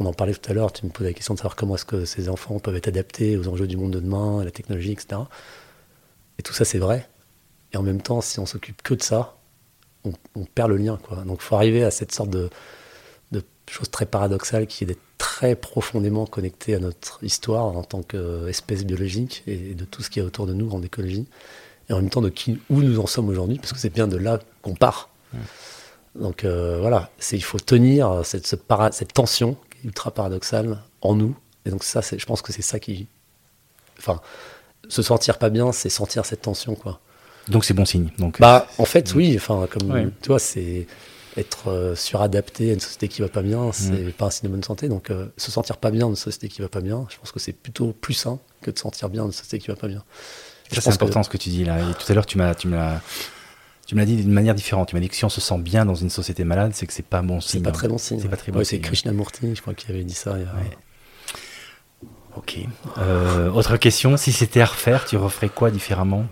On 0.00 0.06
en 0.06 0.12
parlait 0.12 0.32
tout 0.32 0.48
à 0.48 0.54
l'heure, 0.54 0.72
tu 0.72 0.86
me 0.86 0.92
posais 0.92 1.10
la 1.10 1.12
question 1.12 1.34
de 1.34 1.40
savoir 1.40 1.56
comment 1.56 1.74
est-ce 1.74 1.84
que 1.84 2.04
ces 2.04 2.28
enfants 2.28 2.60
peuvent 2.60 2.76
être 2.76 2.86
adaptés 2.86 3.36
aux 3.36 3.48
enjeux 3.48 3.66
du 3.66 3.76
monde 3.76 3.90
de 3.90 3.98
demain, 3.98 4.38
à 4.38 4.44
la 4.44 4.52
technologie, 4.52 4.92
etc. 4.92 5.22
Et 6.38 6.44
tout 6.44 6.52
ça, 6.52 6.64
c'est 6.64 6.78
vrai. 6.78 7.08
Et 7.72 7.76
en 7.76 7.82
même 7.82 8.00
temps, 8.00 8.20
si 8.20 8.38
on 8.40 8.46
s'occupe 8.46 8.82
que 8.82 8.94
de 8.94 9.02
ça, 9.02 9.36
on, 10.04 10.44
perd 10.44 10.70
le 10.70 10.76
lien. 10.76 10.98
Quoi. 11.02 11.18
Donc 11.24 11.38
il 11.40 11.44
faut 11.44 11.56
arriver 11.56 11.84
à 11.84 11.90
cette 11.90 12.12
sorte 12.12 12.30
de, 12.30 12.48
de 13.32 13.42
chose 13.68 13.90
très 13.90 14.06
paradoxale 14.06 14.66
qui 14.66 14.84
est 14.84 14.86
d'être 14.86 15.02
très 15.18 15.56
profondément 15.56 16.26
connecté 16.26 16.74
à 16.74 16.78
notre 16.78 17.22
histoire 17.22 17.64
en 17.64 17.82
tant 17.82 18.02
qu'espèce 18.02 18.84
biologique 18.84 19.42
et 19.46 19.74
de 19.74 19.84
tout 19.84 20.02
ce 20.02 20.10
qui 20.10 20.20
est 20.20 20.22
autour 20.22 20.46
de 20.46 20.54
nous 20.54 20.70
en 20.70 20.82
écologie. 20.82 21.26
Et 21.90 21.92
en 21.92 21.96
même 21.96 22.10
temps 22.10 22.20
de 22.20 22.28
qui, 22.28 22.60
où 22.70 22.80
nous 22.80 23.00
en 23.00 23.06
sommes 23.06 23.28
aujourd'hui, 23.28 23.58
parce 23.58 23.72
que 23.72 23.78
c'est 23.78 23.92
bien 23.92 24.06
de 24.08 24.16
là 24.16 24.40
qu'on 24.62 24.74
part. 24.74 25.10
Donc 26.14 26.44
euh, 26.44 26.78
voilà, 26.80 27.10
il 27.32 27.42
faut 27.42 27.58
tenir 27.58 28.24
cette, 28.24 28.46
cette 28.46 29.12
tension 29.12 29.56
ultra 29.84 30.10
paradoxale 30.10 30.78
en 31.00 31.14
nous. 31.14 31.36
Et 31.64 31.70
donc 31.70 31.84
ça, 31.84 32.00
je 32.00 32.24
pense 32.24 32.42
que 32.42 32.52
c'est 32.52 32.62
ça 32.62 32.78
qui... 32.78 33.06
Enfin, 33.98 34.20
se 34.88 35.02
sentir 35.02 35.38
pas 35.38 35.50
bien, 35.50 35.72
c'est 35.72 35.90
sentir 35.90 36.24
cette 36.24 36.42
tension, 36.42 36.74
quoi. 36.74 37.00
Donc 37.48 37.64
c'est 37.64 37.74
bon 37.74 37.84
signe. 37.84 38.10
Donc, 38.18 38.40
bah, 38.40 38.66
en 38.78 38.84
fait, 38.84 39.14
oui. 39.14 39.34
Enfin, 39.36 39.66
comme 39.70 40.12
tu 40.22 40.28
vois, 40.28 40.38
c'est 40.38 40.86
être 41.36 41.70
euh, 41.70 41.94
suradapté 41.94 42.70
à 42.70 42.72
une 42.74 42.80
société 42.80 43.08
qui 43.08 43.22
va 43.22 43.28
pas 43.28 43.42
bien, 43.42 43.70
c'est 43.72 43.92
mm. 43.92 44.12
pas 44.12 44.26
un 44.26 44.30
signe 44.30 44.48
de 44.48 44.54
bonne 44.54 44.64
santé. 44.64 44.88
Donc, 44.88 45.10
euh, 45.10 45.26
se 45.36 45.50
sentir 45.50 45.76
pas 45.76 45.90
bien 45.90 46.02
dans 46.02 46.10
une 46.10 46.16
société 46.16 46.48
qui 46.48 46.62
va 46.62 46.68
pas 46.68 46.80
bien, 46.80 47.06
je 47.10 47.16
pense 47.16 47.32
que 47.32 47.38
c'est 47.38 47.52
plutôt 47.52 47.92
plus 47.92 48.14
sain 48.14 48.38
que 48.60 48.70
de 48.70 48.78
sentir 48.78 49.08
bien 49.08 49.22
dans 49.22 49.28
une 49.28 49.32
société 49.32 49.58
qui 49.58 49.68
va 49.68 49.76
pas 49.76 49.88
bien. 49.88 50.02
ça, 50.72 50.80
c'est 50.80 50.90
important 50.90 51.22
ce 51.22 51.28
que 51.28 51.36
tu 51.36 51.48
dis 51.50 51.64
là. 51.64 51.78
Et 51.80 51.94
tout 51.94 52.10
à 52.10 52.14
l'heure, 52.14 52.26
tu 52.26 52.38
m'as, 52.38 52.54
tu 52.54 52.68
m'as, 52.68 53.00
tu 53.86 53.94
m'as 53.94 54.04
dit 54.04 54.16
d'une 54.16 54.32
manière 54.32 54.54
différente. 54.54 54.88
Tu 54.88 54.96
m'as 54.96 55.00
dit 55.00 55.08
que 55.08 55.16
si 55.16 55.24
on 55.24 55.28
se 55.28 55.40
sent 55.40 55.58
bien 55.58 55.84
dans 55.86 55.94
une 55.94 56.10
société 56.10 56.44
malade, 56.44 56.72
c'est 56.74 56.86
que 56.86 56.92
c'est 56.92 57.06
pas 57.06 57.22
bon 57.22 57.40
signe. 57.40 57.60
C'est 57.60 57.64
pas 57.64 57.72
très 57.72 57.88
bon 57.88 57.98
signe. 57.98 58.20
C'est 58.20 58.28
pas 58.28 58.36
très 58.36 58.52
bon 58.52 58.64
C'est 58.64 58.80
Krishnamurti, 58.80 59.54
je 59.54 59.62
crois, 59.62 59.74
qui 59.74 59.90
avait 59.90 60.04
dit 60.04 60.14
ça. 60.14 60.36
Ok. 62.36 62.58
Euh, 62.98 63.50
autre 63.50 63.76
question. 63.76 64.16
Si 64.16 64.32
c'était 64.32 64.60
à 64.60 64.66
refaire, 64.66 65.04
tu 65.04 65.16
referais 65.16 65.48
quoi 65.48 65.70
différemment? 65.70 66.26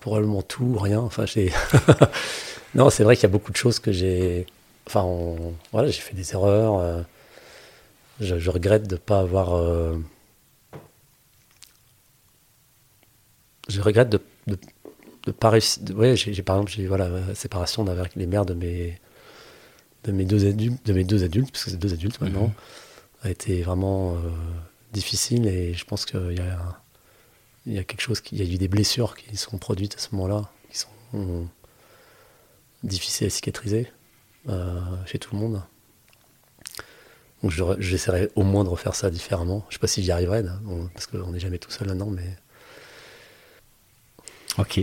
Probablement 0.00 0.42
tout, 0.42 0.76
rien. 0.78 1.00
Enfin, 1.00 1.26
j'ai. 1.26 1.52
non, 2.74 2.90
c'est 2.90 3.04
vrai 3.04 3.16
qu'il 3.16 3.24
y 3.24 3.26
a 3.26 3.30
beaucoup 3.30 3.52
de 3.52 3.56
choses 3.56 3.78
que 3.78 3.92
j'ai. 3.92 4.46
Enfin, 4.86 5.06
voilà, 5.72 5.88
j'ai 5.88 6.00
fait 6.00 6.14
des 6.14 6.32
erreurs. 6.32 6.78
Euh, 6.78 7.02
je, 8.20 8.50
regrette 8.50 8.86
de 8.86 8.94
ne 8.94 9.00
pas 9.00 9.20
avoir. 9.20 9.54
Euh, 9.54 9.96
je 13.68 13.80
regrette 13.80 14.10
de 14.10 14.20
ne 14.46 15.32
pas 15.32 15.50
réussir. 15.50 15.82
Ouais, 15.96 16.16
j'ai 16.16 16.42
par 16.42 16.56
exemple, 16.56 16.72
j'ai 16.72 16.86
voilà, 16.86 17.08
la 17.08 17.34
séparation 17.34 17.86
avec 17.86 18.14
les 18.14 18.26
mères 18.26 18.44
de 18.44 18.54
mes, 18.54 18.98
de 20.04 20.12
mes 20.12 20.24
deux 20.24 20.46
adultes, 20.46 20.84
de 20.86 20.92
mes 20.92 21.04
deux 21.04 21.24
adultes, 21.24 21.50
parce 21.50 21.64
que 21.64 21.70
c'est 21.70 21.76
deux 21.78 21.92
adultes 21.94 22.20
maintenant, 22.20 22.46
Mhm. 22.46 22.52
a 23.24 23.30
été 23.30 23.62
vraiment 23.62 24.14
euh, 24.14 24.18
difficile 24.92 25.46
et 25.46 25.72
je 25.74 25.84
pense 25.84 26.04
qu'il 26.04 26.34
y 26.36 26.40
a, 26.40 26.80
il 27.66 27.72
y 27.74 27.78
a 27.78 27.84
quelque 27.84 28.00
chose, 28.02 28.22
il 28.32 28.38
y 28.38 28.42
a 28.42 28.54
eu 28.54 28.58
des 28.58 28.68
blessures 28.68 29.16
qui 29.16 29.36
sont 29.36 29.58
produites 29.58 29.94
à 29.96 29.98
ce 29.98 30.08
moment-là, 30.14 30.50
qui 30.70 30.78
sont 30.78 30.88
hum, 31.14 31.48
difficiles 32.82 33.26
à 33.26 33.30
cicatriser 33.30 33.90
euh, 34.48 34.80
chez 35.06 35.18
tout 35.18 35.34
le 35.34 35.40
monde. 35.40 35.62
Donc 37.42 37.50
je- 37.50 37.62
j'essaierai 37.78 38.30
au 38.34 38.42
moins 38.42 38.64
de 38.64 38.68
refaire 38.68 38.94
ça 38.94 39.10
différemment. 39.10 39.64
Je 39.68 39.74
sais 39.74 39.80
pas 39.80 39.86
si 39.86 40.02
j'y 40.02 40.12
arriverai, 40.12 40.42
parce 40.94 41.06
qu'on 41.06 41.30
n'est 41.30 41.40
jamais 41.40 41.58
tout 41.58 41.70
seul 41.70 41.88
là-dedans, 41.88 42.10
mais 42.10 42.36
Ok. 44.56 44.80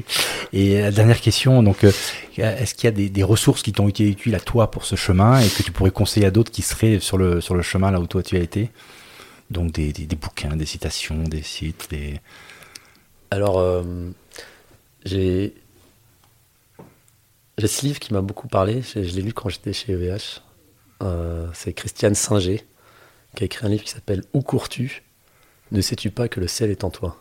Et 0.51 0.81
la 0.81 0.91
dernière 0.91 1.21
question, 1.21 1.63
donc, 1.63 1.85
euh, 1.85 1.91
est-ce 2.37 2.75
qu'il 2.75 2.85
y 2.85 2.87
a 2.87 2.91
des, 2.91 3.09
des 3.09 3.23
ressources 3.23 3.61
qui 3.61 3.71
t'ont 3.71 3.87
été 3.87 4.05
utiles 4.05 4.35
à 4.35 4.41
toi 4.41 4.69
pour 4.69 4.83
ce 4.83 4.97
chemin 4.97 5.39
et 5.39 5.47
que 5.47 5.63
tu 5.63 5.71
pourrais 5.71 5.91
conseiller 5.91 6.25
à 6.25 6.31
d'autres 6.31 6.51
qui 6.51 6.61
seraient 6.61 6.99
sur 6.99 7.17
le, 7.17 7.39
sur 7.39 7.55
le 7.55 7.61
chemin 7.61 7.89
là 7.89 8.01
où 8.01 8.05
toi 8.07 8.21
tu 8.21 8.35
as 8.35 8.41
été? 8.41 8.69
Donc 9.49 9.71
des, 9.71 9.93
des, 9.93 10.05
des 10.07 10.15
bouquins, 10.17 10.57
des 10.57 10.65
citations, 10.65 11.23
des 11.23 11.41
sites, 11.41 11.87
des... 11.89 12.19
Alors, 13.33 13.59
euh, 13.59 13.81
j'ai 15.05 15.53
j'ai 17.57 17.67
ce 17.67 17.85
livre 17.85 17.99
qui 17.99 18.13
m'a 18.13 18.21
beaucoup 18.21 18.49
parlé. 18.49 18.81
Je, 18.81 18.99
l'ai 18.99 19.21
lu 19.21 19.33
quand 19.33 19.47
j'étais 19.47 19.71
chez 19.71 19.93
EVH. 19.93 20.41
Euh, 21.01 21.47
c'est 21.53 21.73
Christiane 21.73 22.13
Singer 22.13 22.63
qui 23.35 23.43
a 23.43 23.45
écrit 23.45 23.65
un 23.65 23.69
livre 23.69 23.83
qui 23.83 23.91
s'appelle 23.91 24.23
Où 24.33 24.41
cours-tu? 24.41 25.03
Ne 25.71 25.79
sais-tu 25.79 26.11
pas 26.11 26.27
que 26.27 26.41
le 26.41 26.47
ciel 26.47 26.69
est 26.71 26.83
en 26.83 26.89
toi? 26.89 27.17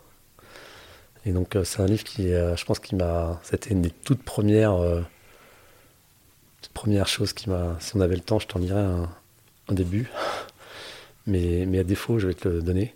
Et 1.25 1.31
donc, 1.31 1.55
euh, 1.55 1.63
c'est 1.63 1.81
un 1.81 1.85
livre 1.85 2.03
qui, 2.03 2.23
je 2.27 2.65
pense, 2.65 2.79
qui 2.79 2.95
m'a. 2.95 3.39
C'était 3.43 3.69
une 3.69 3.81
des 3.81 3.91
toutes 3.91 4.23
premières, 4.23 4.77
premières 6.73 7.07
choses 7.07 7.31
qui 7.31 7.49
m'a. 7.49 7.77
Si 7.79 7.95
on 7.95 8.01
avait 8.01 8.15
le 8.15 8.21
temps, 8.21 8.39
je 8.39 8.47
t'en 8.47 8.59
lirais 8.59 8.81
un, 8.81 9.09
un 9.69 9.73
début. 9.73 10.09
Mais, 11.27 11.67
mais 11.67 11.77
à 11.77 11.83
défaut, 11.83 12.17
je 12.17 12.27
vais 12.27 12.33
te 12.33 12.47
le 12.47 12.63
donner. 12.63 12.95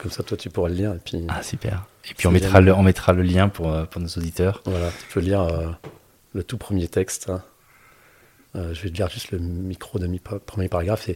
Comme 0.00 0.10
ça, 0.10 0.22
toi, 0.22 0.36
tu 0.36 0.48
pourras 0.50 0.68
le 0.68 0.74
lire. 0.74 0.94
Et 0.94 0.98
puis, 0.98 1.24
Ah 1.28 1.42
super. 1.42 1.84
Et 2.10 2.14
puis 2.14 2.26
on 2.26 2.30
mettra, 2.30 2.60
le, 2.60 2.72
on 2.74 2.82
mettra 2.82 3.12
le 3.12 3.22
lien 3.22 3.48
pour, 3.48 3.70
euh, 3.70 3.84
pour 3.84 4.00
nos 4.00 4.08
auditeurs. 4.08 4.62
Voilà, 4.64 4.90
tu 4.90 5.12
peux 5.12 5.20
lire 5.20 5.42
euh, 5.42 5.68
le 6.32 6.42
tout 6.42 6.56
premier 6.56 6.88
texte. 6.88 7.28
hein. 7.28 7.42
Euh, 8.56 8.72
je 8.74 8.82
vais 8.82 8.90
te 8.90 8.96
lire 8.96 9.08
juste 9.10 9.30
le 9.30 9.38
micro 9.38 9.98
de 9.98 10.06
mi 10.06 10.18
premier 10.18 10.68
paragraphe. 10.68 11.10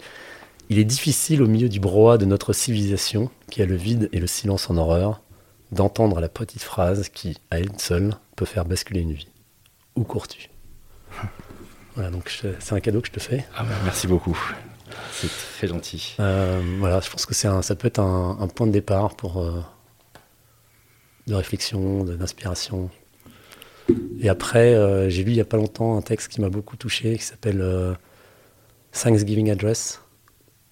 Il 0.68 0.78
est 0.78 0.84
difficile 0.84 1.42
au 1.42 1.46
milieu 1.46 1.68
du 1.68 1.80
brouhaha 1.80 2.18
de 2.18 2.24
notre 2.26 2.52
civilisation, 2.52 3.30
qui 3.50 3.62
a 3.62 3.66
le 3.66 3.74
vide 3.74 4.08
et 4.12 4.20
le 4.20 4.26
silence 4.26 4.68
en 4.70 4.76
horreur, 4.76 5.22
d'entendre 5.72 6.20
la 6.20 6.28
petite 6.28 6.62
phrase 6.62 7.08
qui, 7.08 7.38
à 7.50 7.58
elle 7.58 7.70
seule, 7.78 8.14
peut 8.36 8.44
faire 8.44 8.64
basculer 8.64 9.00
une 9.00 9.12
vie. 9.12 9.28
Où 9.96 10.04
cours-tu? 10.04 10.50
Voilà, 11.94 12.10
donc 12.10 12.30
c'est 12.60 12.72
un 12.74 12.80
cadeau 12.80 13.00
que 13.00 13.06
je 13.08 13.12
te 13.12 13.20
fais. 13.20 13.46
Ah 13.56 13.62
ouais, 13.62 13.68
merci 13.84 14.06
beaucoup. 14.06 14.38
C'est 15.12 15.28
très 15.28 15.68
gentil. 15.68 16.16
Euh, 16.20 16.60
voilà, 16.78 17.00
je 17.00 17.10
pense 17.10 17.26
que 17.26 17.34
ça 17.34 17.62
peut 17.76 17.86
être 17.88 18.00
un, 18.00 18.48
point 18.48 18.66
de 18.66 18.72
départ 18.72 19.16
pour 19.16 19.40
euh, 19.40 19.60
de 21.26 21.34
réflexion, 21.34 22.04
d'inspiration. 22.04 22.90
Et 24.20 24.28
après, 24.28 24.74
euh, 24.74 25.08
j'ai 25.08 25.24
lu 25.24 25.32
il 25.32 25.36
y 25.36 25.40
a 25.40 25.44
pas 25.44 25.56
longtemps 25.56 25.96
un 25.96 26.02
texte 26.02 26.28
qui 26.28 26.40
m'a 26.40 26.48
beaucoup 26.48 26.76
touché, 26.76 27.16
qui 27.16 27.24
s'appelle 27.24 27.96
Thanksgiving 28.92 29.50
Address. 29.50 30.00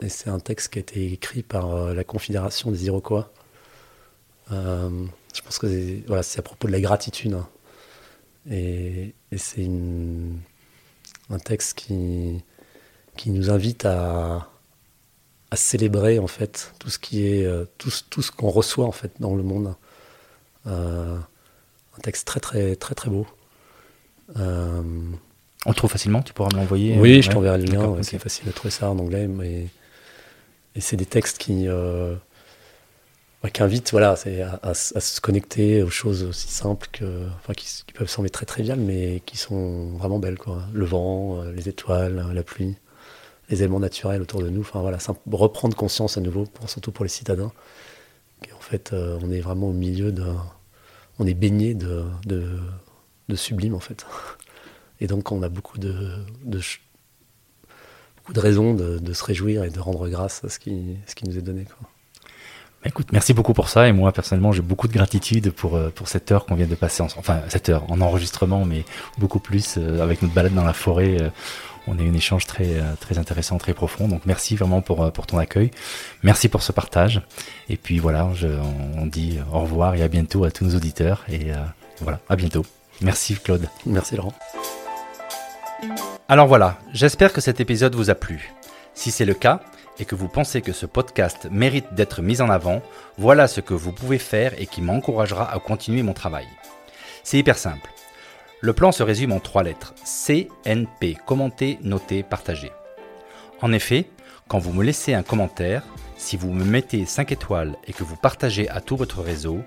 Et 0.03 0.09
c'est 0.09 0.31
un 0.31 0.41
texte 0.41 0.73
qui 0.73 0.79
a 0.79 0.81
été 0.81 1.13
écrit 1.13 1.43
par 1.43 1.95
la 1.95 2.05
Confédération 2.05 2.71
des 2.71 2.87
Iroquois. 2.87 3.33
Je 4.51 5.41
pense 5.45 5.59
que 5.59 5.67
c'est 6.23 6.39
à 6.39 6.43
propos 6.43 6.67
de 6.67 6.73
la 6.73 6.81
gratitude. 6.81 7.35
hein. 7.35 7.49
Et, 8.51 9.15
c'est 9.37 9.69
un 11.31 11.39
texte 11.39 11.79
qui, 11.79 12.43
qui 13.17 13.31
nous 13.31 13.51
invite 13.51 13.85
à, 13.85 14.49
à 15.51 15.57
célébrer 15.57 16.19
en 16.19 16.27
fait 16.27 16.73
tout 16.79 16.91
ce 16.91 16.99
qui 16.99 17.27
est 17.27 17.45
euh, 17.47 17.65
tout, 17.79 17.91
tout 18.11 18.23
ce 18.23 18.31
qu'on 18.33 18.51
reçoit 18.51 18.87
en 18.87 18.93
fait 18.93 19.13
dans 19.21 19.35
le 19.35 19.43
monde. 19.43 19.75
Euh, 20.67 21.17
un 21.97 22.01
texte 22.01 22.27
très 22.27 22.41
très 22.41 22.77
très 22.77 22.95
très 22.95 23.11
beau. 23.11 23.27
Euh, 24.39 24.83
On 25.67 25.71
le 25.71 25.75
trouve 25.75 25.91
facilement, 25.91 26.23
tu 26.23 26.33
pourras 26.33 26.49
me 26.53 26.57
l'envoyer 26.57 26.97
oui, 26.99 27.19
euh, 27.19 27.23
je 27.23 27.29
ouais. 27.29 27.35
t'enverrai 27.35 27.59
le 27.59 27.65
lien. 27.65 27.87
Ouais. 27.89 28.03
C'est 28.03 28.19
facile 28.19 28.47
de 28.47 28.53
trouver 28.53 28.71
ça 28.71 28.91
en 28.91 28.99
anglais, 28.99 29.27
mais 29.27 29.67
et 30.75 30.81
c'est 30.81 30.97
des 30.97 31.07
textes 31.07 31.39
qui 31.39 31.67
qui 33.53 33.63
invitent 33.63 33.91
voilà, 33.91 34.15
c'est 34.17 34.41
à, 34.43 34.55
à 34.63 34.71
s- 34.71 34.93
à 34.97 35.01
se 35.01 35.21
connecter 35.21 35.83
aux 35.83 35.91
choses 35.91 36.23
aussi 36.23 36.49
simples 36.49 36.89
que 36.93 37.27
enfin 37.37 37.53
qui, 37.55 37.67
peuvent 37.93 38.09
sembler 38.09 38.31
très 38.31 38.47
triviales, 38.47 38.79
mais 38.79 39.21
qui 39.27 39.37
sont 39.37 39.89
vraiment 39.99 40.19
belles 40.21 40.39
quoi. 40.39 40.63
Le 40.73 40.85
vent, 40.85 41.43
les 41.45 41.69
étoiles, 41.69 42.25
la 42.33 42.43
pluie, 42.45 42.77
les 43.53 43.63
éléments 43.63 43.81
naturels 43.81 44.23
autour 44.23 44.43
de 44.43 44.49
nous. 44.49 44.63
Enfin 44.63 44.81
voilà, 44.81 44.99
reprendre 45.31 45.77
conscience 45.77 46.17
à 46.17 46.21
nouveau, 46.21 46.45
pour, 46.47 46.69
surtout 46.69 46.91
pour 46.91 47.05
les 47.05 47.11
citadins. 47.11 47.53
qu'en 48.41 48.61
fait, 48.61 48.93
euh, 48.93 49.19
on 49.23 49.31
est 49.31 49.41
vraiment 49.41 49.69
au 49.69 49.73
milieu 49.73 50.11
d'un, 50.11 50.37
on 51.19 51.27
est 51.27 51.35
baigné 51.35 51.75
de, 51.75 52.05
de, 52.27 52.59
de 53.29 53.37
sublime 53.37 53.75
en 53.75 53.81
fait. 53.81 54.07
Et 55.01 55.07
donc 55.07 55.31
on 55.33 55.43
a 55.43 55.49
beaucoup 55.49 55.79
de, 55.79 55.95
de 56.45 56.61
beaucoup 58.17 58.33
de 58.33 58.41
raisons 58.41 58.75
de, 58.75 58.99
de 58.99 59.13
se 59.13 59.25
réjouir 59.25 59.65
et 59.65 59.71
de 59.71 59.81
rendre 59.81 60.09
grâce 60.09 60.45
à 60.45 60.49
ce 60.49 60.59
qui, 60.59 60.97
ce 61.07 61.15
qui 61.15 61.25
nous 61.27 61.37
est 61.37 61.43
donné. 61.43 61.67
Bah, 62.83 62.89
Écoute, 62.89 63.09
merci 63.13 63.33
beaucoup 63.33 63.53
pour 63.53 63.69
ça. 63.69 63.89
Et 63.89 63.93
moi, 63.93 64.13
personnellement, 64.13 64.53
j'ai 64.53 64.63
beaucoup 64.63 64.89
de 64.89 64.93
gratitude 64.93 65.53
pour, 65.53 65.77
euh, 65.77 65.91
pour 65.91 66.09
cette 66.09 66.33
heure 66.33 66.45
qu'on 66.47 66.55
vient 66.55 66.67
de 66.67 66.75
passer 66.75 67.03
ensemble. 67.03 67.21
Enfin, 67.21 67.41
cette 67.49 67.69
heure 67.69 67.85
en 67.91 68.01
enregistrement, 68.01 68.65
mais 68.65 68.85
beaucoup 69.19 69.39
plus 69.39 69.77
euh, 69.79 70.03
avec 70.03 70.23
notre 70.23 70.35
balade 70.35 70.55
dans 70.55 70.65
la 70.65 70.73
forêt. 70.73 71.17
euh, 71.21 71.31
on 71.89 71.99
a 71.99 72.03
eu 72.03 72.09
un 72.09 72.15
échange 72.15 72.47
très, 72.47 72.77
très 73.01 73.19
intéressant, 73.19 73.59
très 73.59 73.75
profond. 73.75 74.07
Donc, 74.07 74.23
merci 74.25 74.55
vraiment 74.55 74.83
pour, 74.83 75.11
pour 75.13 75.27
ton 75.27 75.39
accueil. 75.39 75.73
Merci 76.23 76.49
pour 76.49 76.63
ce 76.63 76.71
partage. 76.71 77.23
Et 77.69 77.77
puis, 77.77 77.99
voilà, 77.99 78.31
je, 78.35 78.47
on 78.97 79.05
dit 79.07 79.41
au 79.53 79.59
revoir 79.59 79.97
et 79.97 80.03
à 80.05 80.07
bientôt 80.07 80.45
à 80.45 80.53
tous 80.53 80.65
nos 80.65 80.77
auditeurs. 80.77 81.25
Et 81.29 81.53
euh, 81.53 81.57
voilà, 82.01 82.21
à 82.29 82.37
bientôt. 82.37 82.65
Merci, 83.01 83.35
Claude. 83.35 83.67
Merci 83.85 84.15
Laurent. 84.15 84.33
Alors 86.29 86.47
voilà, 86.47 86.79
j'espère 86.93 87.33
que 87.33 87.41
cet 87.41 87.59
épisode 87.59 87.97
vous 87.97 88.11
a 88.11 88.15
plu. 88.15 88.53
Si 88.95 89.11
c'est 89.11 89.25
le 89.25 89.35
cas 89.35 89.61
et 90.03 90.05
que 90.05 90.17
vous 90.17 90.27
pensez 90.27 90.63
que 90.63 90.73
ce 90.73 90.85
podcast 90.85 91.47
mérite 91.49 91.95
d'être 91.95 92.23
mis 92.23 92.41
en 92.41 92.51
avant, 92.51 92.83
voilà 93.19 93.47
ce 93.47 93.61
que 93.61 93.73
vous 93.73 93.93
pouvez 93.93 94.19
faire 94.19 94.53
et 94.61 94.67
qui 94.67 94.83
m'encouragera 94.83 95.49
à 95.49 95.61
continuer 95.61 96.03
mon 96.03 96.13
travail. 96.13 96.49
C'est 97.23 97.39
hyper 97.39 97.57
simple. 97.57 97.89
Le 98.61 98.73
plan 98.73 98.91
se 98.91 99.05
résume 99.05 99.31
en 99.31 99.39
trois 99.39 99.63
lettres. 99.63 99.95
CNP, 100.05 101.17
commenter, 101.25 101.79
noter, 101.83 102.25
partager. 102.25 102.73
En 103.61 103.73
effet, 103.73 104.11
quand 104.49 104.59
vous 104.59 104.73
me 104.73 104.83
laissez 104.83 105.15
un 105.15 105.23
commentaire, 105.23 105.85
si 106.17 106.37
vous 106.37 106.53
me 106.53 106.65
mettez 106.65 107.07
5 107.07 107.31
étoiles 107.31 107.77
et 107.87 107.93
que 107.93 108.03
vous 108.03 108.17
partagez 108.17 108.69
à 108.71 108.81
tout 108.81 108.97
votre 108.97 109.23
réseau, 109.23 109.61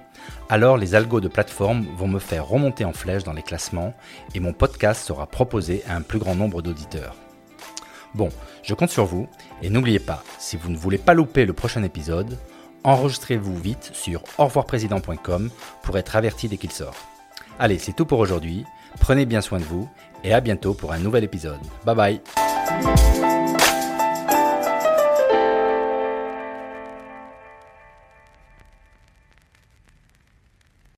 alors 0.50 0.76
les 0.76 0.96
algos 0.96 1.22
de 1.22 1.30
plateforme 1.30 1.86
vont 1.96 2.10
me 2.10 2.20
faire 2.20 2.46
remonter 2.46 2.84
en 2.84 2.92
flèche 2.92 3.24
dans 3.24 3.32
les 3.32 3.42
classements 3.42 3.94
et 4.34 4.42
mon 4.42 4.52
podcast 4.52 5.02
sera 5.08 5.28
proposé 5.28 5.82
à 5.88 5.96
un 5.96 6.02
plus 6.02 6.20
grand 6.20 6.36
nombre 6.36 6.62
d'auditeurs. 6.62 7.16
Bon, 8.16 8.30
je 8.64 8.74
compte 8.74 8.92
sur 8.92 9.06
vous 9.06 9.28
et 9.62 9.70
n'oubliez 9.70 10.00
pas, 10.00 10.24
si 10.40 10.58
vous 10.58 10.70
ne 10.70 10.78
voulez 10.78 10.98
pas 10.98 11.14
louper 11.14 11.46
le 11.46 11.54
prochain 11.54 11.84
épisode, 11.84 12.38
enregistrez-vous 12.84 13.56
vite 13.58 13.92
sur 13.94 14.24
aurevoirprésident.com 14.38 15.50
pour 15.84 15.98
être 15.98 16.16
averti 16.16 16.48
dès 16.48 16.58
qu'il 16.58 16.72
sort. 16.72 16.96
Allez, 17.60 17.80
c'est 17.80 17.94
tout 17.94 18.06
pour 18.06 18.20
aujourd'hui, 18.20 18.66
prenez 19.00 19.26
bien 19.26 19.42
soin 19.42 19.60
de 19.60 19.66
vous 19.66 19.90
et 20.24 20.34
à 20.34 20.42
bientôt 20.42 20.74
pour 20.74 20.92
un 20.94 21.00
nouvel 21.00 21.24
épisode. 21.24 21.60
Bye 21.86 21.96
bye 21.96 23.25